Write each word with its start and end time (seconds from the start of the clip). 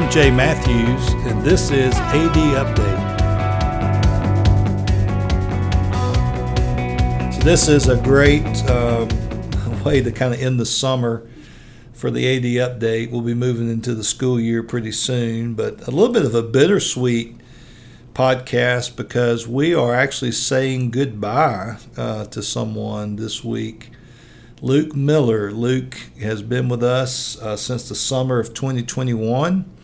I'm 0.00 0.10
Jay 0.10 0.30
Matthews, 0.30 1.12
and 1.30 1.42
this 1.42 1.70
is 1.70 1.94
AD 1.94 2.32
Update. 2.32 3.20
So, 7.34 7.40
this 7.42 7.68
is 7.68 7.86
a 7.88 7.96
great 7.96 8.46
um, 8.70 9.08
way 9.84 10.02
to 10.02 10.10
kind 10.10 10.32
of 10.32 10.40
end 10.40 10.58
the 10.58 10.64
summer 10.64 11.28
for 11.92 12.10
the 12.10 12.34
AD 12.34 12.44
Update. 12.44 13.10
We'll 13.10 13.20
be 13.20 13.34
moving 13.34 13.70
into 13.70 13.94
the 13.94 14.02
school 14.02 14.40
year 14.40 14.62
pretty 14.62 14.90
soon, 14.90 15.52
but 15.52 15.86
a 15.86 15.90
little 15.90 16.14
bit 16.14 16.24
of 16.24 16.34
a 16.34 16.42
bittersweet 16.42 17.36
podcast 18.14 18.96
because 18.96 19.46
we 19.46 19.74
are 19.74 19.94
actually 19.94 20.32
saying 20.32 20.92
goodbye 20.92 21.76
uh, 21.98 22.24
to 22.24 22.42
someone 22.42 23.16
this 23.16 23.44
week. 23.44 23.90
Luke 24.62 24.96
Miller. 24.96 25.52
Luke 25.52 25.94
has 26.22 26.40
been 26.40 26.70
with 26.70 26.82
us 26.82 27.38
uh, 27.42 27.54
since 27.56 27.86
the 27.86 27.94
summer 27.94 28.40
of 28.40 28.54
2021 28.54 29.76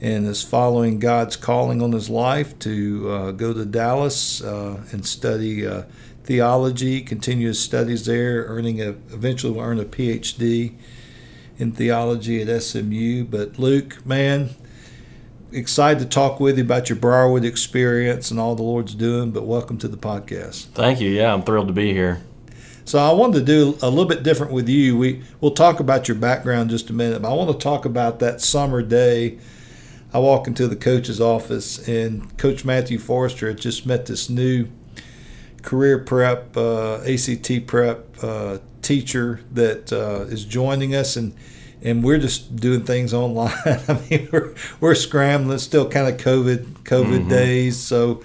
and 0.00 0.26
is 0.26 0.42
following 0.42 0.98
God's 0.98 1.36
calling 1.36 1.82
on 1.82 1.92
his 1.92 2.08
life 2.08 2.58
to 2.60 3.10
uh, 3.10 3.30
go 3.32 3.52
to 3.52 3.66
Dallas 3.66 4.42
uh, 4.42 4.82
and 4.92 5.04
study 5.04 5.66
uh, 5.66 5.82
theology, 6.24 7.02
continue 7.02 7.48
his 7.48 7.60
studies 7.60 8.06
there, 8.06 8.44
earning 8.44 8.80
a 8.80 8.90
eventually 9.12 9.52
will 9.52 9.60
earn 9.60 9.78
a 9.78 9.84
PhD 9.84 10.74
in 11.58 11.72
theology 11.72 12.40
at 12.40 12.62
SMU. 12.62 13.24
But 13.24 13.58
Luke, 13.58 14.04
man, 14.06 14.50
excited 15.52 16.00
to 16.00 16.06
talk 16.06 16.40
with 16.40 16.56
you 16.56 16.64
about 16.64 16.88
your 16.88 16.96
Briarwood 16.96 17.44
experience 17.44 18.30
and 18.30 18.40
all 18.40 18.54
the 18.54 18.62
Lord's 18.62 18.94
doing. 18.94 19.30
But 19.30 19.44
welcome 19.44 19.76
to 19.78 19.88
the 19.88 19.98
podcast. 19.98 20.66
Thank 20.66 21.00
you. 21.00 21.10
Yeah, 21.10 21.34
I'm 21.34 21.42
thrilled 21.42 21.68
to 21.68 21.74
be 21.74 21.92
here. 21.92 22.22
So 22.86 22.98
I 22.98 23.12
wanted 23.12 23.40
to 23.40 23.44
do 23.44 23.78
a 23.82 23.90
little 23.90 24.06
bit 24.06 24.22
different 24.22 24.52
with 24.52 24.68
you. 24.68 24.96
We 24.96 25.22
we'll 25.40 25.52
talk 25.52 25.78
about 25.78 26.08
your 26.08 26.16
background 26.16 26.70
just 26.70 26.88
a 26.88 26.92
minute, 26.94 27.20
but 27.20 27.30
I 27.30 27.34
want 27.34 27.52
to 27.52 27.62
talk 27.62 27.84
about 27.84 28.18
that 28.20 28.40
summer 28.40 28.82
day. 28.82 29.38
I 30.12 30.18
walk 30.18 30.46
into 30.46 30.66
the 30.66 30.76
coach's 30.76 31.20
office, 31.20 31.86
and 31.88 32.36
Coach 32.38 32.64
Matthew 32.64 32.98
Forrester 32.98 33.48
had 33.48 33.58
just 33.58 33.86
met 33.86 34.06
this 34.06 34.28
new 34.28 34.68
career 35.62 35.98
prep, 35.98 36.56
uh, 36.56 37.02
ACT 37.02 37.66
prep 37.66 38.22
uh, 38.22 38.58
teacher 38.82 39.40
that 39.52 39.92
uh, 39.92 40.22
is 40.28 40.44
joining 40.44 40.94
us, 40.94 41.16
and 41.16 41.34
and 41.82 42.04
we're 42.04 42.18
just 42.18 42.56
doing 42.56 42.84
things 42.84 43.14
online. 43.14 43.52
I 43.66 44.00
mean, 44.10 44.28
we're 44.32 44.54
we're 44.80 44.94
scrambling. 44.94 45.58
Still 45.58 45.88
kind 45.88 46.08
of 46.08 46.20
COVID 46.20 46.82
COVID 46.84 47.20
mm-hmm. 47.20 47.28
days, 47.28 47.78
so 47.78 48.22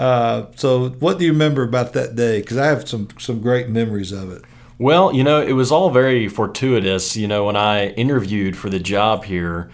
uh, 0.00 0.46
so, 0.56 0.88
what 0.88 1.18
do 1.18 1.26
you 1.26 1.32
remember 1.32 1.62
about 1.62 1.92
that 1.92 2.16
day? 2.16 2.40
Because 2.40 2.56
I 2.56 2.66
have 2.66 2.88
some 2.88 3.08
some 3.18 3.40
great 3.40 3.68
memories 3.68 4.12
of 4.12 4.32
it. 4.32 4.42
Well, 4.78 5.14
you 5.14 5.22
know, 5.22 5.42
it 5.42 5.52
was 5.52 5.70
all 5.70 5.90
very 5.90 6.26
fortuitous. 6.26 7.16
You 7.16 7.28
know, 7.28 7.44
when 7.44 7.56
I 7.56 7.88
interviewed 7.90 8.56
for 8.56 8.70
the 8.70 8.78
job 8.78 9.24
here, 9.24 9.70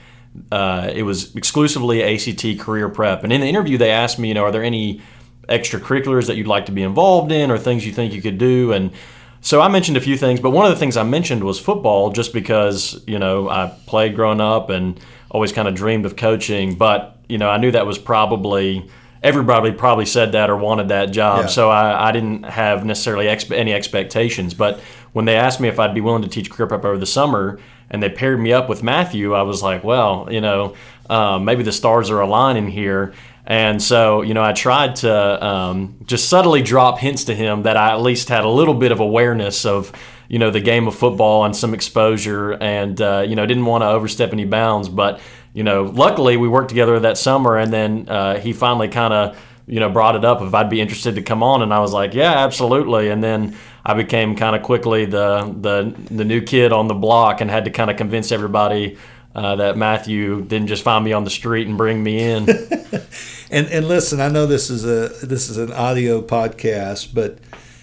uh, 0.51 0.91
it 0.93 1.03
was 1.03 1.35
exclusively 1.37 2.03
ACT 2.03 2.59
career 2.61 2.89
prep, 2.89 3.25
and 3.25 3.33
in 3.33 3.41
the 3.41 3.47
interview, 3.47 3.79
they 3.79 3.91
asked 3.91 4.19
me, 4.19 4.29
you 4.29 4.35
know, 4.35 4.45
are 4.45 4.53
there 4.53 4.65
any 4.65 5.01
extracurriculars 5.49 6.27
that 6.27 6.37
you'd 6.37 6.47
like 6.47 6.67
to 6.67 6.73
be 6.73 6.83
involved 6.83 7.33
in, 7.33 7.51
or 7.51 7.59
things 7.59 7.87
you 7.87 7.93
think 7.93 8.13
you 8.13 8.23
could 8.23 8.39
do, 8.39 8.73
and 8.73 8.93
so 9.41 9.61
I 9.61 9.69
mentioned 9.69 9.97
a 9.97 10.01
few 10.01 10.17
things, 10.17 10.41
but 10.41 10.51
one 10.51 10.67
of 10.67 10.73
the 10.73 10.79
things 10.79 10.97
I 10.97 11.05
mentioned 11.05 11.45
was 11.45 11.61
football, 11.61 12.11
just 12.11 12.33
because 12.33 13.01
you 13.07 13.19
know 13.19 13.49
I 13.49 13.73
played 13.87 14.17
growing 14.17 14.41
up 14.41 14.71
and 14.71 14.99
always 15.31 15.53
kind 15.53 15.69
of 15.69 15.75
dreamed 15.75 16.05
of 16.07 16.17
coaching, 16.17 16.75
but 16.75 17.19
you 17.29 17.39
know 17.39 17.49
I 17.49 17.57
knew 17.57 17.71
that 17.71 17.87
was 17.87 17.97
probably 17.99 18.89
everybody 19.23 19.73
probably 19.73 20.07
said 20.07 20.33
that 20.33 20.51
or 20.51 20.57
wanted 20.57 20.89
that 20.89 21.07
job. 21.07 21.43
Yeah. 21.43 21.47
So 21.47 21.71
I, 21.71 22.09
I, 22.09 22.13
didn't 22.13 22.45
have 22.45 22.85
necessarily 22.85 23.29
any 23.29 23.73
expectations. 23.73 24.55
But 24.55 24.81
when 25.13 25.25
they 25.25 25.37
asked 25.37 25.61
me 25.61 25.69
if 25.69 25.81
I'd 25.81 25.95
be 25.95 26.01
willing 26.01 26.23
to 26.23 26.29
teach 26.29 26.51
career 26.51 26.69
prep 26.69 26.85
over 26.85 26.99
the 26.99 27.07
summer 27.07 27.59
and 27.91 28.03
they 28.03 28.09
paired 28.09 28.41
me 28.41 28.53
up 28.53 28.69
with 28.69 28.83
Matthew, 28.83 29.35
I 29.35 29.43
was 29.43 29.63
like, 29.63 29.85
well, 29.85 30.29
you 30.31 30.41
know, 30.41 30.75
um, 31.09 31.45
maybe 31.45 31.63
the 31.63 31.73
stars 31.73 32.11
are 32.11 32.21
aligning 32.21 32.69
here. 32.69 33.15
And 33.47 33.81
so, 33.81 34.23
you 34.23 34.35
know, 34.35 34.43
I 34.43 34.53
tried 34.53 34.97
to 34.97 35.47
um, 35.47 35.99
just 36.05 36.29
subtly 36.29 36.63
drop 36.63 36.99
hints 36.99 37.25
to 37.25 37.35
him 37.35 37.63
that 37.63 37.77
I 37.77 37.93
at 37.93 38.01
least 38.01 38.29
had 38.29 38.45
a 38.45 38.49
little 38.49 38.75
bit 38.75 38.91
of 38.91 38.99
awareness 38.99 39.65
of, 39.65 39.93
you 40.29 40.41
know, 40.41 40.51
the 40.51 40.61
game 40.61 40.89
of 40.89 40.97
football 40.97 41.45
and 41.45 41.55
some 41.55 41.73
exposure 41.73 42.53
and, 42.55 43.01
uh, 43.01 43.25
you 43.27 43.37
know, 43.37 43.47
didn't 43.47 43.67
want 43.67 43.83
to 43.83 43.89
overstep 43.89 44.33
any 44.33 44.45
bounds. 44.45 44.89
But 44.89 45.21
you 45.57 45.63
know, 45.63 45.85
luckily 45.85 46.37
we 46.37 46.49
worked 46.49 46.69
together 46.69 47.01
that 47.01 47.17
summer, 47.17 47.57
and 47.57 47.73
then 47.73 48.07
uh, 48.11 48.39
he 48.39 48.53
finally 48.53 48.89
kind 48.89 49.15
of 49.15 49.43
you 49.67 49.81
know 49.81 49.89
brought 49.89 50.15
it 50.15 50.23
up 50.23 50.43
if 50.43 50.53
I'd 50.53 50.69
be 50.69 50.83
interested 50.83 51.15
to 51.15 51.23
come 51.23 51.43
on, 51.43 51.63
and 51.63 51.73
I 51.73 51.81
was 51.81 51.95
like, 51.95 52.13
yeah, 52.13 52.45
absolutely. 52.45 53.09
And 53.09 53.25
then 53.25 53.57
I 53.89 53.95
became 53.95 54.35
kind 54.35 54.57
of 54.57 54.65
quickly 54.65 55.05
the 55.05 55.55
the 55.61 55.95
the 56.13 56.25
new 56.25 56.43
kid 56.43 56.73
on 56.73 56.89
the 56.89 56.95
block, 56.95 57.41
and 57.41 57.49
had 57.49 57.67
to 57.67 57.71
kind 57.71 57.91
of 57.91 57.97
convince 57.97 58.33
everybody. 58.33 58.99
Uh, 59.35 59.55
that 59.55 59.77
Matthew 59.77 60.41
didn't 60.41 60.69
just 60.69 60.83
find 60.83 61.05
me 61.05 61.13
on 61.13 61.25
the 61.25 61.31
street 61.31 61.69
and 61.69 61.77
bring 61.77 62.03
me 62.03 62.21
in. 62.21 62.49
and 63.51 63.67
and 63.67 63.87
listen, 63.87 64.19
I 64.19 64.29
know 64.29 64.47
this 64.47 64.71
is 64.71 64.87
a 64.87 65.27
this 65.27 65.51
is 65.51 65.59
an 65.59 65.73
audio 65.73 66.23
podcast, 66.23 67.15
but 67.15 67.39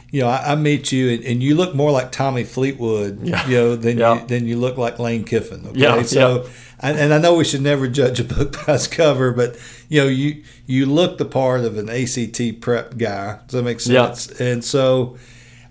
you 0.09 0.21
know, 0.21 0.29
I, 0.29 0.53
I 0.53 0.55
meet 0.55 0.91
you 0.91 1.11
and, 1.11 1.23
and, 1.23 1.43
you 1.43 1.55
look 1.55 1.75
more 1.75 1.91
like 1.91 2.11
Tommy 2.11 2.43
Fleetwood, 2.43 3.25
yeah. 3.25 3.47
you 3.47 3.55
know, 3.55 3.75
than 3.75 3.99
yeah. 3.99 4.21
you 4.21 4.27
than 4.27 4.47
you 4.47 4.57
look 4.57 4.77
like 4.77 4.97
Lane 4.97 5.23
Kiffin. 5.23 5.67
Okay, 5.67 5.79
yeah. 5.79 6.01
so 6.01 6.49
and, 6.79 6.97
and 6.97 7.13
I 7.13 7.19
know 7.19 7.35
we 7.35 7.45
should 7.45 7.61
never 7.61 7.87
judge 7.87 8.19
a 8.19 8.23
book 8.23 8.57
by 8.67 8.73
its 8.73 8.87
cover, 8.87 9.31
but 9.31 9.55
you 9.89 10.01
know, 10.01 10.07
you 10.07 10.43
you 10.65 10.85
look 10.87 11.17
the 11.17 11.25
part 11.25 11.61
of 11.61 11.77
an 11.77 11.87
ACT 11.87 12.61
prep 12.61 12.97
guy. 12.97 13.39
Does 13.47 13.53
that 13.53 13.63
make 13.63 13.79
sense? 13.79 14.31
Yeah. 14.39 14.47
And 14.47 14.65
so 14.65 15.17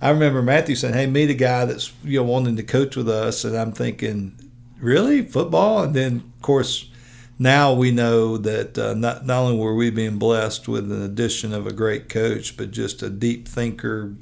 I 0.02 0.10
remember 0.10 0.42
Matthew 0.42 0.74
saying, 0.74 0.94
"Hey, 0.94 1.06
meet 1.06 1.30
a 1.30 1.34
guy 1.34 1.64
that's 1.64 1.92
you 2.02 2.18
know 2.18 2.24
wanting 2.24 2.56
to 2.56 2.64
coach 2.64 2.96
with 2.96 3.08
us," 3.08 3.44
and 3.44 3.56
I'm 3.56 3.70
thinking, 3.70 4.34
"Really, 4.80 5.22
football?" 5.22 5.84
And 5.84 5.94
then, 5.94 6.32
of 6.36 6.42
course, 6.42 6.90
now 7.38 7.72
we 7.72 7.92
know 7.92 8.36
that 8.36 8.76
uh, 8.76 8.94
not 8.94 9.24
not 9.24 9.42
only 9.42 9.58
were 9.58 9.76
we 9.76 9.90
being 9.90 10.18
blessed 10.18 10.66
with 10.66 10.90
an 10.90 11.02
addition 11.02 11.54
of 11.54 11.68
a 11.68 11.72
great 11.72 12.08
coach, 12.08 12.56
but 12.56 12.72
just 12.72 13.00
a 13.00 13.08
deep 13.08 13.46
thinker, 13.46 14.16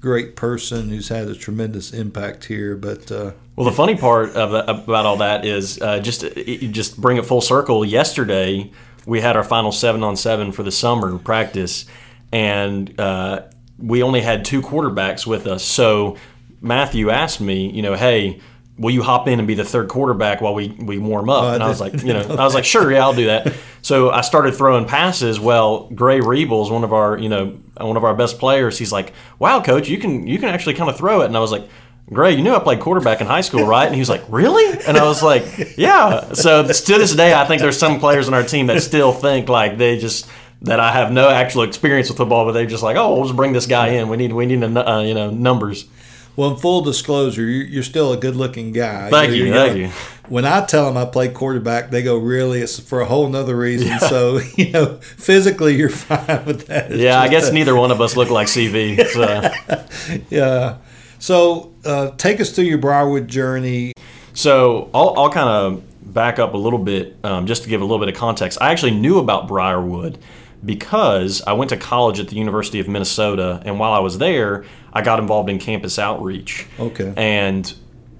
great 0.00 0.34
person 0.34 0.88
who's 0.88 1.08
had 1.08 1.28
a 1.28 1.34
tremendous 1.34 1.92
impact 1.92 2.46
here. 2.46 2.74
But 2.74 3.12
uh, 3.12 3.32
well, 3.54 3.66
the 3.66 3.76
funny 3.76 3.96
part 3.96 4.30
of, 4.30 4.54
about 4.54 5.04
all 5.04 5.18
that 5.18 5.44
is 5.44 5.78
uh, 5.82 6.00
just 6.00 6.24
just 6.24 6.98
bring 6.98 7.18
it 7.18 7.26
full 7.26 7.42
circle. 7.42 7.84
Yesterday, 7.84 8.72
we 9.04 9.20
had 9.20 9.36
our 9.36 9.44
final 9.44 9.72
seven 9.72 10.02
on 10.02 10.16
seven 10.16 10.52
for 10.52 10.62
the 10.62 10.72
summer 10.72 11.18
practice, 11.18 11.84
and 12.32 12.98
uh, 12.98 13.42
we 13.78 14.02
only 14.02 14.20
had 14.20 14.44
two 14.44 14.62
quarterbacks 14.62 15.26
with 15.26 15.46
us. 15.46 15.64
So 15.64 16.16
Matthew 16.60 17.10
asked 17.10 17.40
me, 17.40 17.70
you 17.70 17.82
know, 17.82 17.94
hey 17.94 18.40
will 18.78 18.90
you 18.90 19.02
hop 19.02 19.28
in 19.28 19.38
and 19.38 19.46
be 19.46 19.54
the 19.54 19.64
third 19.64 19.88
quarterback 19.88 20.40
while 20.40 20.54
we, 20.54 20.68
we 20.68 20.98
warm 20.98 21.28
up? 21.28 21.54
And 21.54 21.62
I 21.62 21.68
was 21.68 21.80
like, 21.80 21.92
you 22.02 22.12
know, 22.12 22.20
I 22.20 22.44
was 22.44 22.54
like, 22.54 22.64
sure, 22.64 22.90
yeah, 22.90 23.02
I'll 23.02 23.14
do 23.14 23.26
that. 23.26 23.52
So 23.84 24.10
I 24.10 24.20
started 24.20 24.54
throwing 24.54 24.84
passes. 24.84 25.40
Well, 25.40 25.88
Gray 25.88 26.20
Rebels, 26.20 26.70
one 26.70 26.84
of 26.84 26.92
our, 26.92 27.18
you 27.18 27.28
know, 27.28 27.58
one 27.78 27.96
of 27.96 28.04
our 28.04 28.14
best 28.14 28.38
players, 28.38 28.78
he's 28.78 28.92
like, 28.92 29.12
wow, 29.40 29.60
coach, 29.60 29.88
you 29.88 29.98
can, 29.98 30.24
you 30.28 30.38
can 30.38 30.50
actually 30.50 30.74
kind 30.74 30.88
of 30.88 30.96
throw 30.96 31.22
it. 31.22 31.26
And 31.26 31.36
I 31.36 31.40
was 31.40 31.50
like, 31.50 31.68
Gray, 32.08 32.36
you 32.36 32.44
knew 32.44 32.54
I 32.54 32.60
played 32.60 32.78
quarterback 32.78 33.20
in 33.20 33.26
high 33.26 33.40
school, 33.40 33.66
right? 33.66 33.86
And 33.86 33.94
he 33.96 34.00
was 34.00 34.08
like, 34.08 34.22
really? 34.28 34.78
And 34.86 34.96
I 34.96 35.02
was 35.02 35.20
like, 35.20 35.76
yeah. 35.76 36.32
So 36.32 36.62
to 36.62 36.68
this 36.68 37.12
day, 37.16 37.34
I 37.34 37.44
think 37.44 37.60
there's 37.60 37.76
some 37.76 37.98
players 37.98 38.28
on 38.28 38.34
our 38.34 38.44
team 38.44 38.68
that 38.68 38.80
still 38.82 39.12
think 39.12 39.48
like 39.48 39.78
they 39.78 39.98
just, 39.98 40.28
that 40.62 40.80
I 40.80 40.92
have 40.92 41.12
no 41.12 41.28
actual 41.28 41.62
experience 41.62 42.08
with 42.08 42.18
football, 42.18 42.44
but 42.44 42.52
they're 42.52 42.66
just 42.66 42.82
like, 42.82 42.96
oh, 42.96 43.14
we'll 43.14 43.24
just 43.24 43.36
bring 43.36 43.52
this 43.52 43.66
guy 43.66 43.88
in. 43.88 44.08
We 44.08 44.16
need, 44.16 44.32
we 44.32 44.46
need, 44.46 44.62
a, 44.62 44.90
uh, 44.90 45.02
you 45.02 45.14
know, 45.14 45.30
numbers. 45.30 45.86
Well, 46.34 46.52
in 46.52 46.56
full 46.56 46.80
disclosure, 46.80 47.42
you're 47.42 47.82
still 47.82 48.12
a 48.12 48.16
good-looking 48.16 48.72
guy. 48.72 49.10
Thank 49.10 49.32
you, 49.32 49.44
you 49.44 49.52
thank 49.52 49.76
you. 49.76 49.88
When 50.28 50.46
I 50.46 50.64
tell 50.64 50.86
them 50.86 50.96
I 50.96 51.04
play 51.04 51.28
quarterback, 51.28 51.90
they 51.90 52.02
go, 52.02 52.16
"Really?" 52.16 52.62
It's 52.62 52.78
for 52.78 53.02
a 53.02 53.04
whole 53.04 53.28
nother 53.28 53.54
reason. 53.54 53.88
Yeah. 53.88 53.98
So 53.98 54.40
you 54.56 54.70
know, 54.70 54.96
physically, 54.96 55.76
you're 55.76 55.90
fine 55.90 56.46
with 56.46 56.68
that. 56.68 56.90
It's 56.90 57.02
yeah, 57.02 57.20
I 57.20 57.28
guess 57.28 57.50
a, 57.50 57.52
neither 57.52 57.76
one 57.76 57.90
of 57.90 58.00
us 58.00 58.16
look 58.16 58.30
like 58.30 58.46
CV. 58.46 59.06
So. 59.08 60.24
yeah. 60.30 60.78
So 61.18 61.74
uh, 61.84 62.12
take 62.16 62.40
us 62.40 62.50
through 62.50 62.64
your 62.64 62.78
Briarwood 62.78 63.28
journey. 63.28 63.92
So 64.32 64.90
I'll, 64.94 65.14
I'll 65.18 65.30
kind 65.30 65.48
of 65.50 66.14
back 66.14 66.38
up 66.38 66.54
a 66.54 66.56
little 66.56 66.78
bit 66.78 67.16
um, 67.24 67.46
just 67.46 67.64
to 67.64 67.68
give 67.68 67.82
a 67.82 67.84
little 67.84 67.98
bit 67.98 68.08
of 68.08 68.18
context. 68.18 68.58
I 68.60 68.72
actually 68.72 68.92
knew 68.92 69.18
about 69.18 69.48
Briarwood 69.48 70.18
because 70.64 71.42
I 71.42 71.52
went 71.52 71.70
to 71.70 71.76
college 71.76 72.20
at 72.20 72.28
the 72.28 72.36
University 72.36 72.78
of 72.80 72.88
Minnesota, 72.88 73.62
and 73.64 73.78
while 73.78 73.92
I 73.92 73.98
was 73.98 74.18
there, 74.18 74.64
I 74.92 75.02
got 75.02 75.18
involved 75.18 75.50
in 75.50 75.58
campus 75.58 75.98
outreach. 75.98 76.66
Okay. 76.78 77.12
And 77.16 77.72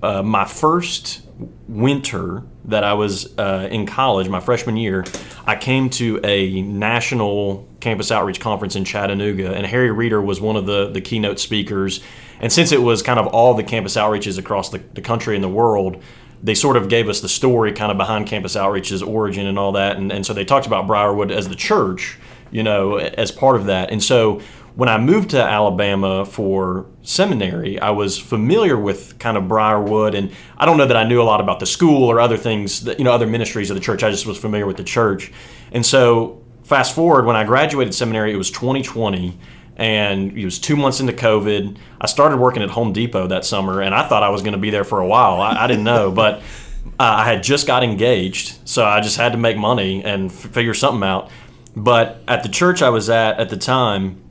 uh, 0.02 0.22
my 0.22 0.44
first 0.44 1.22
winter 1.68 2.42
that 2.64 2.84
I 2.84 2.94
was 2.94 3.36
uh, 3.38 3.68
in 3.70 3.86
college, 3.86 4.28
my 4.28 4.40
freshman 4.40 4.76
year, 4.76 5.04
I 5.46 5.56
came 5.56 5.90
to 5.90 6.20
a 6.24 6.62
national 6.62 7.68
campus 7.80 8.10
outreach 8.10 8.40
conference 8.40 8.76
in 8.76 8.84
Chattanooga, 8.84 9.52
and 9.52 9.66
Harry 9.66 9.90
Reeder 9.90 10.20
was 10.20 10.40
one 10.40 10.56
of 10.56 10.66
the, 10.66 10.90
the 10.90 11.00
keynote 11.00 11.38
speakers. 11.38 12.00
And 12.40 12.52
since 12.52 12.72
it 12.72 12.82
was 12.82 13.02
kind 13.02 13.20
of 13.20 13.28
all 13.28 13.54
the 13.54 13.62
campus 13.62 13.96
outreaches 13.96 14.38
across 14.38 14.70
the, 14.70 14.78
the 14.94 15.00
country 15.00 15.34
and 15.36 15.44
the 15.44 15.48
world, 15.48 16.02
they 16.42 16.54
sort 16.54 16.76
of 16.76 16.88
gave 16.88 17.08
us 17.08 17.20
the 17.20 17.28
story 17.28 17.72
kind 17.72 17.92
of 17.92 17.98
behind 17.98 18.26
campus 18.26 18.56
outreach's 18.56 19.02
origin 19.02 19.46
and 19.46 19.58
all 19.58 19.72
that. 19.72 19.96
And, 19.96 20.10
and 20.10 20.26
so 20.26 20.34
they 20.34 20.44
talked 20.44 20.66
about 20.66 20.88
Briarwood 20.88 21.30
as 21.30 21.48
the 21.48 21.54
church 21.54 22.18
you 22.52 22.62
know, 22.62 22.96
as 22.96 23.32
part 23.32 23.56
of 23.56 23.66
that. 23.66 23.90
And 23.90 24.02
so 24.02 24.40
when 24.74 24.88
I 24.88 24.98
moved 24.98 25.30
to 25.30 25.42
Alabama 25.42 26.24
for 26.24 26.86
seminary, 27.02 27.78
I 27.78 27.90
was 27.90 28.18
familiar 28.18 28.78
with 28.78 29.18
kind 29.18 29.36
of 29.36 29.48
Briarwood, 29.48 30.14
and 30.14 30.30
I 30.56 30.64
don't 30.64 30.78
know 30.78 30.86
that 30.86 30.96
I 30.96 31.04
knew 31.04 31.20
a 31.20 31.24
lot 31.24 31.40
about 31.40 31.60
the 31.60 31.66
school 31.66 32.04
or 32.04 32.20
other 32.20 32.36
things, 32.36 32.82
that, 32.84 32.98
you 32.98 33.04
know, 33.04 33.12
other 33.12 33.26
ministries 33.26 33.70
of 33.70 33.74
the 33.74 33.82
church. 33.82 34.02
I 34.02 34.10
just 34.10 34.26
was 34.26 34.38
familiar 34.38 34.66
with 34.66 34.76
the 34.76 34.84
church, 34.84 35.32
and 35.72 35.84
so 35.84 36.42
fast 36.64 36.94
forward 36.94 37.26
when 37.26 37.36
I 37.36 37.44
graduated 37.44 37.94
seminary, 37.94 38.32
it 38.32 38.36
was 38.36 38.50
2020 38.50 39.36
and 39.76 40.36
it 40.36 40.44
was 40.44 40.58
two 40.58 40.76
months 40.76 41.00
into 41.00 41.12
COVID. 41.12 41.76
I 42.00 42.06
started 42.06 42.38
working 42.38 42.62
at 42.62 42.70
Home 42.70 42.92
Depot 42.92 43.26
that 43.28 43.44
summer, 43.44 43.80
and 43.80 43.94
I 43.94 44.06
thought 44.06 44.22
I 44.22 44.28
was 44.28 44.42
going 44.42 44.52
to 44.52 44.58
be 44.58 44.70
there 44.70 44.84
for 44.84 45.00
a 45.00 45.06
while. 45.06 45.40
I, 45.40 45.64
I 45.64 45.66
didn't 45.66 45.84
know, 45.84 46.12
but 46.12 46.42
uh, 46.84 46.90
I 46.98 47.24
had 47.24 47.42
just 47.42 47.66
got 47.66 47.82
engaged, 47.82 48.68
so 48.68 48.84
I 48.84 49.00
just 49.00 49.16
had 49.16 49.32
to 49.32 49.38
make 49.38 49.56
money 49.56 50.04
and 50.04 50.30
f- 50.30 50.34
figure 50.34 50.74
something 50.74 51.02
out. 51.02 51.30
But 51.74 52.22
at 52.28 52.42
the 52.42 52.48
church 52.48 52.82
I 52.82 52.90
was 52.90 53.08
at 53.08 53.38
at 53.38 53.48
the 53.48 53.56
time, 53.56 54.22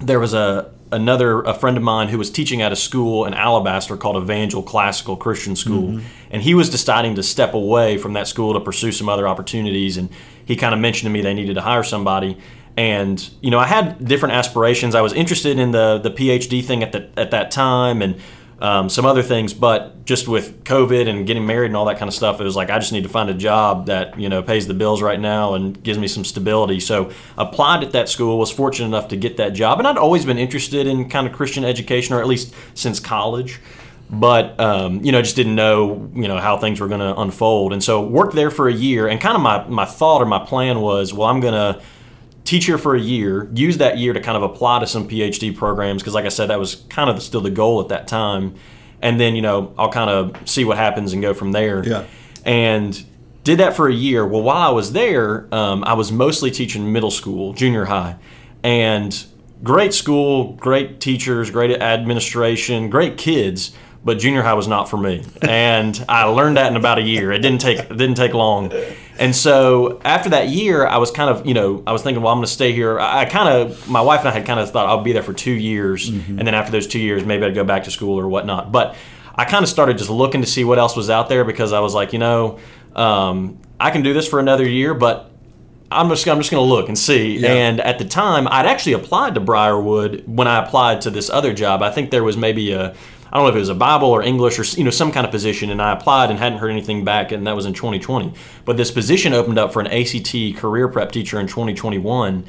there 0.00 0.18
was 0.18 0.34
a 0.34 0.70
another 0.92 1.42
a 1.42 1.54
friend 1.54 1.76
of 1.76 1.82
mine 1.82 2.08
who 2.08 2.18
was 2.18 2.30
teaching 2.30 2.62
at 2.62 2.72
a 2.72 2.76
school 2.76 3.24
in 3.24 3.34
Alabaster 3.34 3.96
called 3.96 4.20
Evangel 4.20 4.62
Classical 4.62 5.16
Christian 5.16 5.54
School, 5.54 5.88
mm-hmm. 5.88 6.06
and 6.30 6.42
he 6.42 6.54
was 6.54 6.68
deciding 6.68 7.14
to 7.14 7.22
step 7.22 7.54
away 7.54 7.96
from 7.96 8.14
that 8.14 8.26
school 8.26 8.54
to 8.54 8.60
pursue 8.60 8.90
some 8.90 9.08
other 9.08 9.28
opportunities. 9.28 9.96
And 9.96 10.10
he 10.44 10.56
kind 10.56 10.74
of 10.74 10.80
mentioned 10.80 11.06
to 11.06 11.10
me 11.10 11.22
they 11.22 11.34
needed 11.34 11.54
to 11.54 11.62
hire 11.62 11.84
somebody 11.84 12.38
and 12.76 13.30
you 13.40 13.50
know 13.50 13.58
I 13.58 13.66
had 13.66 14.04
different 14.04 14.34
aspirations. 14.34 14.94
I 14.94 15.00
was 15.00 15.12
interested 15.12 15.58
in 15.58 15.70
the 15.70 15.98
the 15.98 16.10
PhD 16.10 16.64
thing 16.64 16.82
at 16.82 16.92
the 16.92 17.08
at 17.16 17.30
that 17.32 17.50
time 17.50 18.02
and 18.02 18.20
um, 18.60 18.90
some 18.90 19.06
other 19.06 19.22
things, 19.22 19.54
but 19.54 20.04
just 20.04 20.28
with 20.28 20.64
COVID 20.64 21.08
and 21.08 21.26
getting 21.26 21.46
married 21.46 21.66
and 21.68 21.76
all 21.76 21.86
that 21.86 21.98
kind 21.98 22.08
of 22.08 22.14
stuff, 22.14 22.40
it 22.40 22.44
was 22.44 22.56
like 22.56 22.68
I 22.68 22.78
just 22.78 22.92
need 22.92 23.04
to 23.04 23.08
find 23.08 23.30
a 23.30 23.34
job 23.34 23.86
that 23.86 24.18
you 24.18 24.28
know 24.28 24.42
pays 24.42 24.66
the 24.66 24.74
bills 24.74 25.00
right 25.00 25.18
now 25.18 25.54
and 25.54 25.82
gives 25.82 25.98
me 25.98 26.06
some 26.06 26.24
stability. 26.24 26.78
So 26.80 27.10
applied 27.38 27.82
at 27.82 27.92
that 27.92 28.08
school, 28.08 28.38
was 28.38 28.50
fortunate 28.50 28.86
enough 28.86 29.08
to 29.08 29.16
get 29.16 29.38
that 29.38 29.54
job, 29.54 29.78
and 29.78 29.88
I'd 29.88 29.96
always 29.96 30.26
been 30.26 30.38
interested 30.38 30.86
in 30.86 31.08
kind 31.08 31.26
of 31.26 31.32
Christian 31.32 31.64
education, 31.64 32.14
or 32.14 32.20
at 32.20 32.26
least 32.26 32.54
since 32.74 33.00
college. 33.00 33.60
But 34.10 34.58
um, 34.60 35.02
you 35.04 35.12
know, 35.12 35.22
just 35.22 35.36
didn't 35.36 35.54
know 35.54 36.10
you 36.14 36.28
know 36.28 36.38
how 36.38 36.58
things 36.58 36.80
were 36.80 36.88
going 36.88 37.00
to 37.00 37.18
unfold, 37.18 37.72
and 37.72 37.82
so 37.82 38.04
worked 38.04 38.34
there 38.34 38.50
for 38.50 38.68
a 38.68 38.74
year. 38.74 39.08
And 39.08 39.20
kind 39.20 39.36
of 39.36 39.42
my 39.42 39.66
my 39.68 39.86
thought 39.86 40.20
or 40.20 40.26
my 40.26 40.44
plan 40.44 40.80
was, 40.80 41.14
well, 41.14 41.28
I'm 41.28 41.40
going 41.40 41.54
to 41.54 41.80
teach 42.44 42.66
here 42.66 42.78
for 42.78 42.94
a 42.94 43.00
year, 43.00 43.48
use 43.54 43.78
that 43.78 43.98
year 43.98 44.12
to 44.12 44.20
kind 44.20 44.36
of 44.36 44.42
apply 44.42 44.80
to 44.80 44.86
some 44.86 45.08
PhD 45.08 45.56
programs 45.56 46.02
because, 46.02 46.14
like 46.14 46.24
I 46.24 46.30
said, 46.30 46.46
that 46.46 46.58
was 46.58 46.76
kind 46.88 47.10
of 47.10 47.22
still 47.22 47.40
the 47.40 47.50
goal 47.50 47.80
at 47.80 47.88
that 47.88 48.08
time. 48.08 48.54
And 49.02 49.18
then 49.18 49.34
you 49.34 49.42
know 49.42 49.74
I'll 49.78 49.90
kind 49.90 50.10
of 50.10 50.48
see 50.48 50.64
what 50.64 50.76
happens 50.76 51.12
and 51.12 51.22
go 51.22 51.32
from 51.32 51.52
there. 51.52 51.86
Yeah. 51.86 52.04
And 52.44 53.02
did 53.44 53.58
that 53.58 53.74
for 53.74 53.88
a 53.88 53.94
year. 53.94 54.26
Well, 54.26 54.42
while 54.42 54.58
I 54.58 54.70
was 54.70 54.92
there, 54.92 55.52
um, 55.54 55.82
I 55.84 55.94
was 55.94 56.12
mostly 56.12 56.50
teaching 56.50 56.92
middle 56.92 57.10
school, 57.10 57.54
junior 57.54 57.86
high, 57.86 58.16
and 58.62 59.24
great 59.62 59.94
school, 59.94 60.54
great 60.54 61.00
teachers, 61.00 61.50
great 61.50 61.70
administration, 61.80 62.90
great 62.90 63.16
kids 63.16 63.74
but 64.04 64.18
junior 64.18 64.42
high 64.42 64.54
was 64.54 64.66
not 64.66 64.88
for 64.88 64.96
me, 64.96 65.24
and 65.42 66.04
I 66.08 66.24
learned 66.24 66.56
that 66.56 66.70
in 66.70 66.76
about 66.76 66.98
a 66.98 67.02
year. 67.02 67.32
It 67.32 67.40
didn't 67.40 67.60
take 67.60 67.78
it 67.78 67.96
didn't 67.96 68.14
take 68.14 68.32
long, 68.32 68.72
and 69.18 69.36
so 69.36 70.00
after 70.04 70.30
that 70.30 70.48
year, 70.48 70.86
I 70.86 70.96
was 70.96 71.10
kind 71.10 71.30
of 71.30 71.46
you 71.46 71.54
know 71.54 71.82
I 71.86 71.92
was 71.92 72.02
thinking, 72.02 72.22
well, 72.22 72.32
I'm 72.32 72.38
going 72.38 72.46
to 72.46 72.52
stay 72.52 72.72
here. 72.72 72.98
I, 72.98 73.20
I 73.20 73.24
kind 73.26 73.48
of 73.48 73.88
my 73.88 74.00
wife 74.00 74.20
and 74.20 74.28
I 74.28 74.32
had 74.32 74.46
kind 74.46 74.58
of 74.58 74.70
thought 74.70 74.86
I'll 74.86 75.02
be 75.02 75.12
there 75.12 75.22
for 75.22 75.34
two 75.34 75.52
years, 75.52 76.10
mm-hmm. 76.10 76.38
and 76.38 76.46
then 76.46 76.54
after 76.54 76.72
those 76.72 76.86
two 76.86 77.00
years, 77.00 77.24
maybe 77.24 77.44
I'd 77.44 77.54
go 77.54 77.64
back 77.64 77.84
to 77.84 77.90
school 77.90 78.18
or 78.18 78.28
whatnot. 78.28 78.72
But 78.72 78.96
I 79.34 79.44
kind 79.44 79.62
of 79.62 79.68
started 79.68 79.98
just 79.98 80.10
looking 80.10 80.40
to 80.40 80.46
see 80.46 80.64
what 80.64 80.78
else 80.78 80.96
was 80.96 81.10
out 81.10 81.28
there 81.28 81.44
because 81.44 81.72
I 81.72 81.80
was 81.80 81.94
like, 81.94 82.12
you 82.12 82.18
know, 82.18 82.58
um, 82.94 83.58
I 83.78 83.90
can 83.90 84.02
do 84.02 84.12
this 84.12 84.26
for 84.28 84.40
another 84.40 84.66
year, 84.66 84.94
but 84.94 85.30
I'm 85.90 86.08
just 86.08 86.26
I'm 86.28 86.38
just 86.38 86.50
going 86.50 86.62
to 86.62 86.68
look 86.68 86.88
and 86.88 86.98
see. 86.98 87.38
Yeah. 87.38 87.52
And 87.52 87.80
at 87.80 87.98
the 87.98 88.04
time, 88.04 88.46
I'd 88.48 88.66
actually 88.66 88.92
applied 88.92 89.34
to 89.34 89.40
Briarwood 89.40 90.24
when 90.26 90.46
I 90.46 90.64
applied 90.64 91.00
to 91.02 91.10
this 91.10 91.28
other 91.30 91.52
job. 91.52 91.82
I 91.82 91.90
think 91.90 92.10
there 92.10 92.24
was 92.24 92.36
maybe 92.36 92.72
a 92.72 92.94
I 93.32 93.36
don't 93.36 93.44
know 93.44 93.50
if 93.50 93.56
it 93.56 93.60
was 93.60 93.68
a 93.68 93.74
Bible 93.74 94.08
or 94.08 94.22
English 94.22 94.58
or 94.58 94.64
you 94.76 94.84
know 94.84 94.90
some 94.90 95.12
kind 95.12 95.24
of 95.24 95.30
position, 95.30 95.70
and 95.70 95.80
I 95.80 95.92
applied 95.92 96.30
and 96.30 96.38
hadn't 96.38 96.58
heard 96.58 96.70
anything 96.70 97.04
back, 97.04 97.30
and 97.30 97.46
that 97.46 97.54
was 97.54 97.64
in 97.64 97.74
2020. 97.74 98.34
But 98.64 98.76
this 98.76 98.90
position 98.90 99.32
opened 99.32 99.58
up 99.58 99.72
for 99.72 99.80
an 99.80 99.86
ACT 99.86 100.56
career 100.56 100.88
prep 100.88 101.12
teacher 101.12 101.38
in 101.38 101.46
2021, 101.46 102.44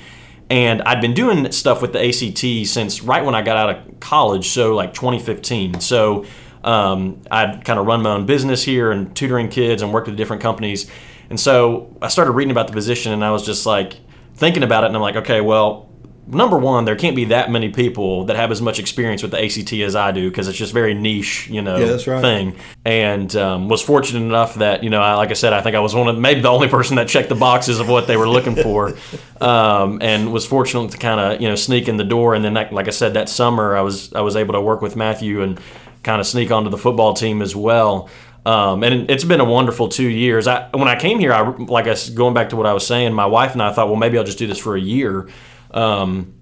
and 0.49 0.81
I'd 0.81 0.99
been 0.99 1.13
doing 1.13 1.51
stuff 1.51 1.81
with 1.81 1.93
the 1.93 2.03
ACT 2.03 2.67
since 2.67 3.03
right 3.03 3.23
when 3.23 3.35
I 3.35 3.43
got 3.43 3.57
out 3.57 3.69
of 3.69 3.99
college, 3.99 4.49
so 4.49 4.73
like 4.73 4.93
2015. 4.95 5.81
So 5.81 6.25
um, 6.63 7.21
I'd 7.29 7.63
kind 7.63 7.79
of 7.79 7.85
run 7.85 8.01
my 8.01 8.11
own 8.11 8.25
business 8.25 8.63
here 8.63 8.91
and 8.91 9.15
tutoring 9.15 9.49
kids 9.49 9.83
and 9.83 9.93
worked 9.93 10.07
with 10.07 10.17
different 10.17 10.41
companies, 10.41 10.89
and 11.29 11.39
so 11.39 11.95
I 12.01 12.07
started 12.07 12.31
reading 12.31 12.51
about 12.51 12.65
the 12.65 12.73
position, 12.73 13.11
and 13.11 13.23
I 13.23 13.29
was 13.29 13.45
just 13.45 13.67
like 13.67 13.99
thinking 14.33 14.63
about 14.63 14.83
it, 14.83 14.87
and 14.87 14.95
I'm 14.95 15.01
like, 15.03 15.17
okay, 15.17 15.41
well 15.41 15.90
number 16.31 16.57
one, 16.57 16.85
there 16.85 16.95
can't 16.95 17.15
be 17.15 17.25
that 17.25 17.51
many 17.51 17.69
people 17.69 18.25
that 18.25 18.35
have 18.35 18.51
as 18.51 18.61
much 18.61 18.79
experience 18.79 19.21
with 19.21 19.31
the 19.31 19.43
ACT 19.43 19.73
as 19.73 19.95
I 19.95 20.11
do 20.11 20.29
because 20.29 20.47
it's 20.47 20.57
just 20.57 20.73
very 20.73 20.93
niche, 20.93 21.47
you 21.49 21.61
know, 21.61 21.77
yeah, 21.77 22.11
right. 22.11 22.21
thing. 22.21 22.55
And 22.85 23.35
um, 23.35 23.69
was 23.69 23.81
fortunate 23.81 24.25
enough 24.25 24.55
that 24.55 24.83
you 24.83 24.89
know, 24.89 25.01
I, 25.01 25.15
like 25.15 25.29
I 25.29 25.33
said, 25.33 25.53
I 25.53 25.61
think 25.61 25.75
I 25.75 25.79
was 25.79 25.93
one 25.93 26.07
of 26.07 26.17
maybe 26.17 26.41
the 26.41 26.49
only 26.49 26.67
person 26.67 26.95
that 26.95 27.07
checked 27.07 27.29
the 27.29 27.35
boxes 27.35 27.79
of 27.79 27.89
what 27.89 28.07
they 28.07 28.17
were 28.17 28.27
looking 28.27 28.55
for, 28.63 28.95
um, 29.39 30.01
and 30.01 30.31
was 30.31 30.45
fortunate 30.45 30.91
to 30.91 30.97
kind 30.97 31.19
of 31.19 31.41
you 31.41 31.47
know 31.47 31.55
sneak 31.55 31.87
in 31.87 31.97
the 31.97 32.03
door. 32.03 32.33
And 32.33 32.43
then, 32.43 32.53
that, 32.53 32.73
like 32.73 32.87
I 32.87 32.91
said, 32.91 33.13
that 33.13 33.29
summer 33.29 33.75
I 33.75 33.81
was 33.81 34.13
I 34.13 34.21
was 34.21 34.35
able 34.35 34.53
to 34.53 34.61
work 34.61 34.81
with 34.81 34.95
Matthew 34.95 35.41
and 35.41 35.59
kind 36.03 36.19
of 36.19 36.25
sneak 36.25 36.51
onto 36.51 36.69
the 36.69 36.77
football 36.77 37.13
team 37.13 37.41
as 37.41 37.55
well. 37.55 38.09
Um, 38.43 38.83
and 38.83 39.11
it's 39.11 39.23
been 39.23 39.39
a 39.39 39.45
wonderful 39.45 39.87
two 39.87 40.09
years. 40.09 40.47
I, 40.47 40.67
when 40.71 40.87
I 40.87 40.99
came 40.99 41.19
here, 41.19 41.31
I 41.31 41.41
like 41.41 41.87
I 41.87 41.95
going 42.15 42.33
back 42.33 42.49
to 42.49 42.55
what 42.55 42.65
I 42.65 42.73
was 42.73 42.87
saying. 42.87 43.13
My 43.13 43.27
wife 43.27 43.53
and 43.53 43.61
I 43.61 43.71
thought, 43.71 43.87
well, 43.87 43.97
maybe 43.97 44.17
I'll 44.17 44.23
just 44.23 44.39
do 44.39 44.47
this 44.47 44.57
for 44.57 44.75
a 44.75 44.81
year 44.81 45.29
um, 45.73 46.33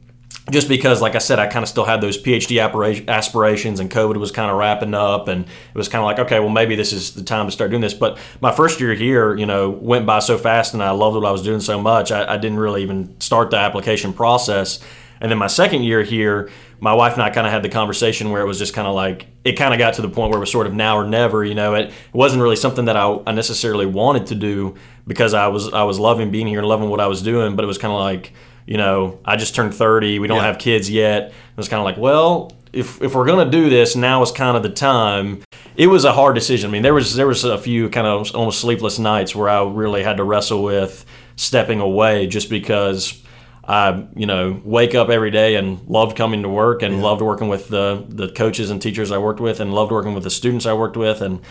just 0.51 0.67
because, 0.67 1.01
like 1.01 1.15
I 1.15 1.19
said, 1.19 1.39
I 1.39 1.47
kind 1.47 1.63
of 1.63 1.69
still 1.69 1.85
had 1.85 2.01
those 2.01 2.21
PhD 2.21 2.59
aspirations, 3.07 3.79
and 3.79 3.89
COVID 3.89 4.17
was 4.17 4.31
kind 4.31 4.49
of 4.49 4.57
wrapping 4.57 4.93
up, 4.93 5.27
and 5.27 5.45
it 5.45 5.75
was 5.75 5.87
kind 5.87 6.01
of 6.01 6.05
like, 6.05 6.19
okay, 6.19 6.39
well, 6.39 6.49
maybe 6.49 6.75
this 6.75 6.91
is 6.91 7.13
the 7.13 7.23
time 7.23 7.45
to 7.45 7.51
start 7.51 7.69
doing 7.69 7.81
this. 7.81 7.93
But 7.93 8.17
my 8.41 8.51
first 8.51 8.79
year 8.79 8.93
here, 8.93 9.35
you 9.35 9.45
know, 9.45 9.69
went 9.69 10.05
by 10.05 10.19
so 10.19 10.37
fast, 10.37 10.73
and 10.73 10.81
I 10.81 10.91
loved 10.91 11.15
what 11.15 11.25
I 11.25 11.31
was 11.31 11.43
doing 11.43 11.59
so 11.59 11.79
much, 11.81 12.11
I, 12.11 12.33
I 12.33 12.37
didn't 12.37 12.57
really 12.57 12.81
even 12.83 13.19
start 13.19 13.51
the 13.51 13.57
application 13.57 14.13
process. 14.13 14.79
And 15.21 15.29
then 15.29 15.37
my 15.37 15.47
second 15.47 15.83
year 15.83 16.01
here, 16.01 16.49
my 16.79 16.93
wife 16.93 17.13
and 17.13 17.21
I 17.21 17.29
kind 17.29 17.45
of 17.45 17.51
had 17.51 17.61
the 17.61 17.69
conversation 17.69 18.31
where 18.31 18.41
it 18.41 18.45
was 18.45 18.57
just 18.57 18.73
kind 18.73 18.87
of 18.87 18.95
like 18.95 19.27
it 19.43 19.53
kind 19.53 19.73
of 19.73 19.79
got 19.79 19.95
to 19.95 20.01
the 20.01 20.09
point 20.09 20.29
where 20.29 20.37
it 20.37 20.39
was 20.39 20.51
sort 20.51 20.65
of 20.65 20.73
now 20.73 20.97
or 20.97 21.05
never. 21.05 21.43
You 21.43 21.55
know, 21.55 21.75
it, 21.75 21.91
wasn't 22.13 22.41
really 22.41 22.55
something 22.55 22.85
that 22.85 22.95
I, 22.95 23.19
I 23.27 23.33
necessarily 23.33 23.85
wanted 23.85 24.27
to 24.27 24.35
do 24.35 24.75
because 25.05 25.33
I 25.33 25.47
was 25.47 25.73
I 25.73 25.83
was 25.83 25.99
loving 25.99 26.31
being 26.31 26.47
here 26.47 26.59
and 26.59 26.67
loving 26.67 26.89
what 26.89 27.01
I 27.01 27.07
was 27.07 27.21
doing, 27.21 27.57
but 27.57 27.63
it 27.63 27.67
was 27.67 27.77
kind 27.77 27.91
of 27.91 27.99
like 27.99 28.31
you 28.69 28.77
know, 28.77 29.17
I 29.25 29.35
just 29.35 29.55
turned 29.55 29.73
30. 29.73 30.19
We 30.19 30.27
don't 30.27 30.37
yeah. 30.37 30.43
have 30.43 30.59
kids 30.59 30.91
yet. 30.91 31.29
It 31.29 31.57
was 31.57 31.67
kind 31.67 31.79
of 31.79 31.85
like, 31.85 31.97
well, 31.97 32.51
if, 32.71 33.01
if 33.01 33.15
we're 33.15 33.25
going 33.25 33.43
to 33.43 33.51
do 33.51 33.67
this, 33.67 33.95
now 33.95 34.21
is 34.21 34.31
kind 34.31 34.55
of 34.55 34.61
the 34.61 34.69
time. 34.69 35.41
It 35.75 35.87
was 35.87 36.05
a 36.05 36.13
hard 36.13 36.35
decision. 36.35 36.69
I 36.69 36.73
mean, 36.73 36.83
there 36.83 36.93
was 36.93 37.15
there 37.15 37.25
was 37.25 37.43
a 37.43 37.57
few 37.57 37.89
kind 37.89 38.05
of 38.05 38.35
almost 38.35 38.61
sleepless 38.61 38.99
nights 38.99 39.35
where 39.35 39.49
I 39.49 39.63
really 39.63 40.03
had 40.03 40.17
to 40.17 40.23
wrestle 40.23 40.61
with 40.61 41.03
stepping 41.35 41.79
away 41.79 42.27
just 42.27 42.47
because 42.47 43.19
I, 43.67 44.05
you 44.15 44.27
know, 44.27 44.61
wake 44.63 44.93
up 44.93 45.09
every 45.09 45.31
day 45.31 45.55
and 45.55 45.81
loved 45.87 46.15
coming 46.15 46.43
to 46.43 46.49
work 46.49 46.83
and 46.83 46.97
yeah. 46.97 47.01
loved 47.01 47.23
working 47.23 47.47
with 47.47 47.69
the 47.69 48.05
the 48.07 48.29
coaches 48.29 48.69
and 48.69 48.79
teachers 48.79 49.11
I 49.11 49.17
worked 49.17 49.39
with 49.39 49.59
and 49.59 49.73
loved 49.73 49.91
working 49.91 50.13
with 50.13 50.23
the 50.23 50.29
students 50.29 50.67
I 50.67 50.73
worked 50.73 50.95
with 50.95 51.23
and 51.23 51.41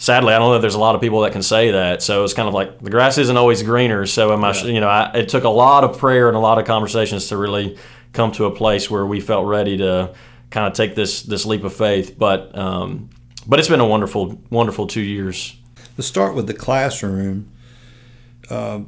sadly, 0.00 0.34
I 0.34 0.38
don't 0.38 0.48
know 0.48 0.56
if 0.56 0.62
there's 0.62 0.74
a 0.74 0.80
lot 0.80 0.96
of 0.96 1.00
people 1.00 1.20
that 1.20 1.30
can 1.32 1.42
say 1.42 1.70
that. 1.70 2.02
So 2.02 2.24
it's 2.24 2.34
kind 2.34 2.48
of 2.48 2.54
like 2.54 2.80
the 2.80 2.90
grass 2.90 3.18
isn't 3.18 3.36
always 3.36 3.62
greener. 3.62 4.06
So 4.06 4.32
am 4.32 4.42
I, 4.42 4.52
yeah. 4.52 4.64
you 4.64 4.80
know, 4.80 4.88
I, 4.88 5.12
it 5.14 5.28
took 5.28 5.44
a 5.44 5.48
lot 5.48 5.84
of 5.84 5.98
prayer 5.98 6.26
and 6.26 6.36
a 6.36 6.40
lot 6.40 6.58
of 6.58 6.64
conversations 6.64 7.28
to 7.28 7.36
really 7.36 7.78
come 8.12 8.32
to 8.32 8.46
a 8.46 8.50
place 8.50 8.90
where 8.90 9.06
we 9.06 9.20
felt 9.20 9.46
ready 9.46 9.76
to 9.76 10.12
kind 10.50 10.66
of 10.66 10.72
take 10.72 10.96
this 10.96 11.22
this 11.22 11.46
leap 11.46 11.62
of 11.62 11.72
faith. 11.72 12.18
But 12.18 12.56
um, 12.58 13.10
but 13.46 13.60
it's 13.60 13.68
been 13.68 13.80
a 13.80 13.86
wonderful 13.86 14.40
wonderful 14.50 14.88
two 14.88 15.02
years. 15.02 15.56
To 15.96 16.02
start 16.02 16.34
with 16.34 16.46
the 16.46 16.54
classroom, 16.54 17.52
uh, 18.48 18.80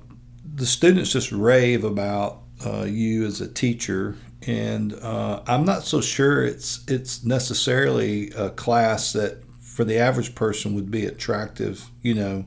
the 0.54 0.66
students 0.66 1.12
just 1.12 1.30
rave 1.30 1.84
about 1.84 2.40
uh, 2.64 2.84
you 2.84 3.26
as 3.26 3.40
a 3.40 3.48
teacher. 3.48 4.16
And 4.44 4.94
uh, 4.94 5.42
I'm 5.46 5.64
not 5.64 5.84
so 5.84 6.00
sure 6.00 6.42
it's 6.42 6.82
it's 6.88 7.22
necessarily 7.22 8.30
a 8.30 8.50
class 8.50 9.12
that 9.12 9.42
for 9.72 9.84
the 9.84 9.96
average 9.98 10.34
person 10.34 10.74
would 10.74 10.90
be 10.90 11.06
attractive, 11.06 11.88
you 12.02 12.12
know, 12.12 12.44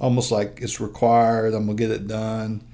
almost 0.00 0.32
like 0.32 0.58
it's 0.60 0.80
required, 0.80 1.54
I'm 1.54 1.66
going 1.66 1.76
to 1.76 1.80
get 1.80 1.92
it 1.92 2.08
done. 2.08 2.64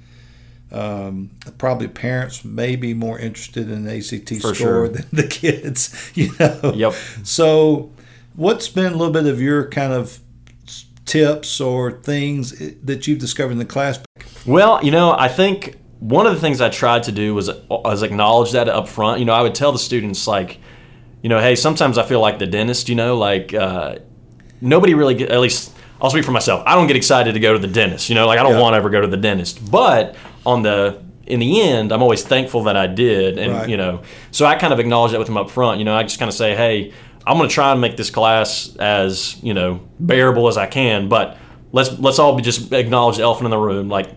Um, 0.71 1.29
probably 1.59 1.87
parents 1.87 2.43
may 2.43 2.75
be 2.75 2.95
more 2.95 3.19
interested 3.19 3.69
in 3.69 3.83
the 3.83 3.97
ACT 3.97 4.29
for 4.29 4.35
score 4.39 4.55
sure. 4.55 4.87
than 4.87 5.05
the 5.11 5.27
kids, 5.29 6.11
you 6.15 6.31
know. 6.39 6.73
Yep. 6.73 6.93
So, 7.23 7.91
what's 8.35 8.67
been 8.67 8.93
a 8.93 8.95
little 8.95 9.13
bit 9.13 9.27
of 9.27 9.39
your 9.39 9.69
kind 9.69 9.93
of 9.93 10.19
tips 11.05 11.61
or 11.61 11.91
things 11.91 12.57
that 12.81 13.05
you've 13.05 13.19
discovered 13.19 13.51
in 13.51 13.59
the 13.59 13.65
class? 13.65 13.99
Well, 14.47 14.83
you 14.83 14.89
know, 14.89 15.11
I 15.11 15.27
think 15.27 15.75
one 15.99 16.25
of 16.25 16.33
the 16.33 16.41
things 16.41 16.61
I 16.61 16.69
tried 16.69 17.03
to 17.03 17.11
do 17.11 17.35
was, 17.35 17.51
was 17.69 18.01
acknowledge 18.01 18.53
that 18.53 18.67
up 18.67 18.87
front. 18.87 19.19
You 19.19 19.25
know, 19.25 19.33
I 19.33 19.43
would 19.43 19.53
tell 19.53 19.71
the 19.71 19.77
students 19.77 20.25
like, 20.25 20.59
you 21.23 21.29
know, 21.29 21.39
hey, 21.39 21.55
sometimes 21.55 21.97
I 21.97 22.03
feel 22.03 22.19
like 22.19 22.37
the 22.37 22.45
dentist, 22.45 22.89
you 22.89 22.95
know, 22.95 23.17
like 23.17 23.53
uh, 23.53 23.95
nobody 24.61 24.93
really, 24.93 25.15
get, 25.15 25.31
at 25.31 25.39
least 25.39 25.73
I'll 26.01 26.09
speak 26.09 26.25
for 26.25 26.31
myself. 26.31 26.61
I 26.67 26.75
don't 26.75 26.85
get 26.85 26.97
excited 26.97 27.33
to 27.33 27.39
go 27.39 27.53
to 27.53 27.59
the 27.59 27.67
dentist, 27.67 28.09
you 28.09 28.15
know, 28.15 28.27
like 28.27 28.37
I 28.37 28.43
don't 28.43 28.53
yeah. 28.53 28.61
want 28.61 28.73
to 28.73 28.77
ever 28.77 28.89
go 28.89 29.01
to 29.01 29.07
the 29.07 29.17
dentist. 29.17 29.71
But 29.71 30.15
on 30.45 30.61
the 30.61 31.01
in 31.25 31.39
the 31.39 31.61
end, 31.61 31.93
I'm 31.93 32.01
always 32.03 32.21
thankful 32.23 32.63
that 32.63 32.75
I 32.75 32.85
did, 32.87 33.37
and 33.37 33.53
Right. 33.53 33.69
you 33.69 33.77
know, 33.77 34.01
so 34.31 34.45
I 34.45 34.55
kind 34.55 34.73
of 34.73 34.79
acknowledge 34.79 35.13
that 35.13 35.17
with 35.19 35.27
them 35.27 35.37
up 35.37 35.49
front. 35.49 35.79
You 35.79 35.85
know, 35.85 35.95
I 35.95 36.03
just 36.03 36.19
kind 36.19 36.27
of 36.27 36.35
say, 36.35 36.53
hey, 36.55 36.91
I'm 37.25 37.37
going 37.37 37.47
to 37.47 37.53
try 37.55 37.71
and 37.71 37.79
make 37.79 37.95
this 37.95 38.09
class 38.09 38.75
as 38.75 39.41
you 39.41 39.53
know 39.53 39.79
bearable 40.01 40.49
as 40.49 40.57
I 40.57 40.65
can, 40.67 41.07
but 41.07 41.37
let's 41.71 41.97
let's 41.99 42.19
all 42.19 42.35
be 42.35 42.41
just 42.43 42.73
acknowledge 42.73 43.15
the 43.17 43.23
elephant 43.23 43.45
in 43.45 43.51
the 43.51 43.57
room, 43.57 43.87
like. 43.89 44.09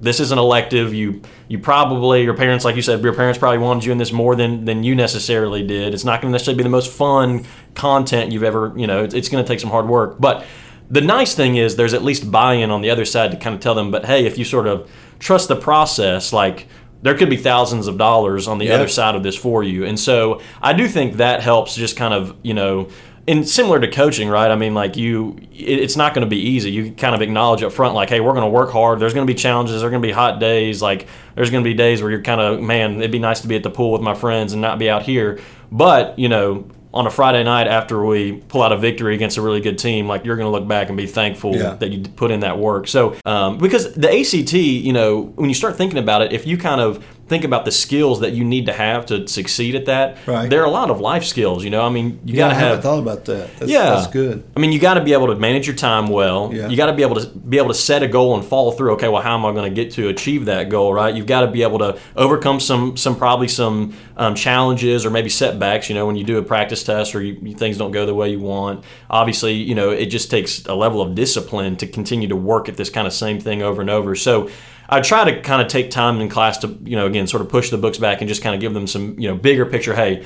This 0.00 0.20
is 0.20 0.30
an 0.32 0.38
elective. 0.38 0.94
You 0.94 1.22
you 1.48 1.58
probably 1.58 2.22
your 2.22 2.34
parents, 2.34 2.64
like 2.64 2.76
you 2.76 2.82
said, 2.82 3.02
your 3.02 3.14
parents 3.14 3.38
probably 3.38 3.58
wanted 3.58 3.84
you 3.84 3.92
in 3.92 3.98
this 3.98 4.12
more 4.12 4.36
than 4.36 4.64
than 4.64 4.84
you 4.84 4.94
necessarily 4.94 5.66
did. 5.66 5.92
It's 5.94 6.04
not 6.04 6.20
going 6.20 6.30
to 6.30 6.32
necessarily 6.32 6.58
be 6.58 6.62
the 6.62 6.68
most 6.70 6.90
fun 6.92 7.44
content 7.74 8.32
you've 8.32 8.44
ever 8.44 8.72
you 8.76 8.86
know. 8.86 9.02
It's, 9.04 9.14
it's 9.14 9.28
going 9.28 9.44
to 9.44 9.48
take 9.48 9.60
some 9.60 9.70
hard 9.70 9.88
work, 9.88 10.16
but 10.20 10.44
the 10.90 11.00
nice 11.02 11.34
thing 11.34 11.56
is 11.56 11.76
there's 11.76 11.92
at 11.94 12.02
least 12.02 12.30
buy-in 12.30 12.70
on 12.70 12.80
the 12.80 12.90
other 12.90 13.04
side 13.04 13.30
to 13.32 13.36
kind 13.36 13.54
of 13.54 13.60
tell 13.60 13.74
them 13.74 13.90
but 13.90 14.06
hey 14.06 14.24
if 14.24 14.38
you 14.38 14.44
sort 14.44 14.66
of 14.66 14.90
trust 15.18 15.48
the 15.48 15.54
process 15.56 16.32
like 16.32 16.66
there 17.02 17.14
could 17.14 17.28
be 17.28 17.36
thousands 17.36 17.86
of 17.88 17.98
dollars 17.98 18.48
on 18.48 18.56
the 18.56 18.64
Yeah. 18.64 18.74
other 18.76 18.88
side 18.88 19.14
of 19.14 19.22
this 19.22 19.36
for 19.36 19.62
you 19.62 19.84
and 19.84 20.00
so 20.00 20.40
i 20.62 20.72
do 20.72 20.88
think 20.88 21.18
that 21.18 21.42
helps 21.42 21.74
just 21.76 21.94
kind 21.98 22.14
of 22.14 22.34
you 22.42 22.54
know 22.54 22.88
and 23.28 23.48
similar 23.48 23.78
to 23.78 23.86
coaching 23.88 24.28
right? 24.28 24.50
I 24.50 24.56
mean 24.56 24.74
like 24.74 24.96
you 24.96 25.36
it, 25.52 25.78
it's 25.78 25.96
not 25.96 26.14
going 26.14 26.24
to 26.26 26.28
be 26.30 26.38
easy. 26.40 26.70
You 26.72 26.90
kind 26.92 27.14
of 27.14 27.22
acknowledge 27.22 27.62
up 27.62 27.72
front 27.72 27.94
like 27.94 28.08
hey 28.08 28.20
we're 28.20 28.32
going 28.32 28.42
to 28.44 28.50
work 28.50 28.70
hard. 28.70 28.98
There's 28.98 29.14
going 29.14 29.26
to 29.26 29.32
be 29.32 29.38
challenges. 29.38 29.80
There's 29.80 29.90
going 29.90 30.02
to 30.02 30.06
be 30.08 30.12
hot 30.12 30.40
days. 30.40 30.82
Like 30.82 31.06
there's 31.36 31.50
going 31.50 31.62
to 31.62 31.68
be 31.70 31.74
days 31.74 32.02
where 32.02 32.10
you're 32.10 32.22
kind 32.22 32.40
of 32.40 32.60
man 32.60 32.96
it'd 32.98 33.12
be 33.12 33.18
nice 33.20 33.40
to 33.42 33.48
be 33.48 33.54
at 33.56 33.62
the 33.62 33.70
pool 33.70 33.92
with 33.92 34.02
my 34.02 34.14
friends 34.14 34.52
and 34.54 34.60
not 34.62 34.78
be 34.78 34.90
out 34.90 35.02
here. 35.02 35.38
But 35.70 36.18
you 36.18 36.28
know 36.28 36.68
on 36.94 37.06
a 37.06 37.10
Friday 37.10 37.44
night 37.44 37.68
after 37.68 38.02
we 38.02 38.32
pull 38.48 38.62
out 38.62 38.72
a 38.72 38.76
victory 38.76 39.14
against 39.14 39.36
a 39.36 39.42
really 39.42 39.60
good 39.60 39.76
team, 39.76 40.08
like 40.08 40.24
you're 40.24 40.36
going 40.36 40.46
to 40.46 40.50
look 40.50 40.66
back 40.66 40.88
and 40.88 40.96
be 40.96 41.06
thankful 41.06 41.54
Yeah. 41.54 41.74
that 41.74 41.90
you 41.90 42.00
put 42.00 42.30
in 42.30 42.40
that 42.40 42.58
work. 42.58 42.88
So, 42.88 43.14
um, 43.26 43.58
because 43.58 43.92
the 43.92 44.08
ACT, 44.10 44.54
you 44.54 44.94
know, 44.94 45.20
when 45.36 45.50
you 45.50 45.54
start 45.54 45.76
thinking 45.76 45.98
about 45.98 46.22
it, 46.22 46.32
if 46.32 46.46
you 46.46 46.56
kind 46.56 46.80
of 46.80 47.04
think 47.28 47.44
about 47.44 47.64
the 47.64 47.70
skills 47.70 48.20
that 48.20 48.32
you 48.32 48.44
need 48.44 48.66
to 48.66 48.72
have 48.72 49.06
to 49.06 49.26
succeed 49.28 49.74
at 49.74 49.86
that, 49.86 50.16
Right. 50.26 50.48
there 50.48 50.62
are 50.62 50.66
a 50.66 50.70
lot 50.70 50.90
of 50.90 51.00
life 51.00 51.24
skills. 51.24 51.62
You 51.64 51.70
know, 51.70 51.82
I 51.82 51.88
mean, 51.90 52.18
you 52.24 52.34
Yeah, 52.34 52.44
got 52.44 52.48
to 52.48 52.54
have. 52.54 52.82
thought 52.82 52.98
about 52.98 53.24
that. 53.26 53.48
That's, 53.58 53.70
Yeah, 53.70 53.90
that's 53.90 54.06
good. 54.06 54.42
I 54.56 54.60
mean, 54.60 54.72
you 54.72 54.78
got 54.78 54.94
to 54.94 55.00
be 55.02 55.12
able 55.12 55.26
to 55.28 55.36
manage 55.36 55.66
your 55.66 55.76
time 55.76 56.08
well. 56.08 56.50
Yeah. 56.52 56.68
You 56.68 56.76
got 56.76 56.86
to 56.86 56.92
be 56.94 57.02
able 57.02 57.16
to 57.16 57.26
be 57.26 57.58
able 57.58 57.68
to 57.68 57.74
set 57.74 58.02
a 58.02 58.08
goal 58.08 58.34
and 58.34 58.44
follow 58.44 58.70
through. 58.70 58.92
Okay, 58.92 59.08
well, 59.08 59.22
how 59.22 59.34
am 59.36 59.44
I 59.46 59.52
going 59.52 59.72
to 59.72 59.74
get 59.84 59.92
to 59.94 60.08
achieve 60.08 60.46
that 60.46 60.68
goal? 60.70 60.92
Right? 60.94 61.14
You've 61.14 61.26
got 61.26 61.42
to 61.42 61.46
be 61.48 61.62
able 61.62 61.78
to 61.80 61.98
overcome 62.16 62.60
some 62.60 62.96
some 62.96 63.14
probably 63.16 63.48
some 63.48 63.94
um, 64.16 64.34
challenges 64.34 65.04
or 65.06 65.10
maybe 65.10 65.28
setbacks. 65.28 65.88
You 65.88 65.94
know, 65.94 66.06
when 66.06 66.16
you 66.16 66.24
do 66.24 66.38
a 66.38 66.42
practice 66.42 66.82
test 66.82 67.14
or 67.14 67.22
you, 67.22 67.54
things 67.54 67.76
don't 67.76 67.92
go 67.92 68.06
the 68.06 68.14
way 68.14 68.30
you 68.30 68.40
want. 68.40 68.84
Obviously, 69.10 69.52
you 69.54 69.74
know, 69.74 69.90
it 69.90 70.06
just 70.06 70.30
takes 70.30 70.64
a 70.66 70.74
level 70.74 71.00
of 71.00 71.14
discipline 71.14 71.76
to 71.76 71.86
continue 71.86 72.28
to 72.28 72.36
work 72.36 72.68
at 72.68 72.76
this 72.76 72.90
kind 72.90 73.06
of 73.06 73.12
same 73.12 73.38
thing 73.40 73.62
over 73.62 73.80
and 73.80 73.90
over. 73.90 74.14
So. 74.14 74.48
I 74.88 75.00
try 75.00 75.30
to 75.30 75.40
kind 75.42 75.60
of 75.60 75.68
take 75.68 75.90
time 75.90 76.20
in 76.20 76.28
class 76.28 76.58
to, 76.58 76.78
you 76.84 76.96
know, 76.96 77.06
again, 77.06 77.26
sort 77.26 77.42
of 77.42 77.48
push 77.48 77.70
the 77.70 77.78
books 77.78 77.98
back 77.98 78.20
and 78.20 78.28
just 78.28 78.42
kind 78.42 78.54
of 78.54 78.60
give 78.60 78.72
them 78.74 78.86
some, 78.86 79.18
you 79.18 79.28
know, 79.28 79.34
bigger 79.36 79.66
picture. 79.66 79.94
Hey, 79.94 80.24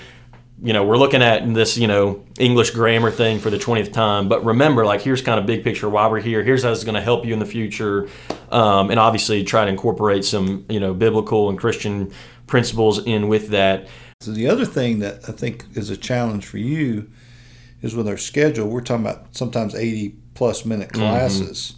you 0.62 0.72
know, 0.72 0.84
we're 0.84 0.96
looking 0.96 1.22
at 1.22 1.52
this, 1.54 1.76
you 1.76 1.88
know, 1.88 2.24
English 2.38 2.70
grammar 2.70 3.10
thing 3.10 3.40
for 3.40 3.50
the 3.50 3.56
20th 3.56 3.92
time. 3.92 4.28
But 4.28 4.44
remember, 4.44 4.84
like, 4.86 5.00
here's 5.00 5.20
kind 5.20 5.40
of 5.40 5.46
big 5.46 5.64
picture 5.64 5.88
why 5.88 6.06
we're 6.06 6.20
here. 6.20 6.44
Here's 6.44 6.62
how 6.62 6.70
it's 6.70 6.84
going 6.84 6.94
to 6.94 7.00
help 7.00 7.26
you 7.26 7.32
in 7.32 7.40
the 7.40 7.46
future. 7.46 8.08
Um, 8.52 8.90
and 8.92 9.00
obviously, 9.00 9.42
try 9.42 9.64
to 9.64 9.70
incorporate 9.70 10.24
some, 10.24 10.64
you 10.68 10.78
know, 10.78 10.94
biblical 10.94 11.48
and 11.48 11.58
Christian 11.58 12.12
principles 12.46 13.04
in 13.04 13.26
with 13.26 13.48
that. 13.48 13.88
So 14.20 14.30
the 14.30 14.46
other 14.46 14.64
thing 14.64 15.00
that 15.00 15.28
I 15.28 15.32
think 15.32 15.64
is 15.74 15.90
a 15.90 15.96
challenge 15.96 16.46
for 16.46 16.58
you 16.58 17.10
is 17.80 17.96
with 17.96 18.06
our 18.06 18.16
schedule. 18.18 18.68
We're 18.68 18.82
talking 18.82 19.04
about 19.04 19.34
sometimes 19.36 19.74
80 19.74 20.14
plus 20.34 20.64
minute 20.64 20.90
Mm-hmm. 20.90 21.00
classes. 21.00 21.74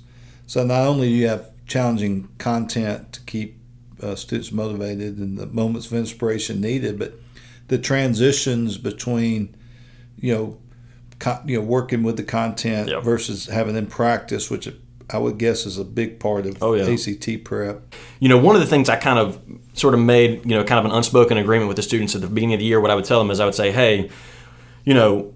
So 0.47 0.63
not 0.67 0.87
only 0.87 1.09
do 1.09 1.15
you 1.15 1.29
have 1.29 1.51
challenging 1.67 2.29
content 2.39 3.13
to 3.13 3.21
keep 3.23 3.59
uh, 4.03 4.15
students 4.15 4.53
motivated 4.53 5.19
and 5.19 5.39
the 5.39 5.47
moments 5.47 5.87
of 5.87 5.95
inspiration 5.95 6.61
needed, 6.61 6.99
but 6.99 7.15
the 7.69 7.79
transitions 7.79 8.77
between, 8.79 9.55
you 10.21 10.35
know, 10.35 10.59
co- 11.19 11.41
you 11.47 11.59
know, 11.59 11.65
working 11.65 12.03
with 12.03 12.17
the 12.17 12.23
content 12.25 12.89
Yep. 12.91 13.03
versus 13.03 13.47
having 13.47 13.75
them 13.75 13.87
practice, 13.87 14.51
which 14.51 14.69
I 15.11 15.19
would 15.19 15.39
guess 15.39 15.67
is 15.67 15.79
a 15.79 15.85
big 15.85 16.19
part 16.19 16.47
of 16.47 16.63
Oh, 16.63 16.75
yeah. 16.75 16.85
ACT 16.87 17.45
prep. 17.45 17.95
you 18.21 18.29
know, 18.29 18.39
one 18.39 18.55
of 18.57 18.61
the 18.63 18.67
things 18.67 18.89
I 18.89 18.97
kind 18.97 19.19
of 19.19 19.39
sort 19.75 19.95
of 19.95 20.01
made, 20.01 20.45
you 20.45 20.57
know, 20.57 20.65
kind 20.65 20.79
of 20.79 20.85
an 20.91 20.97
unspoken 20.97 21.37
agreement 21.39 21.69
with 21.69 21.77
the 21.77 21.83
students 21.83 22.15
at 22.15 22.21
the 22.21 22.27
beginning 22.27 22.55
of 22.55 22.61
the 22.61 22.65
year, 22.67 22.81
what 22.81 22.91
I 22.91 22.95
would 22.95 23.05
tell 23.05 23.19
them 23.19 23.31
is 23.31 23.39
I 23.41 23.45
would 23.45 23.55
say, 23.55 23.71
hey, 23.71 24.11
you 24.85 24.95
know, 24.95 25.34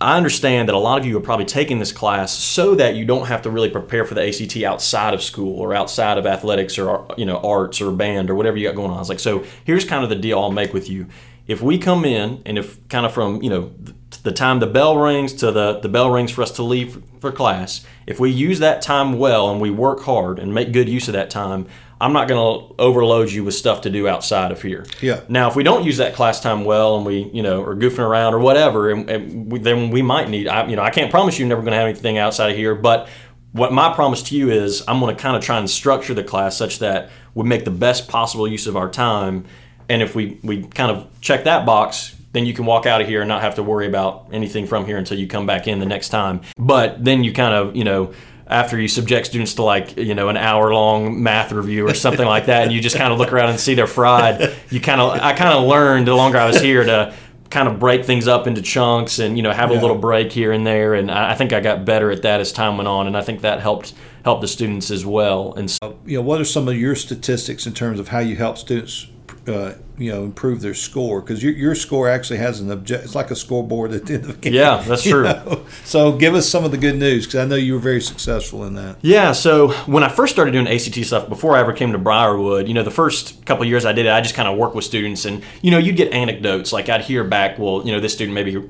I 0.00 0.16
understand 0.16 0.68
that 0.68 0.74
a 0.74 0.78
lot 0.78 0.98
of 0.98 1.04
you 1.04 1.18
are 1.18 1.20
probably 1.20 1.44
taking 1.44 1.78
this 1.78 1.92
class 1.92 2.32
so 2.32 2.74
that 2.76 2.94
you 2.94 3.04
don't 3.04 3.26
have 3.26 3.42
to 3.42 3.50
really 3.50 3.68
prepare 3.68 4.06
for 4.06 4.14
the 4.14 4.26
ACT 4.26 4.62
outside 4.62 5.12
of 5.12 5.22
school 5.22 5.58
or 5.60 5.74
outside 5.74 6.16
of 6.16 6.26
athletics 6.26 6.78
or 6.78 7.06
you 7.18 7.26
know 7.26 7.36
arts 7.36 7.82
or 7.82 7.92
band 7.92 8.30
or 8.30 8.34
whatever 8.34 8.56
you 8.56 8.66
got 8.66 8.76
going 8.76 8.90
on. 8.90 8.96
I 8.96 9.00
was 9.00 9.10
like, 9.10 9.20
so 9.20 9.44
here's 9.64 9.84
kind 9.84 10.02
of 10.02 10.08
the 10.08 10.16
deal 10.16 10.38
I'll 10.38 10.50
make 10.50 10.72
with 10.72 10.88
you. 10.88 11.06
If 11.46 11.60
we 11.60 11.76
come 11.76 12.06
in 12.06 12.40
and 12.46 12.56
if 12.56 12.88
kind 12.88 13.04
of 13.04 13.12
from 13.12 13.42
you 13.42 13.50
know 13.50 13.74
the 14.22 14.32
time 14.32 14.60
the 14.60 14.66
bell 14.66 14.96
rings 14.96 15.34
to 15.34 15.52
the 15.52 15.80
the 15.80 15.88
bell 15.88 16.10
rings 16.10 16.30
for 16.30 16.42
us 16.42 16.52
to 16.52 16.62
leave 16.62 17.02
for 17.20 17.30
class, 17.30 17.84
if 18.06 18.18
we 18.18 18.30
use 18.30 18.58
that 18.60 18.80
time 18.80 19.18
well 19.18 19.50
and 19.50 19.60
we 19.60 19.70
work 19.70 20.00
hard 20.00 20.38
and 20.38 20.54
make 20.54 20.72
good 20.72 20.88
use 20.88 21.08
of 21.08 21.12
that 21.12 21.28
time, 21.28 21.66
I'm 22.00 22.14
not 22.14 22.28
going 22.28 22.40
to 22.40 22.74
overload 22.80 23.30
you 23.30 23.44
with 23.44 23.54
stuff 23.54 23.82
to 23.82 23.90
do 23.90 24.08
outside 24.08 24.52
of 24.52 24.62
here. 24.62 24.86
Yeah. 25.02 25.20
Now, 25.28 25.48
if 25.48 25.56
we 25.56 25.62
don't 25.62 25.84
use 25.84 25.98
that 25.98 26.14
class 26.14 26.40
time 26.40 26.64
well, 26.64 26.96
and 26.96 27.04
we, 27.04 27.30
you 27.32 27.42
know, 27.42 27.62
are 27.62 27.76
goofing 27.76 27.98
around 27.98 28.32
or 28.32 28.38
whatever, 28.38 28.90
and, 28.90 29.10
and 29.10 29.52
we, 29.52 29.58
then 29.58 29.90
we 29.90 30.00
might 30.00 30.30
need. 30.30 30.48
I, 30.48 30.66
you 30.66 30.76
know, 30.76 30.82
I 30.82 30.90
can't 30.90 31.10
promise 31.10 31.38
you 31.38 31.46
never 31.46 31.60
going 31.60 31.72
to 31.72 31.78
have 31.78 31.88
anything 31.88 32.16
outside 32.16 32.50
of 32.50 32.56
here, 32.56 32.74
but 32.74 33.08
what 33.52 33.72
my 33.72 33.92
promise 33.92 34.22
to 34.24 34.36
you 34.36 34.50
is, 34.50 34.82
I'm 34.88 35.00
going 35.00 35.14
to 35.14 35.20
kind 35.20 35.36
of 35.36 35.42
try 35.42 35.58
and 35.58 35.68
structure 35.68 36.14
the 36.14 36.24
class 36.24 36.56
such 36.56 36.78
that 36.78 37.10
we 37.34 37.44
make 37.44 37.64
the 37.64 37.70
best 37.70 38.08
possible 38.08 38.48
use 38.48 38.66
of 38.66 38.76
our 38.76 38.88
time, 38.88 39.44
and 39.88 40.00
if 40.00 40.14
we 40.14 40.38
we 40.42 40.62
kind 40.62 40.90
of 40.90 41.08
check 41.20 41.44
that 41.44 41.66
box. 41.66 42.16
Then 42.32 42.46
you 42.46 42.54
can 42.54 42.64
walk 42.64 42.86
out 42.86 43.00
of 43.00 43.08
here 43.08 43.22
and 43.22 43.28
not 43.28 43.42
have 43.42 43.56
to 43.56 43.62
worry 43.64 43.88
about 43.88 44.28
anything 44.30 44.68
from 44.68 44.86
here 44.86 44.98
until 44.98 45.18
you 45.18 45.26
come 45.26 45.46
back 45.46 45.66
in 45.66 45.80
the 45.80 45.84
next 45.84 46.10
time. 46.10 46.42
But 46.56 47.04
then 47.04 47.24
you 47.24 47.32
kind 47.32 47.52
of, 47.52 47.74
you 47.74 47.82
know, 47.82 48.14
after 48.50 48.78
you 48.80 48.88
subject 48.88 49.26
students 49.26 49.54
to 49.54 49.62
like 49.62 49.96
you 49.96 50.14
know 50.14 50.28
an 50.28 50.36
hour 50.36 50.72
long 50.74 51.22
math 51.22 51.52
review 51.52 51.86
or 51.86 51.94
something 51.94 52.26
like 52.26 52.46
that 52.46 52.64
and 52.64 52.72
you 52.72 52.80
just 52.80 52.96
kind 52.96 53.12
of 53.12 53.18
look 53.18 53.32
around 53.32 53.50
and 53.50 53.60
see 53.60 53.74
they're 53.74 53.86
fried 53.86 54.52
you 54.70 54.80
kind 54.80 55.00
of 55.00 55.12
i 55.20 55.32
kind 55.32 55.54
of 55.56 55.64
learned 55.66 56.06
the 56.06 56.14
longer 56.14 56.36
i 56.38 56.46
was 56.46 56.60
here 56.60 56.84
to 56.84 57.14
kind 57.48 57.66
of 57.68 57.78
break 57.78 58.04
things 58.04 58.28
up 58.28 58.46
into 58.46 58.60
chunks 58.62 59.18
and 59.18 59.36
you 59.36 59.42
know 59.42 59.52
have 59.52 59.70
a 59.70 59.74
Yeah. 59.74 59.80
little 59.80 59.96
break 59.98 60.30
here 60.32 60.52
and 60.52 60.66
there 60.66 60.94
and 60.94 61.10
i 61.10 61.30
I 61.32 61.34
think 61.34 61.52
i 61.52 61.60
got 61.60 61.84
better 61.84 62.10
at 62.10 62.22
that 62.22 62.40
as 62.40 62.52
time 62.52 62.76
went 62.76 62.88
on 62.88 63.06
and 63.06 63.16
i 63.16 63.22
think 63.22 63.40
that 63.42 63.60
helped 63.60 63.92
help 64.24 64.40
the 64.40 64.48
students 64.48 64.90
as 64.90 65.06
well 65.06 65.54
and 65.54 65.70
so, 65.70 65.98
you 66.04 66.16
know, 66.18 66.22
what 66.22 66.40
are 66.40 66.44
some 66.44 66.68
of 66.68 66.76
your 66.76 66.94
statistics 66.94 67.66
in 67.66 67.72
terms 67.72 67.98
of 67.98 68.08
how 68.08 68.18
you 68.18 68.36
help 68.36 68.58
students, 68.58 69.06
uh, 69.50 69.74
you 69.98 70.10
know, 70.10 70.24
improve 70.24 70.60
their 70.60 70.74
score? 70.74 71.20
Because 71.20 71.42
your, 71.42 71.52
your 71.52 71.74
score 71.74 72.08
actually 72.08 72.38
has 72.38 72.60
an 72.60 72.70
object. 72.70 73.04
It's 73.04 73.14
like 73.14 73.30
a 73.30 73.36
scoreboard 73.36 73.92
at 73.92 74.06
the 74.06 74.14
end 74.14 74.24
of 74.24 74.28
the 74.28 74.38
game. 74.38 74.54
Yeah, 74.54 74.82
that's 74.86 75.02
true. 75.08 75.24
know? 75.24 75.66
So 75.84 76.16
give 76.16 76.34
us 76.34 76.48
some 76.48 76.64
of 76.64 76.70
the 76.70 76.78
good 76.78 76.96
news 76.96 77.26
because 77.26 77.40
I 77.40 77.44
know 77.46 77.56
you 77.56 77.74
were 77.74 77.80
very 77.80 78.00
successful 78.00 78.64
in 78.64 78.74
that. 78.74 78.96
Yeah, 79.02 79.32
so 79.32 79.72
when 79.86 80.02
I 80.02 80.08
first 80.08 80.32
started 80.32 80.52
doing 80.52 80.66
ACT 80.66 81.04
stuff 81.04 81.28
before 81.28 81.56
I 81.56 81.60
ever 81.60 81.72
came 81.72 81.92
to 81.92 81.98
Briarwood, 81.98 82.68
you 82.68 82.74
know, 82.74 82.82
the 82.82 82.90
first 82.90 83.44
couple 83.44 83.62
of 83.62 83.68
years 83.68 83.84
I 83.84 83.92
did 83.92 84.06
it, 84.06 84.12
I 84.12 84.20
just 84.20 84.34
kind 84.34 84.48
of 84.48 84.56
worked 84.56 84.74
with 84.74 84.84
students, 84.84 85.24
and 85.24 85.42
you 85.62 85.70
know, 85.70 85.78
you'd 85.78 85.96
get 85.96 86.12
anecdotes 86.12 86.72
like 86.72 86.88
I'd 86.88 87.02
hear 87.02 87.24
back, 87.24 87.58
well, 87.58 87.82
you 87.84 87.92
know, 87.92 88.00
this 88.00 88.12
student 88.12 88.34
maybe 88.34 88.68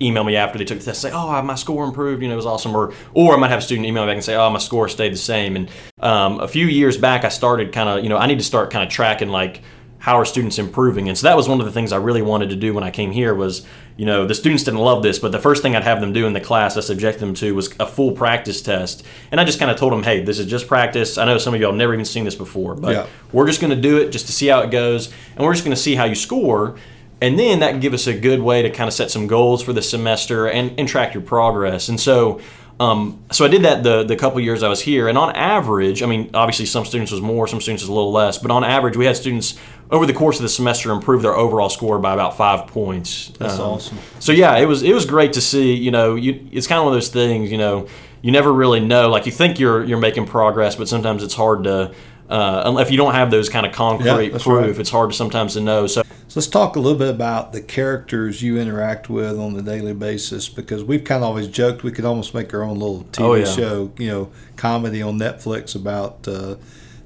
email 0.00 0.24
me 0.24 0.36
after 0.36 0.58
they 0.58 0.64
took 0.64 0.78
the 0.78 0.84
test, 0.84 1.00
say, 1.00 1.10
oh, 1.12 1.40
my 1.42 1.54
score 1.54 1.84
improved, 1.84 2.22
you 2.22 2.28
know, 2.28 2.34
it 2.34 2.36
was 2.36 2.46
awesome, 2.46 2.74
or 2.74 2.92
or 3.14 3.34
I 3.34 3.38
might 3.38 3.48
have 3.48 3.60
a 3.60 3.62
student 3.62 3.86
email 3.86 4.04
me 4.04 4.10
back 4.10 4.16
and 4.16 4.24
say, 4.24 4.34
oh, 4.34 4.50
my 4.50 4.58
score 4.58 4.88
stayed 4.88 5.12
the 5.12 5.18
same, 5.18 5.56
and 5.56 5.70
um, 6.00 6.40
a 6.40 6.48
few 6.48 6.66
years 6.66 6.96
back 6.96 7.24
I 7.24 7.28
started 7.28 7.72
kind 7.72 7.88
of, 7.88 8.02
you 8.02 8.08
know, 8.08 8.16
I 8.16 8.26
need 8.26 8.38
to 8.38 8.44
start 8.44 8.70
kind 8.70 8.84
of 8.84 8.90
tracking 8.90 9.28
like 9.28 9.62
how 9.98 10.16
are 10.16 10.24
students 10.24 10.58
improving? 10.58 11.08
And 11.08 11.16
so 11.18 11.26
that 11.26 11.36
was 11.36 11.48
one 11.48 11.58
of 11.60 11.66
the 11.66 11.72
things 11.72 11.92
i 11.92 11.96
really 11.96 12.22
wanted 12.22 12.50
to 12.50 12.56
do 12.56 12.72
when 12.74 12.84
i 12.84 12.90
came 12.90 13.10
here 13.12 13.34
was 13.34 13.66
you 13.96 14.04
know 14.04 14.26
the 14.26 14.34
students 14.34 14.62
didn't 14.62 14.80
love 14.80 15.02
this 15.02 15.18
but 15.18 15.32
the 15.32 15.38
first 15.38 15.62
thing 15.62 15.74
i'd 15.74 15.82
have 15.82 16.00
them 16.00 16.12
do 16.12 16.26
in 16.26 16.32
the 16.34 16.40
class 16.40 16.76
i 16.76 16.80
subject 16.80 17.18
them 17.18 17.32
to 17.34 17.54
was 17.54 17.74
a 17.80 17.86
full 17.86 18.12
practice 18.12 18.60
test. 18.62 19.04
And 19.30 19.40
i 19.40 19.44
just 19.44 19.58
kind 19.58 19.70
of 19.70 19.76
told 19.76 19.92
them 19.92 20.02
hey 20.02 20.22
this 20.22 20.38
is 20.38 20.46
just 20.46 20.68
practice. 20.68 21.18
I 21.18 21.24
know 21.24 21.38
some 21.38 21.54
of 21.54 21.60
y'all 21.60 21.70
have 21.70 21.78
never 21.78 21.94
even 21.94 22.04
seen 22.04 22.24
this 22.24 22.34
before 22.34 22.74
but 22.74 22.92
Yeah. 22.92 23.06
we're 23.32 23.46
just 23.46 23.60
going 23.60 23.74
to 23.74 23.80
do 23.80 23.96
it 23.98 24.10
just 24.10 24.26
to 24.26 24.32
see 24.32 24.48
how 24.48 24.60
it 24.60 24.70
goes 24.70 25.12
and 25.34 25.44
we're 25.44 25.54
just 25.54 25.64
going 25.64 25.74
to 25.76 25.80
see 25.82 25.94
how 25.94 26.04
you 26.04 26.14
score 26.14 26.76
and 27.20 27.38
then 27.38 27.60
that 27.60 27.70
can 27.70 27.80
give 27.80 27.94
us 27.94 28.06
a 28.06 28.12
good 28.12 28.40
way 28.40 28.60
to 28.62 28.70
kind 28.70 28.88
of 28.88 28.94
set 28.94 29.10
some 29.10 29.26
goals 29.26 29.62
for 29.62 29.72
the 29.72 29.80
semester 29.80 30.46
and, 30.46 30.78
and 30.78 30.86
track 30.86 31.14
your 31.14 31.22
progress. 31.22 31.88
And 31.88 31.98
so 31.98 32.40
um, 32.78 33.24
so 33.32 33.46
I 33.46 33.48
did 33.48 33.62
that 33.62 33.82
the 33.84 34.04
the 34.04 34.16
couple 34.16 34.38
years 34.40 34.62
I 34.62 34.68
was 34.68 34.82
here, 34.82 35.08
and 35.08 35.16
on 35.16 35.34
average, 35.34 36.02
I 36.02 36.06
mean, 36.06 36.28
obviously 36.34 36.66
some 36.66 36.84
students 36.84 37.10
was 37.10 37.22
more, 37.22 37.46
some 37.46 37.62
students 37.62 37.82
was 37.82 37.88
a 37.88 37.92
little 37.94 38.12
less, 38.12 38.36
but 38.36 38.50
on 38.50 38.64
average, 38.64 38.98
we 38.98 39.06
had 39.06 39.16
students 39.16 39.58
over 39.90 40.04
the 40.06 40.12
course 40.12 40.36
of 40.36 40.42
the 40.42 40.48
semester 40.48 40.90
improved 40.90 41.24
their 41.24 41.34
overall 41.36 41.68
score 41.68 41.98
by 41.98 42.12
about 42.14 42.36
five 42.36 42.66
points. 42.66 43.32
That's 43.38 43.54
Um, 43.58 43.60
awesome. 43.72 43.98
So 44.18 44.32
yeah, 44.32 44.56
it 44.56 44.66
was 44.66 44.82
it 44.82 44.92
was 44.94 45.04
great 45.06 45.32
to 45.34 45.40
see. 45.40 45.74
You 45.74 45.90
know, 45.90 46.14
you 46.14 46.46
it's 46.52 46.66
kind 46.66 46.78
of 46.78 46.84
one 46.86 46.92
of 46.94 46.96
those 46.96 47.08
things. 47.08 47.50
You 47.50 47.58
know, 47.58 47.86
you 48.22 48.32
never 48.32 48.52
really 48.52 48.80
know. 48.80 49.08
Like 49.08 49.26
you 49.26 49.32
think 49.32 49.58
you're 49.60 49.84
you're 49.84 49.98
making 50.00 50.26
progress, 50.26 50.74
but 50.76 50.88
sometimes 50.88 51.22
it's 51.22 51.34
hard 51.34 51.64
to. 51.64 51.92
Uh, 52.28 52.76
if 52.80 52.90
you 52.90 52.96
don't 52.96 53.14
have 53.14 53.30
those 53.30 53.48
kind 53.48 53.64
of 53.64 53.72
concrete 53.72 54.30
that's 54.30 54.42
proof, 54.42 54.66
right. 54.72 54.80
it's 54.80 54.90
hard 54.90 55.14
sometimes 55.14 55.52
to 55.54 55.60
know. 55.60 55.86
So 55.86 56.02
So 56.02 56.40
let's 56.40 56.48
talk 56.48 56.74
a 56.74 56.80
little 56.80 56.98
bit 56.98 57.08
about 57.08 57.52
the 57.52 57.60
characters 57.62 58.42
you 58.42 58.58
interact 58.58 59.08
with 59.08 59.38
on 59.38 59.54
a 59.56 59.62
daily 59.62 59.94
basis 59.94 60.48
because 60.48 60.82
we've 60.82 61.04
kind 61.04 61.22
of 61.22 61.28
always 61.28 61.46
joked 61.46 61.84
we 61.84 61.92
could 61.92 62.04
almost 62.04 62.34
make 62.34 62.52
our 62.52 62.64
own 62.64 62.80
little 62.80 63.04
TV 63.12 63.24
Oh, 63.24 63.34
yeah. 63.34 63.44
show, 63.44 63.92
you 63.96 64.08
know, 64.08 64.28
comedy 64.56 65.00
on 65.02 65.20
Netflix 65.20 65.76
about 65.76 66.26
uh, 66.26 66.56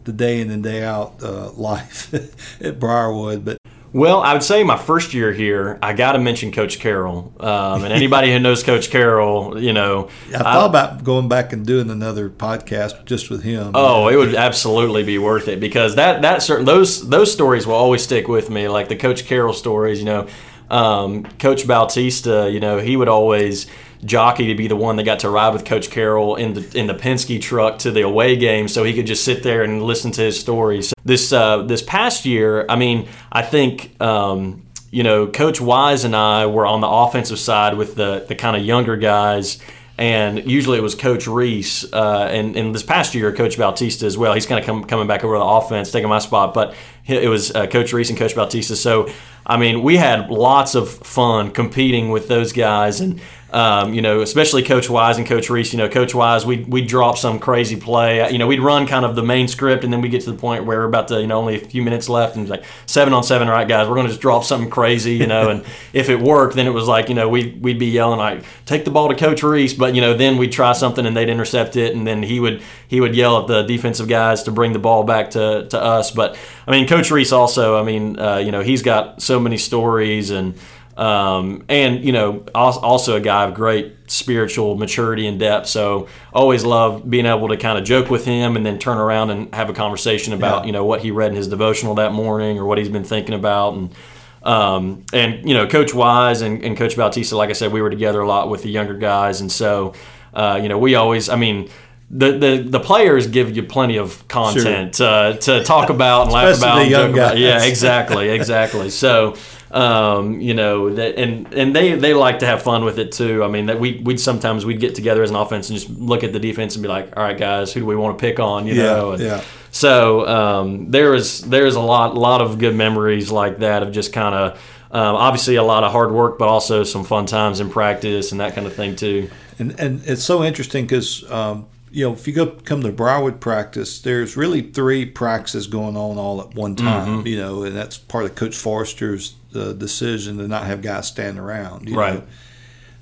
the 0.05 0.13
day 0.13 0.41
in 0.41 0.51
and 0.51 0.63
day 0.63 0.83
out 0.83 1.23
uh, 1.23 1.51
life 1.57 2.13
at 2.61 2.79
Briarwood. 2.79 3.45
But 3.45 3.59
well, 3.93 4.21
I 4.21 4.35
would 4.35 4.45
say 4.45 4.63
my 4.63 4.77
first 4.77 5.15
year 5.15 5.33
here, 5.33 5.77
I 5.83 5.95
got 5.95 6.13
to 6.13 6.21
mention 6.21 6.53
Coach 6.53 6.79
Carroll. 6.79 7.33
Um, 7.41 7.83
and 7.83 7.93
anybody 7.93 8.33
who 8.33 8.39
knows 8.39 8.63
Coach 8.63 8.89
Carroll, 8.89 9.61
you 9.61 9.73
know, 9.73 10.09
I 10.33 10.39
thought 10.39 10.71
about 10.71 11.03
going 11.03 11.29
back 11.29 11.53
and 11.53 11.67
doing 11.67 11.91
another 11.91 12.31
podcast 12.31 13.05
just 13.05 13.31
with 13.31 13.43
him. 13.43 13.73
Oh, 13.75 14.07
it 14.07 14.15
would 14.15 14.37
absolutely 14.37 15.03
be 15.03 15.19
worth 15.19 15.49
it 15.49 15.59
because 15.59 15.97
that 15.97 16.23
that 16.23 16.43
certain 16.43 16.67
those 16.67 17.09
those 17.09 17.33
stories 17.33 17.67
will 17.67 17.75
always 17.75 18.03
stick 18.03 18.29
with 18.29 18.49
me, 18.49 18.69
like 18.69 18.89
the 18.89 18.97
Coach 18.97 19.25
Carroll 19.27 19.53
stories. 19.53 19.99
You 19.99 20.05
know, 20.05 20.29
um, 20.71 21.25
Coach 21.41 21.67
Bautista, 21.67 22.49
you 22.51 22.61
know, 22.61 22.79
he 22.79 22.97
would 22.97 23.09
always 23.09 23.67
jockey 24.05 24.47
to 24.49 24.55
be 24.55 24.67
the 24.67 24.77
one 24.77 24.97
that 24.97 25.05
got 25.05 25.21
to 25.21 25.31
ride 25.31 25.53
with 25.53 25.65
Coach 25.65 25.91
Carroll 25.91 26.37
in 26.37 26.55
the 26.55 26.79
in 26.79 26.87
the 26.87 26.95
Penske 26.95 27.41
truck 27.41 27.79
to 27.81 27.91
the 27.91 28.03
away 28.03 28.37
game, 28.37 28.69
so 28.69 28.85
he 28.85 28.95
could 28.95 29.07
just 29.07 29.25
sit 29.25 29.43
there 29.43 29.63
and 29.63 29.83
listen 29.83 30.11
to 30.13 30.23
his 30.23 30.39
stories. 30.39 30.93
This 31.05 31.33
uh, 31.33 31.63
this 31.63 31.83
past 31.83 32.25
year, 32.25 32.67
I 32.69 32.77
mean, 32.77 33.09
I 33.33 33.43
think. 33.43 34.01
Um, 34.01 34.67
you 34.93 35.05
know, 35.05 35.29
Coach 35.29 35.61
Wise 35.61 36.03
and 36.03 36.17
I 36.17 36.47
were 36.47 36.67
on 36.67 36.81
the 36.81 36.89
offensive 36.89 37.39
side 37.39 37.77
with 37.77 37.95
the, 37.95 38.25
the 38.27 38.35
kind 38.35 38.57
of 38.57 38.65
younger 38.65 38.97
guys, 38.97 39.61
and 40.01 40.51
usually 40.51 40.79
it 40.79 40.81
was 40.81 40.95
Coach 40.95 41.27
Reese. 41.29 41.85
Uh, 41.93 42.29
and, 42.31 42.57
and 42.57 42.75
this 42.75 42.83
past 42.83 43.15
year, 43.15 43.33
Coach 43.33 43.57
Bautista 43.57 44.07
as 44.07 44.17
well. 44.17 44.33
He's 44.33 44.47
kind 44.47 44.59
of 44.59 44.67
come, 44.67 44.83
coming 44.85 45.07
back 45.07 45.23
over 45.23 45.35
to 45.35 45.39
the 45.39 45.45
offense, 45.45 45.93
taking 45.93 46.09
my 46.09 46.19
spot. 46.19 46.55
But 46.55 46.75
it 47.07 47.29
was 47.29 47.55
uh, 47.55 47.67
Coach 47.67 47.93
Reese 47.93 48.09
and 48.09 48.19
Coach 48.19 48.35
Bautista. 48.35 48.77
So, 48.77 49.11
I 49.47 49.59
mean, 49.59 49.83
we 49.83 49.97
had 49.97 50.31
lots 50.31 50.75
of 50.75 50.91
fun 50.91 51.51
competing 51.51 52.09
with 52.11 52.29
those 52.29 52.53
guys. 52.53 53.01
And 53.01 53.21
um, 53.53 53.95
you 53.95 54.03
know, 54.03 54.21
especially 54.21 54.63
Coach 54.63 54.89
Wise 54.89 55.19
and 55.19 55.27
Coach 55.27 55.51
Reese. 55.51 55.73
You 55.73 55.79
know, 55.79 55.89
Coach 55.89 56.15
Wise, 56.15 56.47
we 56.47 56.59
we 56.65 56.83
drop 56.83 57.19
some 57.19 57.39
crazy 57.39 57.77
play. 57.77 58.31
You 58.31 58.39
know, 58.39 58.47
we'd 58.47 58.61
run 58.61 58.87
kind 58.87 59.05
of 59.05 59.17
the 59.17 59.23
main 59.23 59.49
script, 59.49 59.83
and 59.83 59.93
then 59.93 60.01
we 60.01 60.09
get 60.09 60.23
to 60.23 60.31
the 60.31 60.39
point 60.39 60.65
where 60.65 60.79
we're 60.79 60.85
about 60.85 61.09
to, 61.09 61.21
you 61.21 61.27
know, 61.27 61.39
only 61.39 61.57
a 61.57 61.59
few 61.59 61.83
minutes 61.83 62.09
left, 62.09 62.37
and 62.37 62.49
like 62.49 62.65
seven 62.87 63.13
on 63.13 63.25
seven, 63.25 63.49
all 63.49 63.55
right, 63.55 63.67
guys, 63.67 63.89
we're 63.89 63.95
going 63.95 64.07
to 64.07 64.13
just 64.13 64.21
drop 64.21 64.45
something 64.45 64.71
crazy, 64.71 65.15
you 65.15 65.27
know. 65.27 65.51
and 65.51 65.65
if 65.93 66.09
it 66.09 66.21
worked, 66.21 66.55
then 66.55 66.67
it 66.67 66.71
was 66.71 66.87
like, 66.87 67.09
you 67.09 67.15
know, 67.15 67.29
we 67.29 67.59
we'd 67.61 67.79
be 67.79 67.87
yelling 67.87 68.19
like, 68.19 68.45
take 68.67 68.85
the 68.85 68.91
ball 68.91 69.09
to 69.09 69.15
Coach 69.17 69.43
Reese, 69.43 69.75
but 69.75 69.95
you 69.95 70.01
know, 70.01 70.15
then 70.15 70.37
we'd 70.37 70.53
try 70.53 70.73
something 70.73 71.05
and 71.05 71.17
they'd 71.17 71.29
intercept 71.29 71.77
it, 71.77 71.95
and 71.95 72.07
then 72.07 72.23
he 72.23 72.39
would 72.39 72.63
he 72.87 73.01
would 73.01 73.15
yell 73.15 73.41
at 73.41 73.47
the 73.49 73.63
defensive 73.63 74.09
guys 74.09 74.45
to 74.45 74.53
bring 74.53 74.73
the 74.73 74.79
ball 74.79 75.03
back 75.03 75.31
to 75.31 75.67
to 75.69 75.81
us. 75.81 76.11
But 76.11 76.39
I 76.67 76.71
mean, 76.71 76.87
Coach 76.87 77.11
Reese 77.11 77.33
also, 77.33 77.79
I 77.79 77.83
mean, 77.83 78.19
uh, 78.19 78.37
you 78.37 78.53
know, 78.53 78.61
he's 78.61 78.83
got 78.83 79.23
so 79.23 79.41
many 79.41 79.57
stories 79.57 80.31
and. 80.31 80.55
Um, 81.01 81.65
and 81.71 82.05
you 82.05 82.13
know, 82.13 82.45
also 82.55 83.17
a 83.17 83.21
guy 83.21 83.45
of 83.45 83.55
great 83.55 84.11
spiritual 84.11 84.77
maturity 84.77 85.27
and 85.27 85.41
depth. 85.41 85.67
So 85.67 86.09
always 86.31 86.63
love 86.63 87.09
being 87.09 87.25
able 87.25 87.49
to 87.49 87.57
kind 87.57 87.79
of 87.79 87.85
joke 87.85 88.11
with 88.11 88.27
him 88.27 88.55
and 88.55 88.67
then 88.67 88.79
turn 88.79 88.99
around 88.99 89.31
and 89.31 89.55
have 89.55 89.71
a 89.71 89.73
conversation 89.73 90.35
about 90.35 90.63
yeah. 90.63 90.67
you 90.67 90.73
know 90.73 90.85
what 90.85 91.01
he 91.01 91.11
read 91.11 91.31
in 91.31 91.37
his 91.37 91.49
devotional 91.49 91.95
that 91.95 92.13
morning 92.13 92.59
or 92.59 92.67
what 92.67 92.77
he's 92.77 92.91
been 92.91 93.05
thinking 93.05 93.35
about 93.35 93.75
and. 93.75 93.95
Um, 94.43 95.05
and 95.13 95.47
you 95.47 95.53
know, 95.53 95.67
Coach 95.67 95.93
Wise 95.93 96.41
and, 96.41 96.65
and, 96.65 96.75
Coach 96.75 96.97
Bautista, 96.97 97.37
like 97.37 97.51
I 97.51 97.53
said, 97.53 97.73
we 97.73 97.83
were 97.83 97.91
together 97.91 98.23
a 98.23 98.27
lot 98.27 98.49
with 98.49 98.63
the 98.63 98.71
younger 98.71 98.95
guys, 98.95 99.43
and 99.43 99.53
so 99.53 99.93
uh, 100.33 100.59
you 100.63 100.71
know, 100.71 100.79
we 100.79 100.95
always, 100.95 101.29
I 101.29 101.37
mean, 101.37 101.69
the, 102.11 102.33
the 102.33 102.67
the 102.67 102.81
players 102.81 103.27
give 103.27 103.55
you 103.55 103.63
plenty 103.63 103.99
of 103.99 104.27
content 104.29 104.97
sure. 104.97 105.07
uh, 105.07 105.33
to 105.35 105.63
talk 105.63 105.91
about 105.91 106.23
and 106.23 106.33
laugh 106.33 106.57
about. 106.57 106.79
And 106.79 106.91
joke 106.91 107.13
about. 107.13 107.37
Yeah, 107.37 107.63
exactly, 107.65 108.31
exactly. 108.31 108.89
So 108.89 109.37
um, 109.71 110.41
you 110.41 110.55
know 110.55 110.91
that 110.95 111.17
and 111.17 111.53
and 111.55 111.75
they 111.75 111.95
they 111.95 112.13
like 112.13 112.41
to 112.41 112.47
have 112.47 112.63
fun 112.63 112.85
with 112.85 112.99
it 112.99 113.13
too. 113.13 113.45
I 113.45 113.49
mean 113.49 113.67
that 113.67 113.79
we 113.79 114.01
we'd 114.05 114.19
sometimes 114.19 114.67
we'd 114.67 114.81
get 114.81 114.95
together 114.95 115.23
as 115.23 115.31
an 115.31 115.37
offense 115.37 115.71
and 115.71 115.79
just 115.79 115.91
look 115.91 116.25
at 116.25 116.33
the 116.33 116.41
defense 116.41 116.75
and 116.75 116.83
be 116.83 116.89
like, 116.89 117.17
all 117.17 117.23
right, 117.23 117.39
guys, 117.39 117.73
who 117.73 117.81
do 117.81 117.87
we 117.87 117.97
want 117.97 118.19
to 118.19 118.21
pick 118.21 118.41
on? 118.41 118.67
You 118.67 118.75
yeah, 118.75 118.83
know, 118.83 119.13
and 119.13 119.23
yeah. 119.23 119.45
So 119.71 120.27
um, 120.27 120.91
there 120.91 121.15
is 121.15 121.43
there 121.43 121.67
is 121.67 121.77
a 121.77 121.81
lot 121.81 122.17
lot 122.17 122.43
of 122.43 122.59
good 122.59 122.75
memories 122.75 123.31
like 123.31 123.59
that 123.59 123.83
of 123.83 123.93
just 123.93 124.13
kind 124.13 124.35
of. 124.35 124.77
Um, 124.93 125.15
obviously, 125.15 125.55
a 125.55 125.63
lot 125.63 125.85
of 125.85 125.93
hard 125.93 126.11
work, 126.11 126.37
but 126.37 126.49
also 126.49 126.83
some 126.83 127.05
fun 127.05 127.25
times 127.25 127.61
in 127.61 127.71
practice 127.71 128.33
and 128.33 128.41
that 128.41 128.57
kind 128.57 128.67
of 128.67 128.75
thing 128.75 128.97
too. 128.97 129.31
And 129.61 129.79
and 129.79 130.05
it's 130.05 130.25
so 130.25 130.43
interesting 130.43 130.85
because 130.85 131.31
um, 131.31 131.69
you 131.93 132.05
know, 132.05 132.13
if 132.13 132.27
you 132.27 132.33
go 132.33 132.47
come 132.47 132.83
to 132.83 132.91
Briarwood 132.91 133.41
practice, 133.41 134.01
there's 134.01 134.37
really 134.37 134.63
three 134.63 135.07
practices 135.07 135.69
going 135.69 135.97
on 135.97 136.19
all 136.19 136.41
at 136.41 136.55
one 136.55 136.75
time. 136.77 137.19
Mm-hmm. 137.19 137.27
You 137.27 137.37
know, 137.39 137.63
and 137.63 137.77
that's 137.77 137.99
part 137.99 138.25
of 138.25 138.35
Coach 138.35 138.57
Forster's 138.57 139.37
uh, 139.55 139.73
decision 139.73 140.39
to 140.39 140.49
not 140.49 140.65
have 140.65 140.83
guys 140.83 141.09
stand 141.09 141.39
around. 141.39 141.91
right. 141.91 142.15
Know? 142.15 142.27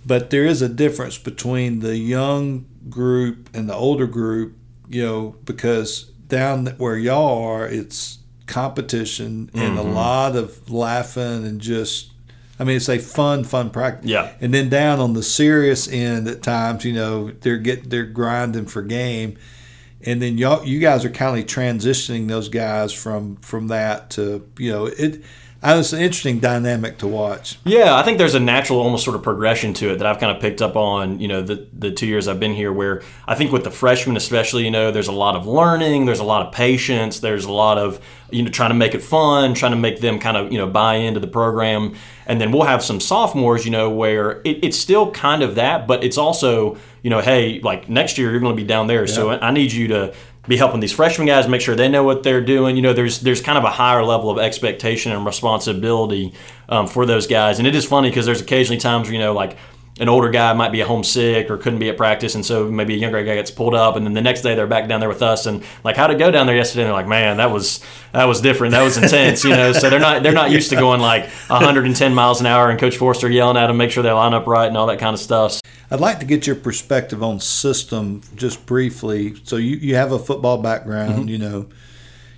But 0.07 0.31
there 0.31 0.45
is 0.45 0.63
a 0.63 0.69
difference 0.69 1.19
between 1.19 1.81
the 1.81 1.97
young 1.97 2.67
group 2.89 3.51
and 3.53 3.69
the 3.69 3.75
older 3.75 4.07
group. 4.07 4.55
You 4.89 5.05
know, 5.05 5.37
because 5.45 6.05
down 6.29 6.67
where 6.79 6.97
y'all 6.97 7.45
are, 7.45 7.67
it's 7.67 8.19
competition 8.47 9.49
mm-hmm. 9.49 9.59
and 9.59 9.79
a 9.79 9.83
mm-hmm. 9.83 9.93
lot 9.93 10.35
of 10.35 10.71
laughing 10.71 11.45
and 11.47 11.61
just 11.61 12.11
I 12.61 12.65
mean, 12.65 12.77
it's 12.77 12.89
a 12.89 12.99
fun, 12.99 13.45
fun 13.45 13.71
practice. 13.71 14.11
Yeah. 14.11 14.33
And 14.41 14.53
then 14.53 14.69
down 14.69 14.99
on 14.99 15.13
the 15.13 15.23
serious 15.23 15.87
end, 15.89 16.27
at 16.27 16.43
times, 16.43 16.85
you 16.85 16.93
know, 16.93 17.31
they're 17.31 17.59
get 17.59 17.89
they're 17.89 18.05
grinding 18.05 18.67
for 18.67 18.83
game, 18.83 19.39
and 20.05 20.21
then 20.21 20.39
y'all, 20.39 20.65
you 20.65 20.81
guys 20.81 21.05
are 21.05 21.11
kind 21.11 21.39
of 21.39 21.47
transitioning 21.47 22.27
those 22.27 22.49
guys 22.49 22.93
from 22.93 23.37
from 23.37 23.69
that 23.69 24.11
to 24.11 24.49
you 24.59 24.73
know 24.73 24.87
it. 24.87 25.23
It's 25.61 25.93
an 25.93 26.01
interesting 26.01 26.39
dynamic 26.39 26.99
to 26.99 27.09
watch. 27.09 27.59
Yeah, 27.65 27.97
I 27.97 28.05
think 28.05 28.19
there's 28.19 28.37
a 28.37 28.41
natural, 28.41 28.79
almost 28.79 29.05
sort 29.05 29.17
of 29.17 29.25
progression 29.25 29.75
to 29.75 29.91
it 29.93 29.97
that 29.97 30.07
I've 30.07 30.21
kind 30.21 30.35
of 30.35 30.41
picked 30.41 30.63
up 30.63 30.77
on. 30.77 31.19
You 31.19 31.27
know, 31.27 31.43
the 31.43 31.67
the 31.77 31.91
two 31.91 32.07
years 32.07 32.29
I've 32.29 32.39
been 32.39 32.55
here, 32.55 32.73
where 32.73 33.03
I 33.27 33.35
think 33.35 33.51
with 33.51 33.65
the 33.65 33.71
freshmen, 33.73 34.17
especially, 34.17 34.65
you 34.65 34.71
know, 34.71 34.93
there's 34.93 35.09
a 35.09 35.13
lot 35.13 35.35
of 35.35 35.49
learning, 35.49 36.07
there's 36.07 36.21
a 36.21 36.25
lot 36.25 36.47
of 36.47 36.53
patience, 36.53 37.19
there's 37.19 37.45
a 37.45 37.53
lot 37.53 37.77
of 37.77 38.01
you 38.31 38.45
know 38.45 38.51
trying 38.51 38.71
to 38.71 38.77
make 38.77 38.95
it 38.95 39.03
fun, 39.03 39.55
trying 39.55 39.73
to 39.73 39.79
make 39.79 40.01
them 40.01 40.21
kind 40.21 40.37
of 40.37 40.53
you 40.53 40.59
know 40.59 40.69
buy 40.69 40.95
into 40.95 41.19
the 41.19 41.27
program, 41.27 41.97
and 42.27 42.41
then 42.41 42.53
we'll 42.53 42.63
have 42.63 42.83
some 42.83 43.01
sophomores, 43.01 43.65
you 43.65 43.73
know, 43.73 43.91
where 43.91 44.41
it, 44.45 44.63
it's 44.63 44.79
still 44.79 45.11
kind 45.11 45.43
of 45.43 45.57
that, 45.57 45.89
but 45.89 46.05
it's 46.05 46.19
also 46.19 46.79
you 47.03 47.11
know, 47.11 47.21
hey, 47.21 47.61
like 47.61 47.89
next 47.89 48.19
year 48.19 48.31
you're 48.31 48.41
going 48.41 48.57
to 48.57 48.63
be 48.63 48.67
down 48.67 48.87
there, 48.87 49.07
yeah. 49.07 49.13
so 49.15 49.31
I 49.31 49.51
need 49.51 49.73
you 49.73 49.89
to 49.89 50.15
be 50.49 50.57
helping 50.57 50.81
these 50.81 50.93
freshman 50.93 51.27
guys 51.27 51.47
make 51.47 51.61
sure 51.61 51.77
they 51.77 51.89
know 51.89 52.03
what 52.03 52.23
they're 52.23 52.41
doing. 52.41 52.75
You 52.75 52.83
know, 52.83 52.95
there's 52.95 53.21
there's 53.21 53.43
kind 53.43 53.59
of 53.59 53.65
a 53.65 53.71
higher 53.71 54.03
level 54.03 54.31
of 54.31 54.39
expectation 54.39 55.13
and 55.13 55.25
responsibility 55.25 56.33
um, 56.69 56.87
for 56.87 57.05
those 57.07 57.27
guys. 57.27 57.59
And 57.59 57.69
it 57.69 57.75
is 57.75 57.85
funny 57.85 58.09
because 58.09 58.27
there's 58.27 58.41
occasionally 58.41 58.81
times 58.81 59.07
where, 59.07 59.13
you 59.13 59.21
know 59.21 59.35
like 59.35 59.57
an 60.01 60.09
older 60.09 60.31
guy 60.31 60.53
might 60.53 60.71
be 60.71 60.81
homesick 60.81 61.51
or 61.51 61.57
couldn't 61.57 61.79
be 61.79 61.89
at 61.89 61.97
practice, 61.97 62.35
and 62.35 62.45
so 62.45 62.71
maybe 62.71 62.95
a 62.95 62.97
younger 62.97 63.23
guy 63.25 63.35
gets 63.35 63.51
pulled 63.51 63.75
up, 63.75 63.97
and 63.97 64.07
then 64.07 64.15
the 64.15 64.21
next 64.21 64.43
day 64.43 64.55
they're 64.55 64.67
back 64.67 64.89
down 64.89 65.01
there 65.01 65.09
with 65.09 65.23
us, 65.23 65.47
and 65.47 65.65
like, 65.85 65.97
how'd 65.97 66.11
it 66.11 66.19
go 66.19 66.31
down 66.31 66.47
there 66.47 66.57
yesterday? 66.57 66.83
And 66.83 66.89
they're 66.89 66.95
like, 66.95 67.09
man, 67.09 67.39
that 67.39 67.51
was 67.51 67.81
that 68.13 68.25
was 68.25 68.41
different, 68.41 68.73
that 68.73 68.83
was 68.83 68.97
intense, 68.97 69.45
you 69.45 69.51
know. 69.51 69.73
So 69.73 69.91
they're 69.91 70.01
not 70.01 70.23
they're 70.23 70.33
not 70.33 70.51
used 70.51 70.71
to 70.71 70.77
going 70.77 71.01
like 71.01 71.29
110 71.49 72.15
miles 72.15 72.41
an 72.41 72.47
hour, 72.47 72.71
and 72.71 72.79
Coach 72.79 72.97
Forster 72.97 73.31
yelling 73.31 73.57
at 73.57 73.67
them, 73.67 73.77
make 73.77 73.91
sure 73.91 74.03
they 74.03 74.13
line 74.13 74.35
up 74.35 74.47
right, 74.47 74.67
and 74.67 74.77
all 74.77 74.87
that 74.87 74.99
kind 74.99 75.15
of 75.15 75.21
stuff. 75.21 75.61
I'd 75.91 76.01
like 76.01 76.21
to 76.21 76.27
get 76.27 76.47
your 76.47 76.57
perspective 76.57 77.23
on 77.23 77.41
system 77.41 78.23
just 78.37 78.67
briefly. 78.67 79.37
So 79.45 79.57
you, 79.57 79.77
you 79.77 79.95
have 79.97 80.13
a 80.13 80.19
football 80.19 80.59
background, 80.59 81.15
mm-hmm. 81.15 81.29
you 81.29 81.39
know. 81.39 81.69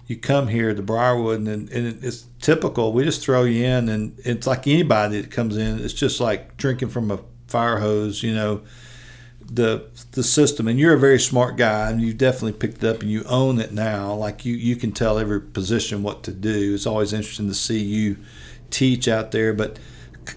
You 0.06 0.16
come 0.16 0.48
here 0.48 0.74
to 0.74 0.82
Briarwood, 0.82 1.38
and, 1.38 1.70
and 1.70 2.04
it's 2.04 2.26
typical. 2.40 2.92
We 2.92 3.04
just 3.04 3.22
throw 3.22 3.44
you 3.44 3.64
in, 3.64 3.88
and 3.88 4.18
it's 4.24 4.44
like 4.44 4.66
anybody 4.66 5.20
that 5.20 5.30
comes 5.30 5.56
in. 5.56 5.78
It's 5.78 5.94
just 5.94 6.20
like 6.20 6.56
drinking 6.56 6.88
from 6.88 7.12
a 7.12 7.20
fire 7.50 7.78
hose, 7.78 8.22
you 8.22 8.34
know, 8.34 8.62
the 9.44 9.86
the 10.12 10.22
system. 10.22 10.68
And 10.68 10.78
you're 10.78 10.94
a 10.94 10.98
very 10.98 11.18
smart 11.18 11.56
guy, 11.56 11.90
and 11.90 12.00
you 12.00 12.14
definitely 12.14 12.52
picked 12.52 12.82
it 12.82 12.88
up, 12.88 13.02
and 13.02 13.10
you 13.10 13.24
own 13.24 13.60
it 13.60 13.72
now. 13.72 14.14
Like 14.14 14.44
you, 14.44 14.54
you 14.54 14.76
can 14.76 14.92
tell 14.92 15.18
every 15.18 15.40
position 15.40 16.02
what 16.02 16.22
to 16.24 16.32
do. 16.32 16.74
It's 16.74 16.86
always 16.86 17.12
interesting 17.12 17.48
to 17.48 17.54
see 17.54 17.78
you 17.78 18.16
teach 18.70 19.08
out 19.08 19.32
there. 19.32 19.52
But 19.52 19.78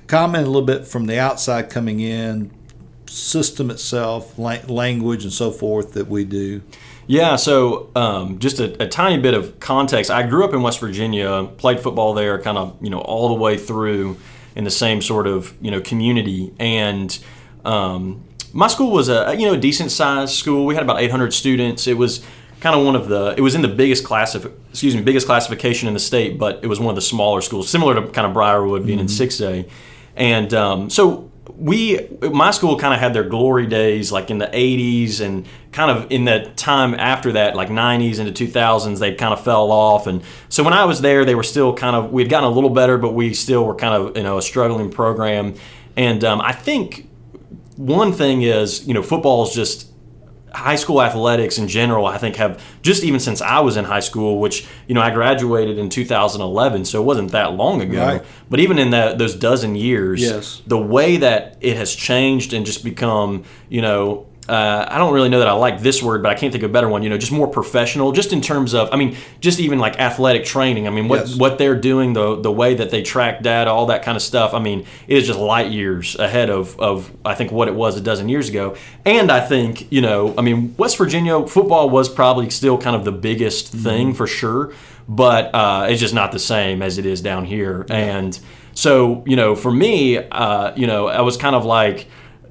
comment 0.07 0.45
a 0.45 0.49
little 0.49 0.65
bit 0.65 0.87
from 0.87 1.05
the 1.05 1.19
outside 1.19 1.69
coming 1.69 1.99
in, 1.99 2.51
system 3.07 3.69
itself, 3.69 4.37
language, 4.37 5.23
and 5.23 5.33
so 5.33 5.51
forth 5.51 5.93
that 5.93 6.07
we 6.07 6.25
do. 6.25 6.61
Yeah, 7.05 7.35
so 7.35 7.91
um, 7.95 8.39
just 8.39 8.59
a, 8.59 8.81
a, 8.81 8.87
tiny 8.87 9.21
bit 9.21 9.33
of 9.33 9.59
context. 9.59 10.09
I 10.09 10.25
grew 10.25 10.45
up 10.45 10.53
in 10.53 10.61
West 10.61 10.79
Virginia, 10.79 11.49
played 11.57 11.81
football 11.81 12.13
there, 12.13 12.41
kind 12.41 12.57
of 12.57 12.77
you 12.81 12.89
know 12.89 12.99
all 12.99 13.27
the 13.27 13.35
way 13.35 13.57
through 13.57 14.17
in 14.55 14.63
the 14.63 14.71
same 14.71 15.01
sort 15.01 15.27
of 15.27 15.53
you 15.61 15.71
know 15.71 15.81
community. 15.81 16.53
And 16.59 17.17
um, 17.65 18.23
my 18.53 18.67
school 18.67 18.91
was 18.91 19.09
a 19.09 19.35
you 19.37 19.45
know 19.45 19.53
a 19.53 19.57
decent 19.57 19.91
sized 19.91 20.33
school. 20.33 20.65
We 20.65 20.75
had 20.75 20.83
about 20.83 21.01
800 21.01 21.33
students. 21.33 21.87
It 21.87 21.97
was 21.97 22.25
kind 22.59 22.75
of 22.75 22.85
one 22.85 22.95
of 22.95 23.09
the 23.09 23.33
it 23.37 23.41
was 23.41 23.55
in 23.55 23.61
the 23.61 23.67
biggest 23.67 24.05
class 24.05 24.35
of 24.35 24.51
excuse 24.69 24.95
me 24.95 25.01
biggest 25.01 25.25
classification 25.27 25.87
in 25.87 25.93
the 25.93 25.99
state, 25.99 26.39
but 26.39 26.63
it 26.63 26.67
was 26.67 26.79
one 26.79 26.89
of 26.89 26.95
the 26.95 27.01
smaller 27.01 27.41
schools, 27.41 27.69
similar 27.69 27.95
to 27.95 28.07
kind 28.11 28.25
of 28.25 28.33
Briarwood 28.33 28.85
being 28.85 28.99
mm-hmm. 28.99 29.23
in 29.23 29.65
6A. 29.65 29.69
And 30.15 30.53
um, 30.53 30.89
so 30.89 31.31
we 31.57 32.07
my 32.21 32.51
school 32.51 32.77
kind 32.77 32.93
of 32.93 32.99
had 32.99 33.13
their 33.13 33.23
glory 33.23 33.67
days 33.67 34.11
like 34.11 34.29
in 34.29 34.37
the 34.37 34.47
80s 34.47 35.19
and 35.19 35.45
kind 35.71 35.91
of 35.91 36.09
in 36.11 36.23
the 36.23 36.51
time 36.55 36.93
after 36.93 37.33
that 37.33 37.55
like 37.55 37.67
90s 37.67 38.19
into 38.19 38.31
2000s 38.45 38.99
they 38.99 39.13
kind 39.13 39.33
of 39.33 39.43
fell 39.43 39.71
off. 39.71 40.07
And 40.07 40.21
so 40.49 40.63
when 40.63 40.73
i 40.73 40.85
was 40.85 41.01
there 41.01 41.25
they 41.25 41.35
were 41.35 41.43
still 41.43 41.73
kind 41.73 41.95
of 41.95 42.11
we'd 42.11 42.29
gotten 42.29 42.49
a 42.49 42.53
little 42.53 42.69
better 42.69 42.97
but 42.97 43.13
we 43.13 43.33
still 43.33 43.65
were 43.65 43.75
kind 43.75 43.93
of 43.93 44.17
you 44.17 44.23
know 44.23 44.37
a 44.37 44.41
struggling 44.41 44.89
program. 44.89 45.55
And 45.95 46.23
um, 46.23 46.41
i 46.41 46.53
think 46.53 47.09
one 47.75 48.13
thing 48.13 48.43
is 48.43 48.87
you 48.87 48.93
know 48.93 49.03
football 49.03 49.43
is 49.43 49.53
just 49.53 49.92
high 50.53 50.75
school 50.75 51.01
athletics 51.01 51.57
in 51.57 51.67
general, 51.67 52.05
I 52.05 52.17
think 52.17 52.35
have 52.35 52.61
just 52.81 53.03
even 53.03 53.19
since 53.19 53.41
I 53.41 53.59
was 53.59 53.75
in 53.75 53.85
high 53.85 54.01
school, 54.01 54.39
which 54.39 54.65
you 54.87 54.93
know 54.95 55.01
I 55.01 55.09
graduated 55.11 55.77
in 55.77 55.89
2011, 55.89 56.85
so 56.85 57.01
it 57.01 57.05
wasn't 57.05 57.31
that 57.31 57.53
long 57.53 57.81
ago. 57.81 58.05
Right. 58.05 58.21
But 58.49 58.59
even 58.59 58.77
in 58.77 58.91
that 58.91 59.17
those 59.17 59.35
dozen 59.35 59.75
years, 59.75 60.21
Yes. 60.21 60.61
the 60.67 60.77
way 60.77 61.17
that 61.17 61.57
it 61.61 61.75
has 61.77 61.93
changed 61.95 62.53
and 62.53 62.65
just 62.65 62.83
become, 62.83 63.43
you 63.69 63.81
know. 63.81 64.25
Uh, 64.47 64.85
I 64.89 64.97
don't 64.97 65.13
really 65.13 65.29
know 65.29 65.39
that 65.39 65.47
I 65.47 65.53
like 65.53 65.79
this 65.81 66.03
word, 66.03 66.21
but 66.21 66.29
I 66.29 66.35
can't 66.35 66.51
think 66.51 66.63
of 66.65 66.69
a 66.69 66.73
better 66.73 66.89
one. 66.89 67.01
You 67.01 67.09
know, 67.09 67.17
just 67.17 67.31
more 67.31 67.47
professional, 67.47 68.11
just 68.11 68.33
in 68.33 68.41
terms 68.41 68.73
of, 68.73 68.89
I 68.91 68.97
mean, 68.97 69.15
just 69.39 69.59
even 69.59 69.79
like 69.79 69.99
athletic 69.99 70.43
training. 70.43 70.85
I 70.85 70.89
mean, 70.91 71.07
what 71.07 71.21
Yes. 71.27 71.37
what 71.37 71.57
they're 71.57 71.79
doing, 71.79 72.11
the 72.13 72.35
the 72.41 72.51
way 72.51 72.73
that 72.75 72.89
they 72.89 73.01
track 73.03 73.41
data, 73.41 73.71
all 73.71 73.85
that 73.85 74.03
kind 74.03 74.17
of 74.17 74.21
stuff. 74.21 74.53
I 74.53 74.59
mean, 74.59 74.85
it 75.07 75.17
is 75.17 75.27
just 75.27 75.39
light 75.39 75.71
years 75.71 76.15
ahead 76.17 76.49
of 76.49 76.77
of 76.79 77.09
I 77.23 77.35
think 77.35 77.51
what 77.53 77.67
it 77.69 77.75
was 77.75 77.95
a 77.95 78.01
dozen 78.01 78.27
years 78.27 78.49
ago. 78.49 78.75
And 79.05 79.31
I 79.31 79.39
think 79.39 79.89
you 79.91 80.01
know, 80.01 80.33
I 80.37 80.41
mean, 80.41 80.75
West 80.77 80.97
Virginia 80.97 81.47
football 81.47 81.89
was 81.89 82.09
probably 82.09 82.49
still 82.49 82.77
kind 82.77 82.95
of 82.97 83.05
the 83.05 83.13
biggest 83.13 83.71
thing 83.71 84.13
for 84.13 84.27
sure, 84.27 84.73
but 85.07 85.55
uh, 85.55 85.87
it's 85.89 86.01
just 86.01 86.13
not 86.13 86.33
the 86.33 86.39
same 86.39 86.81
as 86.81 86.97
it 86.97 87.05
is 87.05 87.21
down 87.21 87.45
here. 87.45 87.85
And 87.89 88.37
so 88.73 89.23
you 89.25 89.37
know, 89.37 89.55
for 89.55 89.71
me, 89.71 90.17
uh, 90.17 90.73
you 90.75 90.87
know, 90.87 91.07
I 91.07 91.21
was 91.21 91.37
kind 91.37 91.55
of 91.55 91.63
like 91.63 92.07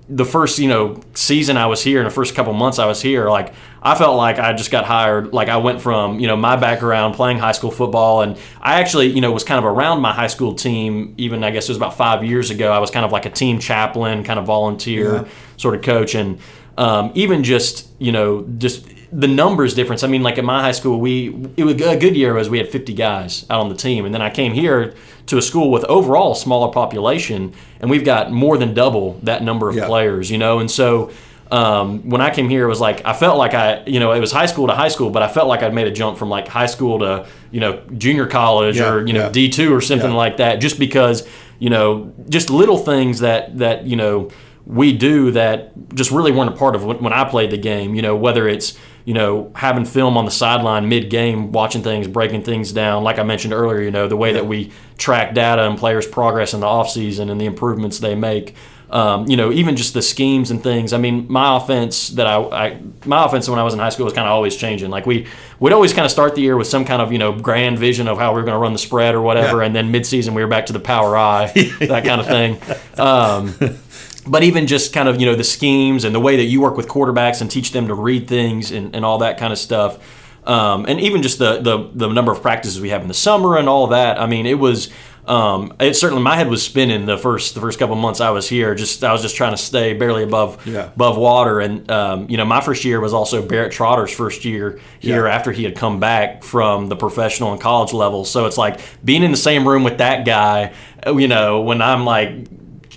the 0.09 0.25
first 0.25 0.59
you 0.59 0.69
know 0.69 1.01
season 1.15 1.57
I 1.57 1.67
was 1.67 1.83
here 1.83 2.01
and 2.01 2.07
the 2.07 2.13
first 2.15 2.35
couple 2.35 2.53
months 2.53 2.79
I 2.79 2.87
was 2.87 3.01
here, 3.01 3.31
like 3.31 3.55
I 3.83 3.95
felt 3.97 4.17
like 4.17 4.39
I 4.39 4.53
just 4.53 4.71
got 4.71 4.85
hired. 4.85 5.33
Like 5.33 5.49
I 5.49 5.57
went 5.57 5.81
from 5.81 6.19
you 6.21 6.27
know 6.27 6.37
my 6.37 6.57
background 6.57 7.15
playing 7.15 7.39
high 7.39 7.53
school 7.53 7.71
football, 7.71 8.23
and 8.23 8.37
I 8.61 8.81
actually 8.81 9.07
you 9.09 9.21
know 9.21 9.31
was 9.33 9.45
kind 9.45 9.59
of 9.59 9.65
around 9.65 10.01
my 10.01 10.13
high 10.13 10.27
school 10.27 10.55
team. 10.55 11.15
Even 11.19 11.45
I 11.45 11.51
guess 11.51 11.65
it 11.69 11.71
was 11.71 11.77
about 11.77 11.97
five 11.97 12.25
years 12.25 12.51
ago. 12.51 12.73
I 12.73 12.79
was 12.79 12.91
kind 12.91 13.05
of 13.07 13.13
like 13.13 13.27
a 13.27 13.31
team 13.31 13.59
chaplain, 13.59 14.25
kind 14.25 14.39
of 14.39 14.45
volunteer 14.47 15.15
Yeah. 15.15 15.25
sort 15.57 15.75
of 15.77 15.83
coach, 15.83 16.15
and 16.15 16.39
um, 16.77 17.13
even 17.15 17.45
just 17.45 17.89
you 17.99 18.13
know 18.13 18.43
just 18.59 18.87
the 19.13 19.29
numbers 19.29 19.75
difference. 19.75 20.03
I 20.03 20.09
mean, 20.09 20.23
like 20.23 20.39
at 20.39 20.45
my 20.45 20.63
high 20.63 20.73
school, 20.73 20.99
we 20.99 21.29
it 21.57 21.65
was 21.65 21.75
a 21.81 21.97
good 21.97 22.17
year 22.17 22.33
was 22.35 22.49
we 22.49 22.59
had 22.59 22.69
50 22.71 22.95
guys 22.95 23.45
out 23.51 23.61
on 23.61 23.69
the 23.69 23.75
team, 23.75 24.05
and 24.07 24.15
then 24.15 24.23
I 24.23 24.31
came 24.31 24.53
here 24.55 24.95
to 25.27 25.37
a 25.39 25.43
school 25.43 25.71
with 25.71 25.85
overall 25.85 26.35
smaller 26.35 26.73
population, 26.73 27.53
and 27.81 27.91
we've 27.91 28.05
got 28.05 28.33
more 28.33 28.57
than 28.59 28.75
double 28.75 29.19
that 29.23 29.43
number 29.43 29.69
of 29.69 29.77
Yeah. 29.77 29.87
players. 29.87 30.31
You 30.31 30.39
know, 30.39 30.59
and 30.59 30.71
so. 30.71 31.11
Um, 31.51 32.09
when 32.09 32.23
I 32.23 32.31
came 32.31 32.49
here, 32.49 32.65
it 32.65 32.69
was 32.69 32.81
like 32.81 33.05
I 33.05 33.13
felt 33.13 33.37
like 33.37 33.53
I, 33.53 33.83
you 33.87 34.01
know, 34.01 34.13
it 34.13 34.21
was 34.21 34.33
high 34.33 34.47
school 34.47 34.69
to 34.69 34.73
high 34.73 34.89
school, 34.89 35.11
but 35.11 35.23
I 35.23 35.29
felt 35.29 35.49
like 35.49 35.63
I'd 35.63 35.75
made 35.75 35.87
a 35.87 35.91
jump 35.91 36.17
from 36.17 36.31
like 36.31 36.49
high 36.49 36.65
school 36.65 37.01
to, 37.01 37.27
you 37.51 37.61
know, 37.61 37.83
junior 37.99 38.27
college 38.27 38.79
Yeah, 38.79 38.91
or 38.91 39.07
you 39.07 39.13
know 39.13 39.25
yeah. 39.25 39.29
D 39.29 39.51
two 39.51 39.75
or 39.75 39.83
something 39.83 40.13
Yeah. 40.13 40.17
like 40.17 40.39
that, 40.39 40.63
just 40.63 40.79
because 40.79 41.29
you 41.59 41.69
know, 41.69 42.11
just 42.31 42.49
little 42.49 42.79
things 42.79 43.21
that 43.21 43.59
that 43.59 43.85
you 43.85 43.97
know 43.97 44.31
we 44.65 44.97
do 44.97 45.31
that 45.33 45.73
just 45.95 46.11
really 46.11 46.33
weren't 46.33 46.49
a 46.55 46.57
part 46.57 46.75
of 46.75 46.87
when, 46.87 47.03
when 47.03 47.13
I 47.13 47.25
played 47.25 47.51
the 47.51 47.59
game. 47.59 47.95
You 47.95 48.01
know, 48.01 48.17
whether 48.17 48.49
it's 48.49 48.79
you 49.05 49.15
know 49.15 49.51
having 49.55 49.85
film 49.85 50.17
on 50.17 50.25
the 50.25 50.31
sideline 50.31 50.89
mid 50.89 51.11
game, 51.11 51.53
watching 51.53 51.83
things, 51.83 52.07
breaking 52.09 52.43
things 52.43 52.73
down. 52.73 53.03
Like 53.05 53.19
I 53.19 53.23
mentioned 53.23 53.53
earlier, 53.55 53.81
you 53.81 53.91
know, 53.91 54.09
the 54.09 54.17
way 54.17 54.33
that 54.35 54.47
we 54.47 54.71
track 54.99 55.35
data 55.35 55.63
and 55.69 55.79
players' 55.79 56.07
progress 56.07 56.55
in 56.55 56.61
the 56.61 56.67
offseason 56.67 57.31
and 57.31 57.41
the 57.41 57.47
improvements 57.47 57.99
they 57.99 58.15
make. 58.15 58.55
Um, 58.91 59.27
you 59.27 59.39
know, 59.39 59.51
even 59.51 59.75
just 59.75 59.95
the 59.95 60.03
schemes 60.03 60.51
and 60.51 60.63
things. 60.63 60.93
I 60.93 60.99
mean, 60.99 61.25
my 61.33 61.57
offense 61.57 62.09
that 62.11 62.27
I, 62.27 62.37
I 62.43 62.81
my 63.07 63.25
offense 63.25 63.49
when 63.49 63.59
I 63.59 63.63
was 63.63 63.73
in 63.73 63.81
high 63.81 63.89
school 63.89 64.05
was 64.05 64.13
kind 64.13 64.27
of 64.27 64.33
always 64.33 64.55
changing. 64.55 64.91
Like 64.91 65.07
we 65.07 65.27
would 65.61 65.73
always 65.73 65.95
kind 65.95 66.05
of 66.05 66.11
start 66.11 66.35
the 66.35 66.43
year 66.43 66.59
with 66.59 66.67
some 66.67 66.85
kind 66.85 67.01
of 67.01 67.11
you 67.11 67.17
know 67.17 67.33
grand 67.33 67.79
vision 67.79 68.07
of 68.07 68.19
how 68.19 68.33
we 68.35 68.41
were 68.41 68.45
going 68.45 68.53
to 68.55 68.59
run 68.59 68.75
the 68.75 68.79
spread 68.79 69.15
or 69.15 69.23
whatever, 69.23 69.61
Yeah. 69.61 69.65
and 69.67 69.75
then 69.75 69.91
midseason 69.91 70.35
we 70.35 70.43
were 70.43 70.49
back 70.49 70.67
to 70.67 70.75
the 70.75 70.79
power 70.81 71.17
I, 71.17 71.47
that 71.81 72.05
kind 72.05 72.21
of 72.21 72.27
thing. 72.27 72.59
Um, 72.99 73.79
but 74.27 74.43
even 74.43 74.67
just 74.67 74.93
kind 74.93 75.09
of 75.09 75.21
you 75.21 75.27
know 75.27 75.35
the 75.35 75.45
schemes 75.45 76.05
and 76.05 76.15
the 76.15 76.21
way 76.21 76.37
that 76.37 76.45
you 76.45 76.61
work 76.61 76.77
with 76.77 76.89
quarterbacks 76.89 77.41
and 77.41 77.51
teach 77.51 77.73
them 77.73 77.89
to 77.89 77.95
read 77.95 78.29
things 78.29 78.71
and, 78.71 78.95
and 78.95 79.05
all 79.05 79.19
that 79.19 79.39
kind 79.39 79.53
of 79.53 79.59
stuff 79.59 79.99
um, 80.47 80.85
and 80.89 81.01
even 81.01 81.23
just 81.23 81.39
the, 81.39 81.61
the 81.61 81.91
the 81.95 82.09
number 82.09 82.33
of 82.33 82.43
practices 82.43 82.81
we 82.81 82.91
have 82.91 83.03
in 83.03 83.09
the 83.09 83.15
summer 83.15 83.57
and 83.57 83.69
all 83.69 83.89
that 83.89 84.21
i 84.21 84.27
mean 84.27 84.47
it 84.47 84.59
was 84.59 84.91
um, 85.25 85.73
it 85.79 85.95
certainly 85.95 86.21
my 86.23 86.35
head 86.35 86.49
was 86.49 86.65
spinning 86.65 87.07
the 87.07 87.17
first 87.17 87.55
the 87.55 87.61
first 87.61 87.79
couple 87.79 87.95
months 87.95 88.21
I 88.21 88.31
was 88.31 88.49
here. 88.49 88.75
Just 88.75 89.05
I 89.05 89.13
was 89.13 89.23
just 89.23 89.37
trying 89.37 89.53
to 89.53 89.57
stay 89.57 89.93
barely 89.95 90.25
above 90.25 90.67
Yeah. 90.67 90.87
above 90.87 91.17
water. 91.17 91.61
And 91.61 91.89
um, 91.93 92.27
you 92.29 92.37
know, 92.37 92.45
my 92.45 92.61
first 92.61 92.85
year 92.85 92.99
was 92.99 93.15
also 93.15 93.41
Barrett 93.41 93.71
Trotter's 93.71 94.11
first 94.13 94.45
year 94.45 94.81
here 94.99 95.27
Yeah. 95.29 95.33
after 95.33 95.53
he 95.53 95.63
had 95.63 95.77
come 95.77 96.01
back 96.01 96.43
from 96.43 96.89
the 96.89 96.97
professional 96.97 97.53
and 97.53 97.61
college 97.61 97.93
level. 97.93 98.25
So 98.25 98.47
it's 98.47 98.59
like 98.59 98.81
being 99.05 99.23
in 99.23 99.31
the 99.31 99.37
same 99.37 99.67
room 99.69 99.85
with 99.85 99.99
that 99.99 100.25
guy. 100.25 100.73
You 101.07 101.29
know, 101.29 101.61
when 101.61 101.83
I'm 101.83 102.05
like 102.05 102.49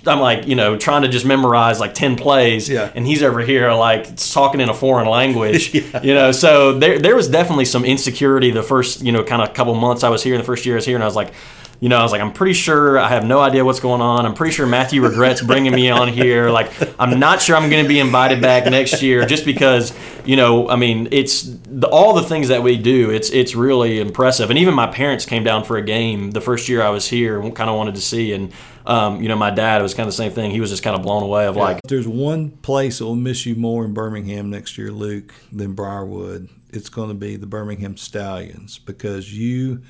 I'm 0.08 0.20
like, 0.20 0.46
you 0.46 0.54
know, 0.54 0.76
trying 0.76 1.02
to 1.02 1.08
just 1.08 1.24
memorize 1.26 1.80
like 1.80 1.94
10 1.94 2.16
plays 2.16 2.68
Yeah. 2.68 2.90
and 2.94 3.06
he's 3.06 3.22
over 3.22 3.40
here 3.40 3.72
like 3.72 4.16
talking 4.16 4.60
in 4.60 4.68
a 4.68 4.74
foreign 4.74 5.08
language, 5.08 5.74
you 6.02 6.14
know, 6.14 6.32
so 6.32 6.78
there, 6.78 6.98
there 6.98 7.16
was 7.16 7.28
definitely 7.28 7.64
some 7.66 7.84
insecurity 7.84 8.50
the 8.50 8.62
first, 8.62 9.02
you 9.02 9.12
know, 9.12 9.22
kind 9.24 9.42
of 9.42 9.52
couple 9.54 9.74
months 9.74 10.04
I 10.04 10.08
was 10.08 10.22
here, 10.22 10.36
the 10.38 10.44
first 10.44 10.64
year 10.66 10.76
I 10.76 10.78
was 10.78 10.84
here 10.86 10.96
and 10.96 11.02
I 11.02 11.06
was 11.06 11.16
like, 11.16 11.32
you 11.78 11.90
know, 11.90 11.98
I 11.98 12.02
was 12.02 12.10
like, 12.10 12.22
I'm 12.22 12.32
pretty 12.32 12.54
sure 12.54 12.98
I 12.98 13.08
have 13.08 13.26
no 13.26 13.38
idea 13.38 13.62
what's 13.62 13.80
going 13.80 14.00
on. 14.00 14.24
I'm 14.24 14.32
pretty 14.32 14.54
sure 14.54 14.66
Matthew 14.66 15.02
regrets 15.02 15.42
bringing 15.42 15.74
me 15.74 15.90
on 15.90 16.08
here. 16.08 16.48
Like, 16.48 16.72
I'm 16.98 17.20
not 17.20 17.42
sure 17.42 17.54
I'm 17.54 17.68
going 17.68 17.82
to 17.84 17.88
be 17.88 18.00
invited 18.00 18.40
back 18.40 18.64
next 18.64 19.02
year 19.02 19.26
just 19.26 19.44
because, 19.44 19.92
you 20.24 20.36
know, 20.36 20.70
I 20.70 20.76
mean, 20.76 21.08
it's 21.10 21.42
the, 21.42 21.86
all 21.88 22.14
the 22.14 22.22
things 22.22 22.48
that 22.48 22.62
we 22.62 22.78
do. 22.78 23.10
It's 23.10 23.28
it's 23.28 23.54
really 23.54 24.00
impressive. 24.00 24.48
And 24.48 24.58
even 24.58 24.72
my 24.72 24.86
parents 24.86 25.26
came 25.26 25.44
down 25.44 25.64
for 25.64 25.76
a 25.76 25.82
game 25.82 26.30
the 26.30 26.40
first 26.40 26.66
year 26.70 26.80
I 26.80 26.88
was 26.88 27.08
here 27.08 27.38
and 27.42 27.54
kind 27.54 27.68
of 27.68 27.76
wanted 27.76 27.94
to 27.96 28.00
see. 28.00 28.32
And, 28.32 28.52
um, 28.86 29.20
you 29.22 29.28
know, 29.28 29.36
my 29.36 29.50
dad 29.50 29.80
it 29.80 29.82
was 29.82 29.94
kind 29.94 30.06
of 30.06 30.12
the 30.12 30.16
same 30.16 30.32
thing. 30.32 30.50
He 30.50 30.60
was 30.60 30.70
just 30.70 30.82
kind 30.82 30.96
of 30.96 31.02
blown 31.02 31.22
away 31.22 31.46
of 31.46 31.56
like, 31.56 31.78
If 31.84 31.90
there's 31.90 32.08
one 32.08 32.50
place 32.50 32.98
that 32.98 33.04
will 33.04 33.16
miss 33.16 33.44
you 33.44 33.56
more 33.56 33.84
in 33.84 33.94
Birmingham 33.94 34.50
next 34.50 34.78
year, 34.78 34.92
Luke, 34.92 35.34
than 35.52 35.74
Briarwood, 35.74 36.48
it's 36.70 36.88
going 36.88 37.08
to 37.08 37.14
be 37.14 37.36
the 37.36 37.46
Birmingham 37.46 37.96
Stallions 37.96 38.78
because 38.78 39.36
you 39.36 39.82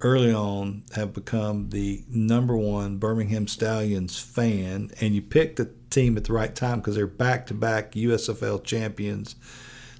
early 0.00 0.32
on 0.32 0.84
have 0.94 1.12
become 1.12 1.70
the 1.70 2.04
number 2.08 2.56
one 2.56 2.98
Birmingham 2.98 3.48
Stallions 3.48 4.18
fan, 4.18 4.90
and 5.00 5.14
you 5.14 5.22
picked 5.22 5.56
the 5.56 5.70
team 5.90 6.16
at 6.16 6.24
the 6.24 6.32
right 6.32 6.54
time 6.54 6.78
because 6.78 6.94
they're 6.94 7.06
back-to-back 7.06 7.92
USFL 7.92 8.62
champions. 8.62 9.36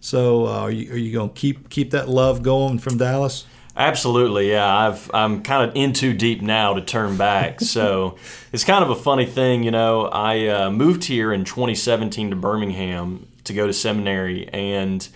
So, 0.01 0.47
uh, 0.47 0.61
are 0.61 0.71
you 0.71 0.93
are 0.93 0.97
you 0.97 1.13
going 1.13 1.31
to 1.31 1.35
keep 1.35 1.69
keep 1.69 1.91
that 1.91 2.09
love 2.09 2.43
going 2.43 2.79
from 2.79 2.99
Dallas? 2.99 3.47
Absolutely, 3.77 4.51
yeah. 4.51 4.75
I've 4.75 5.11
I'm 5.13 5.43
kind 5.43 5.69
of 5.69 5.77
in 5.77 5.93
too 5.93 6.15
deep 6.15 6.41
now 6.41 6.75
to 6.75 6.81
turn 6.81 7.17
back. 7.17 7.61
So 7.77 8.17
it's 8.53 8.65
kind 8.65 8.83
of 8.83 8.89
a 8.89 8.95
funny 8.95 9.27
thing, 9.27 9.63
you 9.63 9.71
know. 9.71 10.07
I 10.07 10.47
uh, 10.47 10.71
moved 10.71 11.05
here 11.05 11.31
in 11.31 11.45
2017 11.45 12.31
to 12.31 12.37
Birmingham 12.37 13.27
to 13.45 13.53
go 13.53 13.67
to 13.67 13.73
seminary, 13.73 14.49
and 14.49 15.07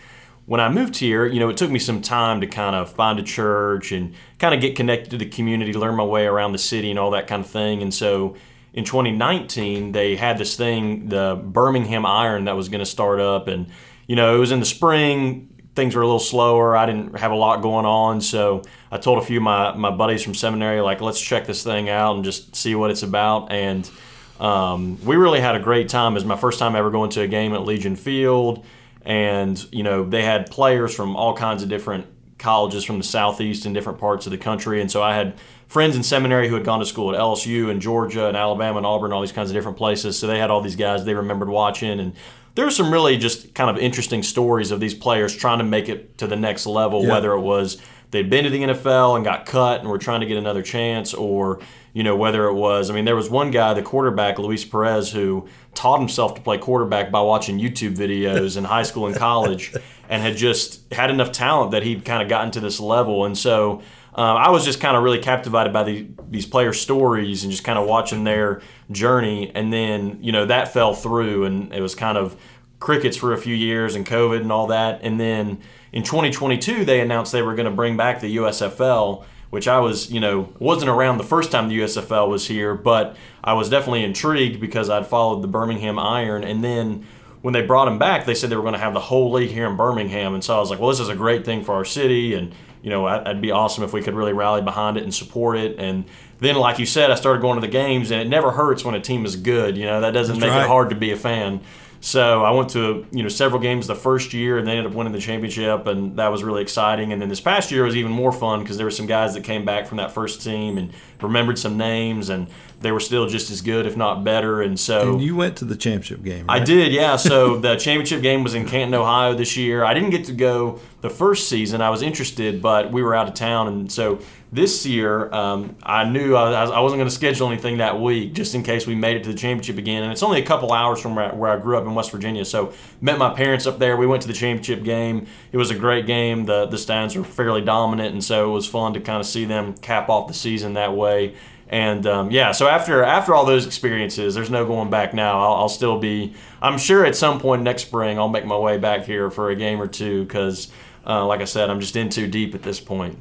when 0.45 0.61
I 0.61 0.69
moved 0.69 0.97
here, 0.97 1.27
you 1.27 1.41
know, 1.41 1.49
it 1.49 1.57
took 1.57 1.71
me 1.71 1.79
some 1.79 2.03
time 2.03 2.41
to 2.43 2.47
kind 2.47 2.77
of 2.77 2.93
find 2.93 3.19
a 3.19 3.23
church 3.23 3.93
and 3.93 4.15
kind 4.39 4.55
of 4.55 4.61
get 4.61 4.77
connected 4.77 5.11
to 5.11 5.17
the 5.17 5.27
community, 5.27 5.73
learn 5.73 5.95
my 5.95 6.05
way 6.05 6.27
around 6.27 6.53
the 6.53 6.59
city, 6.59 6.91
and 6.91 6.99
all 6.99 7.13
that 7.13 7.29
kind 7.29 7.43
of 7.43 7.49
thing. 7.49 7.81
And 7.81 7.95
so 7.95 8.37
in 8.75 8.85
2019, 8.85 9.93
they 9.93 10.17
had 10.17 10.37
this 10.37 10.57
thing, 10.57 11.09
the 11.09 11.41
Birmingham 11.43 12.05
Iron, 12.05 12.45
that 12.45 12.57
was 12.57 12.69
going 12.69 12.81
to 12.81 12.87
start 12.87 13.21
up, 13.21 13.49
and 13.49 13.69
you 14.07 14.17
know, 14.17 14.35
it 14.35 14.39
was 14.39 14.51
in 14.51 14.59
the 14.59 14.67
spring 14.67 15.50
things 15.81 15.97
were 15.97 16.03
a 16.03 16.07
little 16.07 16.21
slower. 16.21 16.77
I 16.77 16.85
didn't 16.85 17.17
have 17.17 17.33
a 17.33 17.37
lot 17.37 17.63
going 17.63 17.87
on, 17.87 18.21
so 18.21 18.63
I 18.93 18.99
told 18.99 19.17
a 19.17 19.25
few 19.25 19.39
of 19.39 19.43
my 19.43 19.73
my 19.73 19.91
buddies 19.91 20.23
from 20.23 20.35
seminary 20.35 20.83
like, 20.83 21.01
let's 21.01 21.19
check 21.19 21.47
this 21.47 21.63
thing 21.63 21.89
out 21.89 22.17
and 22.17 22.25
just 22.25 22.55
see 22.55 22.75
what 22.75 22.91
it's 22.91 23.03
about. 23.03 23.51
And 23.51 23.91
um, 24.39 25.03
we 25.07 25.17
really 25.17 25.41
had 25.41 25.57
a 25.57 25.59
great 25.59 25.89
time. 25.89 26.13
It 26.13 26.17
was 26.17 26.27
my 26.27 26.37
first 26.37 26.59
time 26.59 26.77
ever 26.77 26.91
going 26.91 27.09
to 27.11 27.23
a 27.23 27.27
game 27.27 27.55
at 27.55 27.65
Legion 27.65 27.97
Field, 27.97 28.67
and 29.07 29.57
you 29.73 29.83
know 29.83 30.05
they 30.05 30.23
had 30.23 30.51
players 30.51 30.95
from 30.95 31.17
all 31.17 31.35
kinds 31.35 31.63
of 31.63 31.71
different 31.71 32.07
colleges 32.37 32.85
from 32.85 32.99
the 32.99 33.05
southeast 33.05 33.65
and 33.65 33.75
different 33.75 33.99
parts 33.99 34.27
of 34.27 34.33
the 34.33 34.39
country. 34.39 34.83
And 34.83 34.91
so 34.91 35.03
I 35.03 35.15
had 35.15 35.39
friends 35.67 35.97
in 35.97 36.03
seminary 36.03 36.49
who 36.49 36.57
had 36.57 36.65
gone 36.65 36.81
to 36.81 36.87
school 36.87 37.15
at 37.15 37.19
LSU 37.19 37.71
and 37.71 37.81
Georgia 37.81 38.29
and 38.29 38.37
Alabama 38.37 38.79
and 38.79 38.87
Auburn, 38.87 39.13
all 39.13 39.21
these 39.21 39.33
kinds 39.33 39.51
of 39.51 39.55
different 39.55 39.79
places. 39.79 40.19
So 40.19 40.27
they 40.27 40.39
had 40.39 40.51
all 40.51 40.61
these 40.61 40.77
guys 40.77 41.05
they 41.05 41.15
remembered 41.15 41.49
watching 41.49 42.01
and 42.01 42.15
there 42.55 42.65
were 42.65 42.71
some 42.71 42.93
really 42.93 43.17
just 43.17 43.55
kind 43.55 43.71
of 43.71 43.79
interesting 43.79 44.23
stories 44.23 44.71
of 44.71 44.81
these 44.81 44.95
players 44.95 45.35
trying 45.37 45.59
to 45.59 45.65
make 45.65 45.89
it 45.89 46.19
to 46.19 46.27
the 46.27 46.37
next 46.37 46.67
level, 46.67 47.03
Yeah. 47.05 47.11
whether 47.13 47.33
it 47.33 47.41
was 47.41 47.79
they'd 48.11 48.29
been 48.29 48.43
to 48.45 48.51
the 48.51 48.63
NFL 48.63 49.15
and 49.17 49.25
got 49.25 49.47
cut 49.47 49.81
and 49.81 49.89
were 49.89 49.99
trying 49.99 50.21
to 50.21 50.27
get 50.27 50.37
another 50.37 50.63
chance, 50.63 51.15
or 51.15 51.61
you 51.93 52.03
know 52.03 52.17
whether 52.17 52.47
it 52.47 52.55
was. 52.55 52.91
I 52.91 52.95
mean, 52.95 53.05
there 53.05 53.15
was 53.17 53.31
one 53.31 53.51
guy, 53.51 53.73
the 53.75 53.83
quarterback, 53.83 54.39
Luis 54.39 54.65
Perez, 54.65 55.13
who 55.13 55.47
taught 55.75 55.99
himself 56.01 56.35
to 56.35 56.41
play 56.41 56.59
quarterback 56.59 57.11
by 57.13 57.21
watching 57.21 57.59
YouTube 57.61 57.97
videos 57.97 58.57
in 58.57 58.65
high 58.65 58.83
school 58.83 59.07
and 59.07 59.15
college, 59.15 59.73
and 60.09 60.23
had 60.23 60.37
just 60.37 60.93
had 60.93 61.11
enough 61.11 61.31
talent 61.33 61.71
that 61.71 61.83
he'd 61.85 62.05
kind 62.05 62.21
of 62.23 62.29
gotten 62.29 62.51
to 62.53 62.61
this 62.61 62.81
level, 62.81 63.25
and 63.25 63.37
so. 63.39 63.81
Uh, 64.17 64.35
I 64.35 64.51
was 64.51 64.65
just 64.65 64.81
kind 64.81 64.97
of 64.97 65.03
really 65.03 65.21
captivated 65.21 65.73
by 65.73 65.85
the, 65.85 66.07
these 66.29 66.47
player 66.47 66.73
stories 66.73 67.45
and 67.45 67.51
just 67.51 67.65
kind 67.65 67.79
of 67.79 67.87
watching 67.87 68.25
their 68.25 68.61
journey. 68.91 69.53
And 69.55 69.73
then, 69.73 70.19
you 70.23 70.33
know, 70.33 70.47
that 70.47 70.73
fell 70.73 70.95
through 70.95 71.45
and 71.45 71.73
it 71.73 71.81
was 71.81 71.95
kind 71.95 72.19
of 72.19 72.37
crickets 72.81 73.17
for 73.17 73.33
a 73.33 73.39
few 73.39 73.55
years 73.55 73.95
and 73.95 74.07
COVID 74.07 74.41
and 74.41 74.51
all 74.51 74.67
that. 74.69 75.01
And 75.03 75.21
then 75.21 75.61
in 75.93 76.03
2022, 76.03 76.85
they 76.85 77.01
announced 77.01 77.31
they 77.31 77.43
were 77.43 77.55
going 77.55 77.71
to 77.71 77.75
bring 77.75 77.97
back 77.97 78.21
the 78.21 78.37
USFL, 78.37 79.25
which 79.51 79.69
I 79.69 79.79
was, 79.79 80.11
you 80.11 80.19
know, 80.19 80.53
wasn't 80.59 80.91
around 80.91 81.19
the 81.19 81.25
first 81.25 81.53
time 81.53 81.69
the 81.69 81.79
USFL 81.81 82.29
was 82.29 82.49
here, 82.49 82.75
but 82.75 83.17
I 83.45 83.53
was 83.53 83.69
definitely 83.69 84.03
intrigued 84.03 84.61
because 84.61 84.91
I'd 84.91 85.07
followed 85.07 85.43
the 85.43 85.49
Birmingham 85.49 85.99
Iron. 85.99 86.43
And 86.43 86.65
then 86.65 87.07
when 87.43 87.55
they 87.55 87.63
brought 87.63 87.89
him 87.89 87.99
back, 87.99 88.27
they 88.27 88.35
said 88.35 88.51
they 88.51 88.57
were 88.57 88.63
going 88.63 88.75
to 88.75 88.81
have 88.81 88.95
the 88.95 89.01
whole 89.01 89.33
league 89.33 89.51
here 89.51 89.67
in 89.67 89.77
Birmingham, 89.77 90.35
and 90.35 90.45
so 90.45 90.57
I 90.57 90.61
was 90.61 90.71
like, 90.71 90.79
well, 90.79 90.91
this 90.91 91.01
is 91.01 91.09
a 91.09 91.17
great 91.17 91.45
thing 91.45 91.65
for 91.65 91.75
our 91.75 91.85
city, 91.85 92.35
and 92.35 92.55
you 92.83 92.91
know, 92.91 93.09
it'd 93.23 93.43
be 93.43 93.51
awesome 93.51 93.85
if 93.85 93.93
we 93.93 94.03
could 94.03 94.15
really 94.15 94.33
rally 94.33 94.63
behind 94.63 94.97
it 94.97 95.03
and 95.03 95.15
support 95.15 95.59
it. 95.59 95.79
And 95.79 96.05
then, 96.39 96.57
like 96.57 96.79
you 96.79 96.87
said, 96.87 97.11
I 97.11 97.15
started 97.15 97.43
going 97.43 97.61
to 97.61 97.67
the 97.67 97.73
games, 97.73 98.11
and 98.11 98.21
it 98.21 98.29
never 98.29 98.51
hurts 98.51 98.85
when 98.85 98.95
a 98.95 99.01
team 99.01 99.25
is 99.27 99.37
good. 99.37 99.77
You 99.77 99.85
know, 99.85 100.01
that 100.01 100.13
doesn't 100.13 100.37
That's 100.37 100.47
make 100.47 100.57
right. 100.57 100.65
it 100.65 100.69
hard 100.69 100.91
to 100.91 100.97
be 100.97 101.13
a 101.13 101.17
fan. 101.17 101.61
So 102.03 102.43
I 102.43 102.51
went 102.53 102.71
to 102.71 103.07
you 103.13 103.23
know 103.23 103.29
several 103.29 103.61
games 103.61 103.87
the 103.87 103.95
first 103.95 104.33
year, 104.33 104.57
and 104.57 104.67
they 104.67 104.73
ended 104.73 104.87
up 104.87 104.97
winning 104.97 105.13
the 105.13 105.21
championship, 105.21 105.87
and 105.87 106.17
that 106.17 106.29
was 106.29 106.43
really 106.43 106.63
exciting. 106.63 107.13
And 107.13 107.21
then 107.21 107.29
this 107.29 107.43
past 107.43 107.71
year 107.71 107.85
was 107.85 107.95
even 107.95 108.11
more 108.11 108.33
fun 108.33 108.61
because 108.61 108.79
there 108.79 108.87
were 108.87 108.91
some 108.91 109.07
guys 109.07 109.35
that 109.35 109.45
came 109.45 109.67
back 109.67 109.87
from 109.87 109.99
that 109.99 110.11
first 110.13 110.43
team 110.43 110.79
and 110.79 110.93
remembered 111.21 111.59
some 111.59 111.77
names, 111.77 112.31
and 112.31 112.49
they 112.81 112.93
were 112.93 113.01
still 113.01 113.27
just 113.27 113.51
as 113.51 113.61
good, 113.61 113.87
if 113.87 113.97
not 113.97 114.25
better. 114.25 114.63
And 114.63 114.79
so 114.81 115.13
And 115.13 115.23
you 115.23 115.37
went 115.37 115.57
to 115.59 115.65
the 115.65 115.77
championship 115.77 116.23
game. 116.23 116.47
I 116.49 116.59
did, 116.59 116.93
yeah. 116.93 117.17
So 117.17 117.57
the 117.61 117.77
championship 117.77 118.23
game 118.23 118.43
was 118.43 118.55
in 118.55 118.67
Canton, 118.67 118.95
Ohio 118.95 119.35
this 119.35 119.57
year. 119.57 119.85
I 119.85 119.95
didn't 119.95 120.11
get 120.11 120.25
to 120.27 120.33
go 120.33 120.81
the 121.03 121.11
first 121.11 121.49
season. 121.49 121.81
I 121.81 121.91
was 121.91 122.03
interested, 122.03 122.63
but 122.63 122.91
we 122.91 123.03
were 123.03 123.15
out 123.15 123.29
of 123.29 123.35
town, 123.35 123.69
and 123.69 123.91
so 123.91 124.21
this 124.53 124.85
year 124.85 125.33
um, 125.33 125.77
I 125.83 126.05
knew 126.05 126.35
I, 126.35 126.65
I 126.65 126.81
wasn't 126.81 126.99
going 126.99 127.09
to 127.09 127.15
schedule 127.15 127.49
anything 127.49 127.79
that 127.79 128.01
week, 128.01 128.33
just 128.33 128.55
in 128.55 128.63
case 128.63 128.87
we 128.87 128.95
made 128.95 129.17
it 129.17 129.25
to 129.25 129.31
the 129.31 129.39
championship 129.39 129.79
again. 129.79 130.03
And 130.03 130.13
it's 130.13 130.23
only 130.23 130.43
a 130.43 130.45
couple 130.45 130.73
hours 130.73 131.01
from 131.01 131.15
where 131.15 131.33
I, 131.33 131.35
where 131.35 131.51
I 131.51 131.57
grew 131.57 131.79
up 131.79 131.85
in 131.85 131.95
West 131.95 132.11
Virginia. 132.11 132.45
So 132.45 132.73
met 133.01 133.19
my 133.19 133.33
parents 133.33 133.67
up 133.67 133.79
there. 133.79 133.97
We 133.97 134.07
went 134.07 134.23
to 134.23 134.29
the 134.29 134.35
championship 134.35 134.83
game. 134.83 135.27
It 135.53 135.57
was 135.57 135.71
a 135.71 135.77
great 135.77 136.07
game. 136.07 136.47
The 136.47 136.67
the 136.67 136.79
Stallions 136.79 137.17
were 137.17 137.25
fairly 137.25 137.63
dominant, 137.63 138.13
and 138.13 138.25
so 138.25 138.51
it 138.51 138.53
was 138.53 138.67
fun 138.67 138.95
to 138.95 139.01
kind 139.01 139.21
of 139.21 139.27
see 139.27 139.45
them 139.45 139.75
cap 139.75 140.09
off 140.09 140.29
the 140.29 140.35
season 140.35 140.75
that 140.75 140.95
way. 140.95 141.35
And 141.71 142.05
um, 142.05 142.33
yeah, 142.33 142.51
so 142.51 142.67
after 142.67 143.05
after 143.05 143.33
all 143.33 143.47
those 143.47 143.65
experiences, 143.65 144.35
there's 144.35 144.51
no 144.51 144.67
going 144.67 144.91
back 144.91 145.15
now. 145.15 145.41
I'll, 145.41 145.55
I'll 145.55 145.69
still 145.69 146.01
be. 146.01 146.35
I'm 146.61 146.79
sure 146.79 147.07
at 147.07 147.15
some 147.15 147.41
point 147.41 147.63
next 147.63 147.83
spring 147.83 148.19
I'll 148.19 148.29
make 148.29 148.45
my 148.45 148.59
way 148.59 148.77
back 148.77 149.05
here 149.05 149.31
for 149.31 149.51
a 149.51 149.57
game 149.57 149.81
or 149.81 149.87
two 149.87 150.25
because, 150.25 150.71
uh, 151.07 151.25
like 151.25 151.41
I 151.41 151.45
said, 151.45 151.71
I'm 151.71 151.79
just 151.79 151.95
in 151.95 152.09
too 152.09 152.27
deep 152.27 152.57
at 152.57 152.65
this 152.65 152.81
point. 152.81 153.19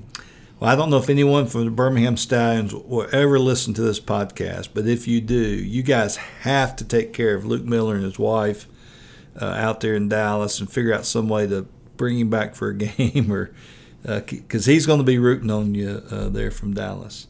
Well, 0.60 0.70
I 0.70 0.76
don't 0.76 0.90
know 0.90 0.98
if 0.98 1.12
anyone 1.12 1.46
from 1.46 1.66
the 1.66 1.72
Birmingham 1.72 2.18
Stallions 2.18 2.74
will 2.74 3.08
ever 3.14 3.38
listen 3.38 3.76
to 3.76 3.84
this 3.84 4.00
podcast, 4.00 4.70
but 4.74 4.88
if 4.88 5.08
you 5.08 5.22
do, 5.22 5.36
you 5.36 5.84
guys 5.84 6.18
have 6.42 6.76
to 6.78 6.84
take 6.84 7.14
care 7.14 7.36
of 7.36 7.46
Luke 7.46 7.64
Miller 7.64 7.96
and 7.96 8.04
his 8.04 8.18
wife 8.18 8.68
uh, 9.40 9.46
out 9.46 9.80
there 9.80 9.94
in 9.94 10.10
Dallas 10.10 10.60
and 10.60 10.70
figure 10.70 10.94
out 10.94 11.06
some 11.06 11.30
way 11.30 11.46
to 11.46 11.68
bring 11.98 12.20
him 12.20 12.32
back 12.32 12.56
for 12.56 12.70
a 12.70 12.76
game 12.78 13.32
or 13.32 13.52
because 14.04 14.66
he's 14.66 14.86
going 14.86 15.00
to 15.00 15.06
be 15.06 15.20
rooting 15.20 15.52
on 15.52 15.76
you 15.76 16.02
uh, 16.10 16.30
there 16.30 16.52
from 16.52 16.74
Dallas. 16.74 17.28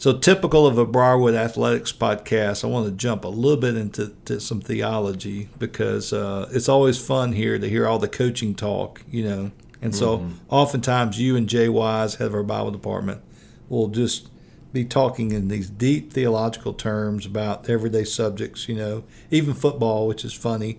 So, 0.00 0.16
typical 0.16 0.66
of 0.66 0.78
a 0.78 0.86
Briarwood 0.86 1.34
Athletics 1.34 1.92
podcast, 1.92 2.64
I 2.64 2.68
want 2.68 2.86
to 2.86 2.92
jump 2.92 3.22
a 3.22 3.28
little 3.28 3.60
bit 3.60 3.76
into 3.76 4.14
to 4.24 4.40
some 4.40 4.62
theology 4.62 5.50
because 5.58 6.14
uh, 6.14 6.48
it's 6.52 6.70
always 6.70 6.96
fun 6.96 7.34
here 7.34 7.58
to 7.58 7.68
hear 7.68 7.86
all 7.86 7.98
the 7.98 8.08
coaching 8.08 8.54
talk, 8.54 9.02
you 9.10 9.22
know. 9.22 9.50
And 9.82 9.94
so, 9.94 10.26
oftentimes, 10.48 11.20
you 11.20 11.36
and 11.36 11.46
Jay 11.46 11.68
Wise, 11.68 12.14
head 12.14 12.28
of 12.28 12.34
our 12.34 12.42
Bible 12.42 12.70
department, 12.70 13.20
will 13.68 13.88
just 13.88 14.30
be 14.72 14.86
talking 14.86 15.32
in 15.32 15.48
these 15.48 15.68
deep 15.68 16.14
theological 16.14 16.72
terms 16.72 17.26
about 17.26 17.68
everyday 17.68 18.04
subjects, 18.04 18.70
you 18.70 18.76
know, 18.76 19.04
even 19.30 19.52
football, 19.52 20.06
which 20.06 20.24
is 20.24 20.32
funny. 20.32 20.78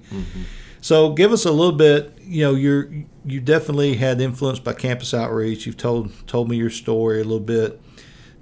So 0.82 1.14
give 1.14 1.32
us 1.32 1.46
a 1.46 1.52
little 1.52 1.74
bit. 1.78 2.18
You 2.22 2.46
know, 2.46 2.56
you're 2.56 2.90
you 3.24 3.40
definitely 3.40 3.98
had 3.98 4.20
influence 4.20 4.58
by 4.58 4.74
campus 4.74 5.14
outreach. 5.14 5.68
You've 5.68 5.78
told 5.78 6.12
told 6.26 6.50
me 6.50 6.58
your 6.58 6.72
story 6.72 7.22
a 7.22 7.24
little 7.24 7.40
bit. 7.40 7.80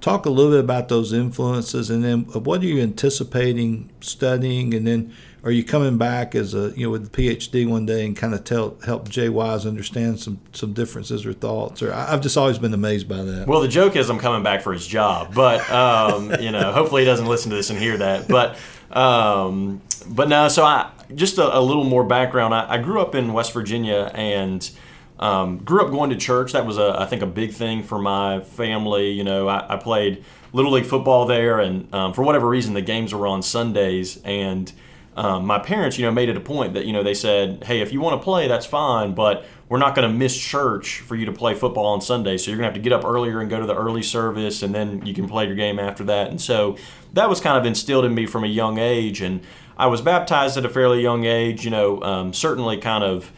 Talk 0.01 0.25
a 0.25 0.29
little 0.29 0.51
bit 0.51 0.61
about 0.61 0.87
those 0.89 1.11
influences, 1.11 1.89
and 1.89 2.03
then 2.03 2.21
what 2.21 2.61
are 2.61 2.65
you 2.65 2.81
anticipating 2.81 3.89
studying, 3.99 4.73
and 4.73 4.87
then 4.87 5.13
are 5.43 5.51
you 5.51 5.63
coming 5.63 5.97
back 5.97 6.35
as 6.35 6.53
a 6.53 6.73
you 6.75 6.85
know 6.85 6.91
with 6.91 7.11
the 7.11 7.37
PhD 7.37 7.67
one 7.67 7.85
day 7.85 8.05
and 8.05 8.15
kind 8.15 8.33
of 8.33 8.43
tell 8.43 8.77
help 8.85 9.09
Jay 9.09 9.29
Wise 9.29 9.65
understand 9.65 10.19
some 10.19 10.39
some 10.51 10.73
differences 10.73 11.25
or 11.25 11.33
thoughts? 11.33 11.81
Or 11.81 11.93
I've 11.93 12.21
just 12.21 12.37
always 12.37 12.57
been 12.57 12.73
amazed 12.73 13.07
by 13.07 13.23
that. 13.23 13.47
Well, 13.47 13.61
the 13.61 13.67
joke 13.67 13.95
is 13.95 14.09
I'm 14.09 14.19
coming 14.19 14.43
back 14.43 14.61
for 14.61 14.73
his 14.73 14.85
job, 14.85 15.33
but 15.33 15.69
um, 15.71 16.33
you 16.41 16.51
know, 16.51 16.71
hopefully 16.71 17.03
he 17.03 17.05
doesn't 17.05 17.27
listen 17.27 17.49
to 17.51 17.55
this 17.55 17.69
and 17.69 17.79
hear 17.79 17.97
that. 17.97 18.27
But 18.27 18.57
um, 18.91 19.81
but 20.07 20.27
no, 20.27 20.47
so 20.49 20.63
I 20.63 20.91
just 21.15 21.37
a, 21.37 21.57
a 21.57 21.61
little 21.61 21.85
more 21.85 22.03
background. 22.03 22.53
I, 22.53 22.73
I 22.73 22.77
grew 22.77 23.01
up 23.01 23.15
in 23.15 23.33
West 23.33 23.53
Virginia 23.53 24.11
and 24.13 24.69
um, 25.19 25.59
grew 25.59 25.85
up 25.85 25.91
going 25.91 26.09
to 26.09 26.15
church. 26.15 26.53
That 26.53 26.65
was 26.65 26.77
a 26.77 26.95
I 26.97 27.05
think 27.05 27.21
a 27.21 27.27
big 27.27 27.53
thing 27.53 27.83
for 27.83 27.99
my 27.99 28.39
family. 28.39 29.11
You 29.11 29.23
know, 29.23 29.47
I, 29.47 29.73
I 29.73 29.77
played 29.77 30.23
little 30.53 30.71
league 30.71 30.85
football 30.85 31.25
there, 31.25 31.59
and 31.59 31.93
um, 31.93 32.13
for 32.13 32.23
whatever 32.23 32.47
reason, 32.47 32.73
the 32.73 32.81
games 32.81 33.13
were 33.13 33.27
on 33.27 33.41
Sundays 33.41 34.21
and 34.23 34.71
um, 35.19 35.45
my 35.45 35.59
parents, 35.59 35.97
you 35.97 36.05
know, 36.05 36.11
made 36.11 36.29
it 36.29 36.37
a 36.37 36.39
point 36.39 36.75
that 36.75 36.85
you 36.85 36.93
know 36.93 37.03
they 37.03 37.13
said, 37.13 37.65
"Hey, 37.65 37.81
if 37.81 37.91
you 37.91 37.99
want 37.99 38.21
to 38.21 38.23
play, 38.23 38.47
that's 38.47 38.65
fine, 38.65 39.13
but 39.13 39.45
we're 39.67 39.77
not 39.77 39.93
going 39.93 40.09
to 40.09 40.17
miss 40.17 40.37
church 40.37 41.01
for 41.01 41.15
you 41.15 41.25
to 41.25 41.33
play 41.33 41.55
football 41.55 41.87
on 41.87 41.99
Sunday. 41.99 42.37
So 42.37 42.49
you're 42.49 42.57
going 42.57 42.69
to 42.69 42.73
have 42.73 42.81
to 42.81 42.89
get 42.89 42.93
up 42.93 43.03
earlier 43.03 43.41
and 43.41 43.49
go 43.49 43.59
to 43.59 43.65
the 43.65 43.75
early 43.75 44.01
service, 44.01 44.63
and 44.63 44.73
then 44.73 45.05
you 45.05 45.13
can 45.13 45.27
play 45.27 45.45
your 45.45 45.55
game 45.55 45.77
after 45.77 46.05
that." 46.05 46.29
And 46.29 46.39
so 46.39 46.77
that 47.13 47.27
was 47.27 47.41
kind 47.41 47.57
of 47.57 47.65
instilled 47.65 48.05
in 48.05 48.15
me 48.15 48.27
from 48.27 48.45
a 48.45 48.47
young 48.47 48.77
age, 48.77 49.19
and 49.19 49.41
I 49.77 49.87
was 49.87 49.99
baptized 49.99 50.57
at 50.57 50.63
a 50.63 50.69
fairly 50.69 51.01
young 51.01 51.25
age. 51.25 51.65
You 51.65 51.71
know, 51.71 52.01
um, 52.01 52.33
certainly 52.33 52.77
kind 52.77 53.03
of 53.03 53.29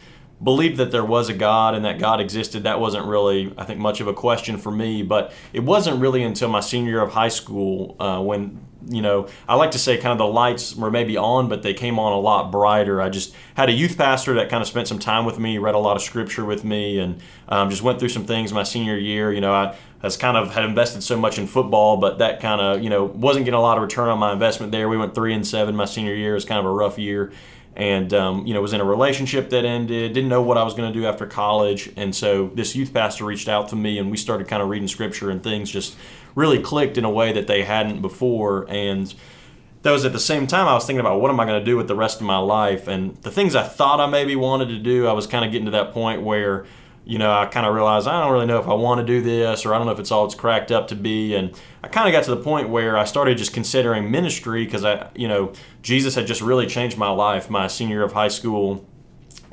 believed 0.42 0.76
that 0.78 0.90
there 0.90 1.04
was 1.04 1.28
a 1.28 1.34
God 1.34 1.74
and 1.74 1.84
that 1.84 1.98
God 1.98 2.20
existed. 2.20 2.64
That 2.64 2.80
wasn't 2.80 3.06
really, 3.06 3.52
I 3.56 3.64
think, 3.64 3.78
much 3.78 4.00
of 4.00 4.08
a 4.08 4.14
question 4.14 4.58
for 4.58 4.70
me. 4.70 5.02
But 5.02 5.32
it 5.52 5.60
wasn't 5.60 6.00
really 6.00 6.22
until 6.22 6.48
my 6.48 6.60
senior 6.60 6.90
year 6.90 7.02
of 7.02 7.12
high 7.12 7.28
school 7.28 7.96
uh, 8.00 8.20
when, 8.20 8.60
you 8.88 9.02
know, 9.02 9.28
I 9.48 9.54
like 9.54 9.70
to 9.72 9.78
say 9.78 9.96
kind 9.98 10.12
of 10.12 10.18
the 10.18 10.26
lights 10.26 10.74
were 10.74 10.90
maybe 10.90 11.16
on, 11.16 11.48
but 11.48 11.62
they 11.62 11.74
came 11.74 11.98
on 11.98 12.12
a 12.12 12.18
lot 12.18 12.50
brighter. 12.50 13.00
I 13.00 13.08
just 13.08 13.34
had 13.54 13.68
a 13.68 13.72
youth 13.72 13.96
pastor 13.96 14.34
that 14.34 14.48
kind 14.48 14.62
of 14.62 14.68
spent 14.68 14.88
some 14.88 14.98
time 14.98 15.24
with 15.24 15.38
me, 15.38 15.58
read 15.58 15.74
a 15.74 15.78
lot 15.78 15.96
of 15.96 16.02
scripture 16.02 16.44
with 16.44 16.64
me, 16.64 16.98
and 16.98 17.20
um, 17.48 17.70
just 17.70 17.82
went 17.82 18.00
through 18.00 18.08
some 18.08 18.24
things 18.24 18.52
my 18.52 18.64
senior 18.64 18.96
year. 18.96 19.32
You 19.32 19.40
know, 19.40 19.52
I 19.52 19.76
has 20.02 20.16
kind 20.16 20.36
of 20.36 20.52
had 20.52 20.64
invested 20.64 21.00
so 21.00 21.16
much 21.16 21.38
in 21.38 21.46
football, 21.46 21.96
but 21.96 22.18
that 22.18 22.40
kind 22.40 22.60
of, 22.60 22.82
you 22.82 22.90
know, 22.90 23.04
wasn't 23.04 23.44
getting 23.44 23.58
a 23.58 23.62
lot 23.62 23.76
of 23.76 23.82
return 23.82 24.08
on 24.08 24.18
my 24.18 24.32
investment 24.32 24.72
there. 24.72 24.88
We 24.88 24.96
went 24.96 25.14
three 25.14 25.32
and 25.32 25.46
seven 25.46 25.76
my 25.76 25.84
senior 25.84 26.14
year. 26.14 26.32
It 26.32 26.34
was 26.34 26.44
kind 26.44 26.58
of 26.58 26.66
a 26.66 26.74
rough 26.74 26.98
year 26.98 27.32
and 27.74 28.12
um, 28.12 28.46
you 28.46 28.52
know 28.52 28.60
was 28.60 28.72
in 28.72 28.80
a 28.80 28.84
relationship 28.84 29.50
that 29.50 29.64
ended 29.64 30.12
didn't 30.12 30.28
know 30.28 30.42
what 30.42 30.58
i 30.58 30.62
was 30.62 30.74
going 30.74 30.92
to 30.92 30.98
do 30.98 31.06
after 31.06 31.26
college. 31.26 31.90
And 31.96 32.14
so 32.14 32.48
this 32.54 32.76
youth 32.76 32.92
pastor 32.92 33.24
reached 33.24 33.48
out 33.48 33.68
to 33.70 33.76
me 33.76 33.98
and 33.98 34.10
we 34.10 34.16
started 34.16 34.48
kind 34.48 34.62
of 34.62 34.68
reading 34.68 34.88
scripture 34.88 35.30
and 35.30 35.42
things 35.42 35.70
just 35.70 35.96
really 36.34 36.60
clicked 36.60 36.98
in 36.98 37.04
a 37.04 37.10
way 37.10 37.32
that 37.32 37.46
they 37.46 37.62
hadn't 37.64 38.00
before. 38.02 38.66
And 38.68 39.14
that 39.82 39.90
was 39.90 40.04
at 40.04 40.12
the 40.12 40.20
same 40.20 40.46
time 40.46 40.68
i 40.68 40.74
was 40.74 40.86
thinking 40.86 41.00
about 41.00 41.20
what 41.20 41.30
am 41.30 41.40
i 41.40 41.44
going 41.44 41.58
to 41.58 41.64
do 41.64 41.76
with 41.76 41.88
the 41.88 41.96
rest 41.96 42.20
of 42.20 42.26
my 42.26 42.38
life? 42.38 42.88
And 42.88 43.16
the 43.22 43.30
things 43.30 43.54
i 43.54 43.62
thought 43.62 44.00
i 44.00 44.06
maybe 44.06 44.36
wanted 44.36 44.68
to 44.68 44.78
do 44.78 45.06
i 45.06 45.12
was 45.12 45.26
kind 45.26 45.44
of 45.44 45.50
getting 45.50 45.66
to 45.66 45.72
that 45.72 45.92
point 45.92 46.22
where 46.22 46.66
you 47.04 47.18
know, 47.18 47.32
I 47.32 47.46
kind 47.46 47.66
of 47.66 47.74
realized 47.74 48.06
I 48.06 48.22
don't 48.22 48.32
really 48.32 48.46
know 48.46 48.60
if 48.60 48.68
I 48.68 48.74
want 48.74 49.00
to 49.00 49.06
do 49.06 49.20
this 49.20 49.66
or 49.66 49.74
I 49.74 49.78
don't 49.78 49.86
know 49.86 49.92
if 49.92 49.98
it's 49.98 50.12
all 50.12 50.24
it's 50.24 50.34
cracked 50.34 50.70
up 50.70 50.88
to 50.88 50.94
be. 50.94 51.34
And 51.34 51.52
I 51.82 51.88
kind 51.88 52.08
of 52.08 52.12
got 52.12 52.24
to 52.24 52.30
the 52.34 52.42
point 52.42 52.68
where 52.68 52.96
I 52.96 53.04
started 53.04 53.38
just 53.38 53.52
considering 53.52 54.10
ministry 54.10 54.64
because 54.64 54.84
I, 54.84 55.08
you 55.14 55.26
know, 55.26 55.52
Jesus 55.82 56.14
had 56.14 56.26
just 56.26 56.40
really 56.40 56.66
changed 56.66 56.96
my 56.96 57.10
life 57.10 57.50
my 57.50 57.66
senior 57.66 57.96
year 57.96 58.04
of 58.04 58.12
high 58.12 58.28
school. 58.28 58.86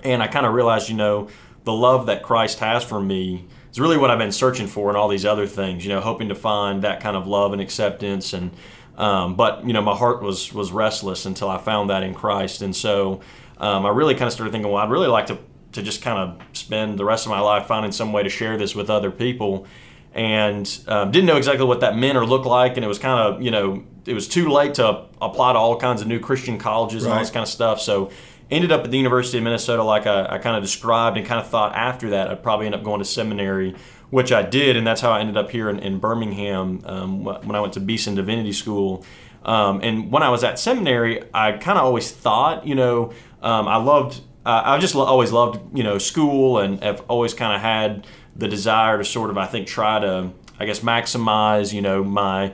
And 0.04 0.22
I 0.22 0.28
kind 0.28 0.46
of 0.46 0.54
realized, 0.54 0.90
you 0.90 0.96
know, 0.96 1.28
the 1.64 1.74
love 1.74 2.06
that 2.06 2.22
Christ 2.24 2.60
has 2.60 2.84
for 2.84 3.02
me 3.02 3.48
is 3.72 3.80
really 3.80 3.98
what 3.98 4.12
I've 4.12 4.20
been 4.20 4.32
searching 4.32 4.68
for 4.68 4.90
and 4.90 4.98
all 4.98 5.08
these 5.08 5.26
other 5.26 5.48
things, 5.48 5.84
you 5.84 5.90
know, 5.90 6.02
hoping 6.02 6.30
to 6.30 6.36
find 6.36 6.84
that 6.84 7.02
kind 7.02 7.18
of 7.18 7.28
love 7.28 7.52
and 7.52 7.62
acceptance. 7.62 8.34
And, 8.34 8.52
um, 8.98 9.36
but, 9.36 9.66
you 9.66 9.74
know, 9.74 9.82
my 9.82 9.96
heart 9.96 10.22
was, 10.22 10.54
was 10.54 10.72
restless 10.72 11.26
until 11.26 11.50
I 11.50 11.58
found 11.58 11.90
that 11.90 12.04
in 12.04 12.14
Christ. 12.14 12.62
And 12.62 12.76
so 12.76 13.22
um, 13.58 13.86
I 13.86 13.90
really 13.90 14.14
kind 14.14 14.28
of 14.28 14.34
started 14.34 14.52
thinking, 14.52 14.72
well, 14.72 14.82
I'd 14.82 14.92
really 14.92 15.08
like 15.08 15.28
to 15.28 15.38
to 15.74 15.82
just 15.82 16.02
kind 16.02 16.18
of 16.18 16.42
spend 16.58 16.98
the 16.98 17.06
rest 17.06 17.26
of 17.26 17.30
my 17.30 17.40
life 17.40 17.68
finding 17.68 17.92
some 17.92 18.12
way 18.12 18.24
to 18.24 18.30
share 18.30 18.58
this 18.58 18.76
with 18.76 18.90
other 18.90 19.12
people. 19.12 19.68
And 20.14 20.68
um, 20.88 21.12
didn't 21.12 21.28
know 21.28 21.38
exactly 21.38 21.66
what 21.66 21.82
that 21.82 21.96
meant 21.96 22.18
or 22.18 22.26
looked 22.26 22.48
like 22.48 22.78
and 22.78 22.84
it 22.84 22.88
was 22.88 22.98
kind 22.98 23.20
of 23.20 23.44
you 23.44 23.52
know 23.52 23.84
it 24.08 24.16
was 24.16 24.28
too 24.28 24.50
late 24.50 24.74
to 24.74 25.06
apply 25.22 25.54
to 25.54 25.60
all 25.60 25.78
kinds 25.78 26.02
of 26.02 26.08
new 26.08 26.20
christian 26.20 26.58
colleges 26.58 27.04
and 27.04 27.14
all 27.14 27.20
this 27.20 27.30
kind 27.30 27.44
of 27.44 27.50
stuff. 27.50 27.80
So 27.80 28.10
ended 28.50 28.72
up 28.72 28.84
at 28.84 28.92
the 28.92 28.98
university 28.98 29.38
of 29.38 29.44
minnesota 29.44 29.84
like 29.84 30.08
I, 30.08 30.26
I 30.26 30.38
kind 30.40 30.56
of 30.56 30.64
described 30.64 31.18
and 31.18 31.26
kind 31.26 31.40
of 31.40 31.48
thought 31.48 31.76
after 31.76 32.10
that 32.10 32.30
i'd 32.30 32.42
probably 32.42 32.66
end 32.66 32.76
up 32.76 32.84
going 32.84 33.00
to 33.00 33.06
seminary 33.06 33.76
which 34.10 34.32
i 34.32 34.42
did 34.42 34.76
and 34.76 34.88
that's 34.88 35.02
how 35.02 35.12
i 35.12 35.20
ended 35.20 35.38
up 35.38 35.52
here 35.52 35.70
in, 35.70 35.80
in 35.80 36.00
birmingham 36.00 36.82
um, 36.86 37.24
when 37.24 37.56
i 37.56 37.60
went 37.60 37.74
to 37.74 37.80
beeson 37.80 38.16
divinity 38.16 38.52
school. 38.52 39.06
Um, 39.46 39.82
and 39.84 40.12
when 40.12 40.24
i 40.24 40.30
was 40.30 40.44
at 40.44 40.58
seminary 40.58 41.22
i 41.34 41.52
kind 41.54 41.78
of 41.78 41.86
always 41.86 42.12
thought 42.12 42.66
you 42.66 42.76
know 42.76 43.14
um, 43.42 43.68
i 43.68 43.78
loved 43.78 44.22
uh, 44.46 44.62
I 44.66 44.78
just 44.80 44.96
lo- 44.96 45.06
always 45.06 45.32
loved, 45.32 45.78
you 45.78 45.84
know, 45.84 45.98
school 45.98 46.60
and 46.60 46.82
have 46.84 47.04
always 47.08 47.34
kind 47.34 47.54
of 47.54 47.62
had 47.62 48.08
the 48.36 48.48
desire 48.48 48.98
to 48.98 49.04
sort 49.04 49.30
of, 49.30 49.38
I 49.38 49.46
think, 49.46 49.68
try 49.68 50.00
to, 50.00 50.32
I 50.60 50.66
guess, 50.66 50.80
maximize, 50.80 51.74
you 51.74 51.82
know, 51.82 52.04
my 52.04 52.54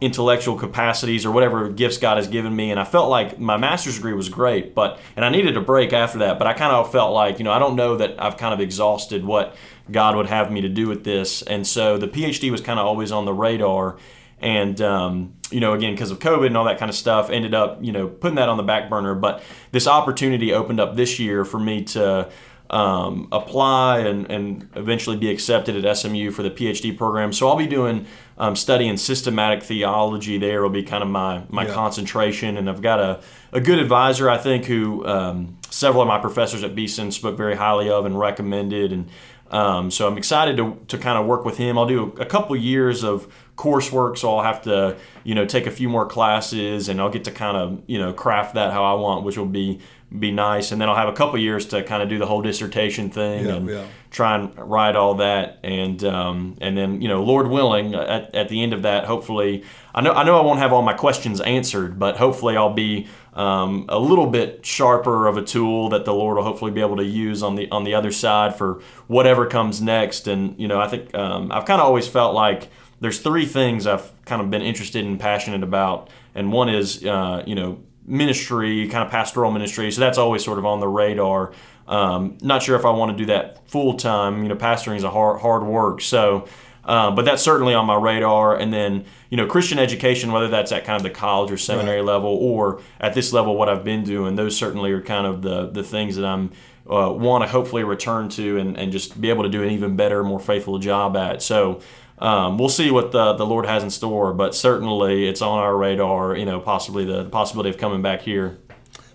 intellectual 0.00 0.56
capacities 0.56 1.24
or 1.24 1.30
whatever 1.30 1.68
gifts 1.68 1.98
God 1.98 2.16
has 2.16 2.26
given 2.28 2.54
me. 2.54 2.70
And 2.70 2.80
I 2.80 2.84
felt 2.84 3.10
like 3.10 3.38
my 3.38 3.56
master's 3.56 3.96
degree 3.96 4.12
was 4.12 4.28
great, 4.28 4.74
but, 4.74 4.98
and 5.16 5.24
I 5.24 5.28
needed 5.28 5.56
a 5.56 5.60
break 5.60 5.92
after 5.92 6.18
that, 6.18 6.38
but 6.38 6.46
I 6.46 6.52
kind 6.52 6.72
of 6.72 6.90
felt 6.90 7.12
like, 7.12 7.38
you 7.38 7.44
know, 7.44 7.52
I 7.52 7.58
don't 7.58 7.76
know 7.76 7.96
that 7.96 8.20
I've 8.22 8.36
kind 8.36 8.52
of 8.52 8.60
exhausted 8.60 9.24
what 9.24 9.56
God 9.90 10.16
would 10.16 10.26
have 10.26 10.50
me 10.50 10.62
to 10.62 10.68
do 10.68 10.88
with 10.88 11.04
this. 11.04 11.42
And 11.42 11.66
so 11.66 11.96
the 11.96 12.08
PhD 12.08 12.50
was 12.50 12.60
kind 12.60 12.78
of 12.78 12.86
always 12.86 13.12
on 13.12 13.24
the 13.24 13.32
radar. 13.32 13.96
And 14.40 14.80
um, 14.80 15.34
you 15.50 15.60
know 15.60 15.72
again 15.72 15.94
because 15.94 16.10
of 16.10 16.18
covid 16.18 16.46
and 16.46 16.56
all 16.56 16.64
that 16.64 16.78
kind 16.78 16.88
of 16.88 16.94
stuff 16.94 17.30
ended 17.30 17.54
up 17.54 17.78
you 17.82 17.92
know 17.92 18.08
putting 18.08 18.36
that 18.36 18.48
on 18.48 18.56
the 18.56 18.62
back 18.62 18.88
burner 18.90 19.14
but 19.14 19.42
this 19.72 19.86
opportunity 19.86 20.52
opened 20.52 20.80
up 20.80 20.96
this 20.96 21.18
year 21.18 21.44
for 21.44 21.58
me 21.58 21.82
to 21.82 22.28
um, 22.70 23.28
apply 23.32 24.00
and, 24.00 24.30
and 24.30 24.68
eventually 24.74 25.16
be 25.16 25.30
accepted 25.30 25.82
at 25.82 25.96
SMU 25.96 26.30
for 26.30 26.42
the 26.42 26.50
PhD 26.50 26.96
program. 26.96 27.32
So 27.32 27.48
I'll 27.48 27.56
be 27.56 27.66
doing 27.66 28.06
um, 28.36 28.56
studying 28.56 28.96
systematic 28.96 29.62
theology 29.62 30.38
there 30.38 30.62
will 30.62 30.68
be 30.68 30.82
kind 30.82 31.02
of 31.02 31.08
my, 31.08 31.44
my 31.48 31.66
yeah. 31.66 31.72
concentration. 31.72 32.56
And 32.56 32.68
I've 32.68 32.82
got 32.82 33.00
a, 33.00 33.20
a 33.52 33.60
good 33.60 33.78
advisor, 33.78 34.28
I 34.28 34.36
think, 34.36 34.66
who 34.66 35.06
um, 35.06 35.56
several 35.70 36.02
of 36.02 36.08
my 36.08 36.18
professors 36.18 36.62
at 36.62 36.74
Beeson 36.74 37.10
spoke 37.10 37.36
very 37.36 37.56
highly 37.56 37.88
of 37.88 38.04
and 38.04 38.18
recommended. 38.18 38.92
And 38.92 39.08
um, 39.50 39.90
so 39.90 40.06
I'm 40.06 40.18
excited 40.18 40.56
to, 40.58 40.78
to 40.88 40.98
kind 40.98 41.18
of 41.18 41.26
work 41.26 41.44
with 41.44 41.56
him. 41.56 41.78
I'll 41.78 41.86
do 41.86 42.14
a 42.18 42.26
couple 42.26 42.54
years 42.56 43.02
of 43.02 43.32
coursework, 43.56 44.18
so 44.18 44.36
I'll 44.36 44.44
have 44.44 44.62
to, 44.62 44.96
you 45.24 45.34
know, 45.34 45.44
take 45.44 45.66
a 45.66 45.70
few 45.70 45.88
more 45.88 46.06
classes 46.06 46.88
and 46.88 47.00
I'll 47.00 47.10
get 47.10 47.24
to 47.24 47.30
kind 47.30 47.56
of, 47.56 47.82
you 47.86 47.98
know, 47.98 48.12
craft 48.12 48.54
that 48.54 48.72
how 48.72 48.84
I 48.84 48.94
want, 49.00 49.24
which 49.24 49.36
will 49.36 49.46
be 49.46 49.80
be 50.16 50.30
nice. 50.30 50.72
And 50.72 50.80
then 50.80 50.88
I'll 50.88 50.96
have 50.96 51.08
a 51.08 51.12
couple 51.12 51.38
years 51.38 51.66
to 51.66 51.82
kind 51.82 52.02
of 52.02 52.08
do 52.08 52.18
the 52.18 52.26
whole 52.26 52.40
dissertation 52.40 53.10
thing 53.10 53.44
yeah, 53.44 53.54
and 53.54 53.68
yeah. 53.68 53.86
try 54.10 54.36
and 54.36 54.56
write 54.58 54.96
all 54.96 55.14
that. 55.14 55.58
And 55.62 56.02
um, 56.04 56.56
and 56.60 56.76
then 56.76 57.02
you 57.02 57.08
know, 57.08 57.22
Lord 57.22 57.48
willing, 57.48 57.94
at, 57.94 58.34
at 58.34 58.48
the 58.48 58.62
end 58.62 58.72
of 58.72 58.82
that, 58.82 59.04
hopefully, 59.04 59.64
I 59.94 60.00
know 60.00 60.12
I 60.12 60.24
know 60.24 60.38
I 60.38 60.42
won't 60.42 60.60
have 60.60 60.72
all 60.72 60.82
my 60.82 60.94
questions 60.94 61.40
answered, 61.40 61.98
but 61.98 62.16
hopefully 62.16 62.56
I'll 62.56 62.72
be 62.72 63.06
um, 63.34 63.84
a 63.88 63.98
little 63.98 64.26
bit 64.26 64.64
sharper 64.64 65.26
of 65.26 65.36
a 65.36 65.42
tool 65.42 65.90
that 65.90 66.04
the 66.04 66.14
Lord 66.14 66.36
will 66.36 66.44
hopefully 66.44 66.70
be 66.70 66.80
able 66.80 66.96
to 66.96 67.04
use 67.04 67.42
on 67.42 67.54
the 67.54 67.70
on 67.70 67.84
the 67.84 67.94
other 67.94 68.10
side 68.10 68.56
for 68.56 68.80
whatever 69.08 69.46
comes 69.46 69.82
next. 69.82 70.26
And 70.26 70.58
you 70.58 70.68
know, 70.68 70.80
I 70.80 70.88
think 70.88 71.14
um, 71.14 71.52
I've 71.52 71.66
kind 71.66 71.80
of 71.80 71.86
always 71.86 72.08
felt 72.08 72.34
like 72.34 72.68
there's 73.00 73.20
three 73.20 73.46
things 73.46 73.86
I've 73.86 74.10
kind 74.24 74.40
of 74.40 74.50
been 74.50 74.62
interested 74.62 75.04
and 75.04 75.20
passionate 75.20 75.62
about, 75.62 76.08
and 76.34 76.50
one 76.50 76.70
is 76.70 77.04
uh, 77.04 77.42
you 77.46 77.54
know 77.54 77.82
ministry, 78.08 78.88
kind 78.88 79.04
of 79.04 79.10
pastoral 79.10 79.50
ministry. 79.50 79.90
So 79.90 80.00
that's 80.00 80.18
always 80.18 80.44
sort 80.44 80.58
of 80.58 80.66
on 80.66 80.80
the 80.80 80.88
radar. 80.88 81.52
Um, 81.86 82.36
not 82.42 82.62
sure 82.62 82.76
if 82.76 82.84
I 82.84 82.90
want 82.90 83.12
to 83.12 83.16
do 83.16 83.26
that 83.26 83.68
full 83.68 83.94
time. 83.94 84.42
You 84.42 84.48
know, 84.48 84.56
pastoring 84.56 84.96
is 84.96 85.04
a 85.04 85.10
hard 85.10 85.40
hard 85.40 85.62
work. 85.64 86.00
So. 86.00 86.48
Uh, 86.84 87.10
but 87.10 87.26
that's 87.26 87.42
certainly 87.42 87.74
on 87.74 87.84
my 87.84 87.96
radar. 87.96 88.56
And 88.56 88.72
then, 88.72 89.04
you 89.28 89.36
know, 89.36 89.46
Christian 89.46 89.78
education, 89.78 90.32
whether 90.32 90.48
that's 90.48 90.72
at 90.72 90.86
kind 90.86 90.96
of 90.96 91.02
the 91.02 91.10
college 91.10 91.50
or 91.50 91.58
seminary 91.58 91.98
right. 91.98 92.06
level 92.06 92.30
or 92.30 92.80
at 92.98 93.12
this 93.12 93.30
level, 93.30 93.58
what 93.58 93.68
I've 93.68 93.84
been 93.84 94.04
doing, 94.04 94.36
those 94.36 94.56
certainly 94.56 94.90
are 94.92 95.02
kind 95.02 95.26
of 95.26 95.42
the 95.42 95.66
the 95.66 95.82
things 95.82 96.16
that 96.16 96.24
I'm 96.24 96.50
uh, 96.90 97.12
want 97.12 97.44
to 97.44 97.48
hopefully 97.48 97.84
return 97.84 98.30
to 98.30 98.56
and, 98.56 98.78
and 98.78 98.90
just 98.90 99.20
be 99.20 99.28
able 99.28 99.42
to 99.42 99.50
do 99.50 99.62
an 99.62 99.70
even 99.70 99.96
better, 99.96 100.24
more 100.24 100.40
faithful 100.40 100.78
job 100.78 101.16
at. 101.16 101.42
So 101.42 101.82
um, 102.20 102.58
we'll 102.58 102.68
see 102.68 102.90
what 102.90 103.12
the, 103.12 103.34
the 103.34 103.46
Lord 103.46 103.66
has 103.66 103.82
in 103.82 103.90
store, 103.90 104.32
but 104.32 104.54
certainly 104.54 105.28
it's 105.28 105.40
on 105.42 105.58
our 105.58 105.76
radar, 105.76 106.36
you 106.36 106.44
know, 106.44 106.60
possibly 106.60 107.04
the, 107.04 107.22
the 107.24 107.30
possibility 107.30 107.70
of 107.70 107.78
coming 107.78 108.02
back 108.02 108.22
here. 108.22 108.58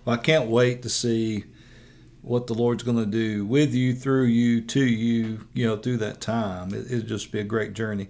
Well, 0.06 0.16
I 0.16 0.20
can't 0.20 0.50
wait 0.50 0.82
to 0.84 0.90
see 0.90 1.46
what 2.22 2.48
the 2.48 2.54
Lord's 2.54 2.84
going 2.84 2.98
to 2.98 3.06
do 3.06 3.46
with 3.46 3.74
you, 3.74 3.94
through 3.94 4.26
you, 4.26 4.62
to 4.62 4.84
you, 4.84 5.48
you 5.54 5.68
know, 5.68 5.76
through 5.76 5.98
that 5.98 6.22
time. 6.22 6.74
It, 6.74 6.90
will 6.90 7.02
just 7.02 7.32
be 7.32 7.40
a 7.40 7.44
great 7.44 7.74
journey. 7.74 8.08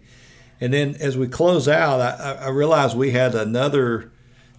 And 0.62 0.72
then 0.72 0.96
as 1.00 1.18
we 1.18 1.28
close 1.28 1.68
out, 1.68 2.00
I, 2.00 2.46
I 2.46 2.50
realized 2.50 2.96
we 2.96 3.12
had 3.12 3.34
another 3.34 4.12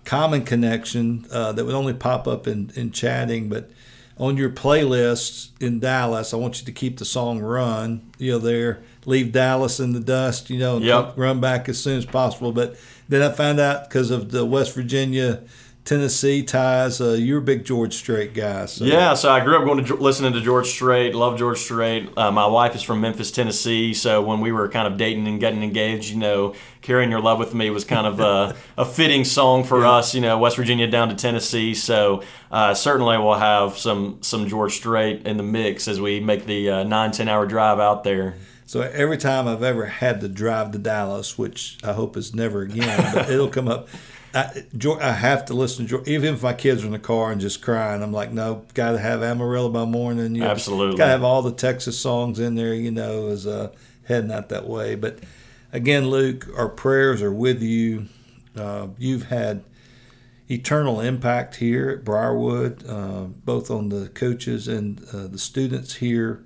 common 0.04 0.44
connection 0.44 1.26
uh, 1.30 1.52
that 1.52 1.64
would 1.64 1.74
only 1.74 1.94
pop 1.94 2.26
up 2.26 2.46
in, 2.48 2.72
in 2.74 2.90
chatting, 2.90 3.48
but 3.48 3.70
on 4.18 4.36
your 4.36 4.50
playlist 4.50 5.50
in 5.60 5.80
Dallas, 5.80 6.32
I 6.32 6.36
want 6.36 6.60
you 6.60 6.66
to 6.66 6.72
keep 6.72 6.98
the 6.98 7.04
song 7.04 7.40
Run, 7.40 8.12
you 8.18 8.32
know, 8.32 8.38
there 8.38 8.82
leave 9.06 9.32
Dallas 9.32 9.80
in 9.80 9.92
the 9.92 10.00
dust, 10.00 10.50
you 10.50 10.58
know, 10.58 10.76
and 10.76 10.84
yep. 10.84 11.14
run 11.16 11.40
back 11.40 11.68
as 11.68 11.82
soon 11.82 11.98
as 11.98 12.06
possible. 12.06 12.52
But 12.52 12.76
then 13.08 13.22
I 13.22 13.30
found 13.32 13.60
out 13.60 13.88
because 13.88 14.10
of 14.10 14.30
the 14.30 14.44
West 14.44 14.74
Virginia 14.74 15.42
Tennessee 15.84 16.42
ties. 16.42 16.98
Uh, 16.98 17.10
you're 17.10 17.40
a 17.40 17.42
big 17.42 17.64
George 17.64 17.92
Strait 17.92 18.32
guy. 18.32 18.64
So. 18.66 18.86
Yeah, 18.86 19.12
so 19.12 19.30
I 19.30 19.44
grew 19.44 19.58
up 19.58 19.64
going 19.64 19.84
to 19.84 19.96
listening 19.96 20.32
to 20.32 20.40
George 20.40 20.68
Strait. 20.68 21.14
Love 21.14 21.38
George 21.38 21.58
Strait. 21.58 22.08
Uh, 22.16 22.30
my 22.30 22.46
wife 22.46 22.74
is 22.74 22.82
from 22.82 23.02
Memphis, 23.02 23.30
Tennessee. 23.30 23.92
So 23.92 24.22
when 24.22 24.40
we 24.40 24.50
were 24.50 24.68
kind 24.70 24.86
of 24.86 24.96
dating 24.96 25.28
and 25.28 25.38
getting 25.38 25.62
engaged, 25.62 26.10
you 26.10 26.18
know, 26.18 26.54
"Carrying 26.80 27.10
Your 27.10 27.20
Love 27.20 27.38
with 27.38 27.52
Me" 27.52 27.68
was 27.68 27.84
kind 27.84 28.06
of 28.06 28.18
a, 28.18 28.56
a 28.78 28.86
fitting 28.86 29.24
song 29.24 29.62
for 29.62 29.80
yeah. 29.80 29.92
us. 29.92 30.14
You 30.14 30.22
know, 30.22 30.38
West 30.38 30.56
Virginia 30.56 30.86
down 30.86 31.10
to 31.10 31.14
Tennessee. 31.14 31.74
So 31.74 32.22
uh, 32.50 32.72
certainly 32.72 33.18
we'll 33.18 33.34
have 33.34 33.76
some 33.76 34.18
some 34.22 34.48
George 34.48 34.72
Strait 34.72 35.26
in 35.26 35.36
the 35.36 35.42
mix 35.42 35.86
as 35.86 36.00
we 36.00 36.18
make 36.18 36.46
the 36.46 36.70
uh, 36.70 36.84
nine 36.84 37.12
ten 37.12 37.28
hour 37.28 37.44
drive 37.44 37.78
out 37.78 38.04
there. 38.04 38.36
So 38.74 38.80
every 38.80 39.18
time 39.18 39.46
I've 39.46 39.62
ever 39.62 39.86
had 39.86 40.20
to 40.22 40.28
drive 40.28 40.72
to 40.72 40.78
Dallas, 40.78 41.38
which 41.38 41.78
I 41.84 41.92
hope 41.92 42.16
is 42.16 42.34
never 42.34 42.62
again, 42.62 43.14
but 43.14 43.30
it'll 43.30 43.46
come 43.46 43.68
up. 43.68 43.86
I, 44.34 44.64
I 45.00 45.12
have 45.12 45.44
to 45.44 45.54
listen 45.54 45.86
to 45.86 46.02
even 46.10 46.34
if 46.34 46.42
my 46.42 46.54
kids 46.54 46.82
are 46.82 46.86
in 46.86 46.90
the 46.92 46.98
car 46.98 47.30
and 47.30 47.40
just 47.40 47.62
crying. 47.62 48.02
I'm 48.02 48.10
like, 48.10 48.32
no, 48.32 48.64
got 48.74 48.90
to 48.90 48.98
have 48.98 49.22
Amarillo 49.22 49.68
by 49.68 49.84
morning. 49.84 50.34
You 50.34 50.42
Absolutely, 50.42 50.96
got 50.96 51.04
to 51.04 51.10
have 51.12 51.22
all 51.22 51.40
the 51.40 51.52
Texas 51.52 51.96
songs 51.96 52.40
in 52.40 52.56
there. 52.56 52.74
You 52.74 52.90
know, 52.90 53.28
as 53.28 53.46
uh, 53.46 53.70
heading 54.06 54.32
out 54.32 54.48
that 54.48 54.66
way. 54.66 54.96
But 54.96 55.20
again, 55.72 56.10
Luke, 56.10 56.48
our 56.56 56.68
prayers 56.68 57.22
are 57.22 57.32
with 57.32 57.62
you. 57.62 58.06
Uh, 58.56 58.88
you've 58.98 59.26
had 59.26 59.62
eternal 60.50 60.98
impact 60.98 61.54
here 61.54 61.90
at 61.90 62.04
Briarwood, 62.04 62.84
uh, 62.88 63.26
both 63.44 63.70
on 63.70 63.90
the 63.90 64.08
coaches 64.08 64.66
and 64.66 65.00
uh, 65.12 65.28
the 65.28 65.38
students 65.38 65.94
here. 65.94 66.42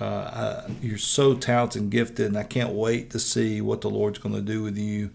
Uh, 0.00 0.64
I, 0.68 0.72
you're 0.80 0.98
so 0.98 1.34
talented 1.34 1.82
and 1.82 1.90
gifted, 1.90 2.26
and 2.26 2.36
I 2.36 2.44
can't 2.44 2.70
wait 2.70 3.10
to 3.10 3.18
see 3.18 3.60
what 3.60 3.80
the 3.80 3.90
Lord's 3.90 4.18
going 4.18 4.34
to 4.34 4.40
do 4.40 4.62
with 4.62 4.78
you 4.78 5.10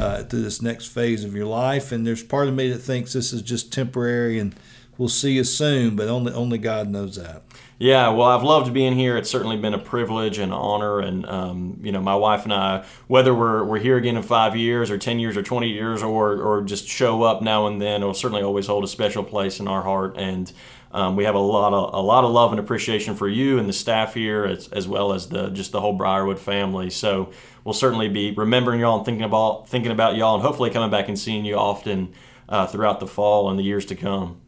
uh, 0.00 0.22
through 0.24 0.42
this 0.42 0.62
next 0.62 0.86
phase 0.86 1.24
of 1.24 1.34
your 1.34 1.46
life. 1.46 1.92
And 1.92 2.06
there's 2.06 2.22
part 2.22 2.48
of 2.48 2.54
me 2.54 2.70
that 2.70 2.78
thinks 2.78 3.12
this 3.12 3.32
is 3.32 3.42
just 3.42 3.72
temporary 3.72 4.38
and 4.38 4.54
we'll 4.98 5.08
see 5.08 5.32
you 5.32 5.44
soon, 5.44 5.96
but 5.96 6.08
only 6.08 6.32
only 6.32 6.58
God 6.58 6.88
knows 6.88 7.16
that. 7.16 7.42
Yeah, 7.78 8.08
well, 8.08 8.26
I've 8.26 8.42
loved 8.42 8.74
being 8.74 8.94
here. 8.94 9.16
It's 9.16 9.30
certainly 9.30 9.56
been 9.56 9.72
a 9.72 9.78
privilege 9.78 10.38
and 10.38 10.52
honor, 10.52 10.98
and 10.98 11.24
um, 11.26 11.78
you 11.80 11.92
know, 11.92 12.02
my 12.02 12.16
wife 12.16 12.42
and 12.42 12.52
I, 12.52 12.84
whether 13.06 13.32
we're 13.32 13.64
we're 13.64 13.78
here 13.78 13.96
again 13.96 14.16
in 14.16 14.22
five 14.24 14.56
years 14.56 14.90
or 14.90 14.98
ten 14.98 15.20
years 15.20 15.36
or 15.36 15.42
twenty 15.42 15.68
years, 15.68 16.02
or 16.02 16.42
or 16.42 16.62
just 16.62 16.88
show 16.88 17.22
up 17.22 17.40
now 17.40 17.66
and 17.68 17.80
then, 17.80 18.02
it'll 18.02 18.14
certainly 18.14 18.42
always 18.42 18.66
hold 18.66 18.84
a 18.84 18.88
special 18.88 19.22
place 19.22 19.60
in 19.60 19.68
our 19.68 19.82
heart. 19.82 20.16
And 20.18 20.52
um, 20.90 21.16
we 21.16 21.24
have 21.24 21.34
a 21.34 21.40
lot 21.40 21.74
of 21.74 21.94
a 21.94 22.00
lot 22.00 22.24
of 22.24 22.30
love 22.30 22.50
and 22.52 22.60
appreciation 22.60 23.14
for 23.14 23.28
you 23.28 23.58
and 23.58 23.68
the 23.68 23.72
staff 23.72 24.14
here, 24.14 24.44
as, 24.44 24.68
as 24.68 24.88
well 24.88 25.12
as 25.12 25.28
the 25.28 25.50
just 25.50 25.72
the 25.72 25.80
whole 25.80 25.92
Briarwood 25.92 26.38
family. 26.38 26.88
So 26.88 27.30
we'll 27.64 27.74
certainly 27.74 28.08
be 28.08 28.32
remembering 28.32 28.80
y'all 28.80 28.96
and 28.96 29.04
thinking 29.04 29.24
about 29.24 29.68
thinking 29.68 29.92
about 29.92 30.16
y'all, 30.16 30.34
and 30.34 30.42
hopefully 30.42 30.70
coming 30.70 30.90
back 30.90 31.08
and 31.08 31.18
seeing 31.18 31.44
you 31.44 31.56
often 31.56 32.14
uh, 32.48 32.66
throughout 32.66 33.00
the 33.00 33.06
fall 33.06 33.50
and 33.50 33.58
the 33.58 33.62
years 33.64 33.84
to 33.86 33.96
come. 33.96 34.40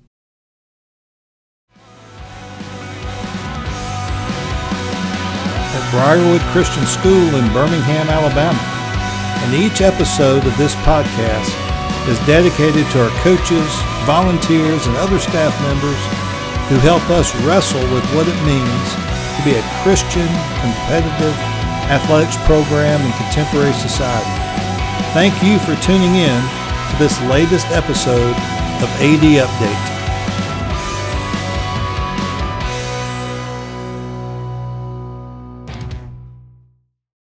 At 5.72 5.90
Briarwood 5.92 6.40
Christian 6.52 6.86
School 6.86 7.36
in 7.36 7.52
Birmingham, 7.52 8.08
Alabama, 8.08 8.58
and 9.44 9.54
each 9.54 9.82
episode 9.82 10.46
of 10.46 10.56
this 10.56 10.74
podcast 10.76 11.54
is 12.08 12.18
dedicated 12.26 12.86
to 12.92 13.02
our 13.02 13.10
coaches, 13.20 13.68
volunteers, 14.06 14.86
and 14.86 14.96
other 14.96 15.18
staff 15.18 15.52
members 15.60 16.29
who 16.70 16.78
help 16.86 17.02
us 17.10 17.34
wrestle 17.42 17.82
with 17.90 18.06
what 18.14 18.30
it 18.30 18.38
means 18.46 18.88
to 19.34 19.40
be 19.42 19.58
a 19.58 19.64
Christian, 19.82 20.30
competitive 20.62 21.34
athletics 21.90 22.38
program 22.46 23.02
in 23.02 23.10
contemporary 23.18 23.74
society. 23.74 24.30
Thank 25.10 25.34
you 25.42 25.58
for 25.58 25.74
tuning 25.82 26.14
in 26.14 26.38
to 26.38 26.96
this 27.02 27.20
latest 27.22 27.66
episode 27.74 28.36
of 28.78 28.88
AD 29.02 29.26
Update. 29.42 29.99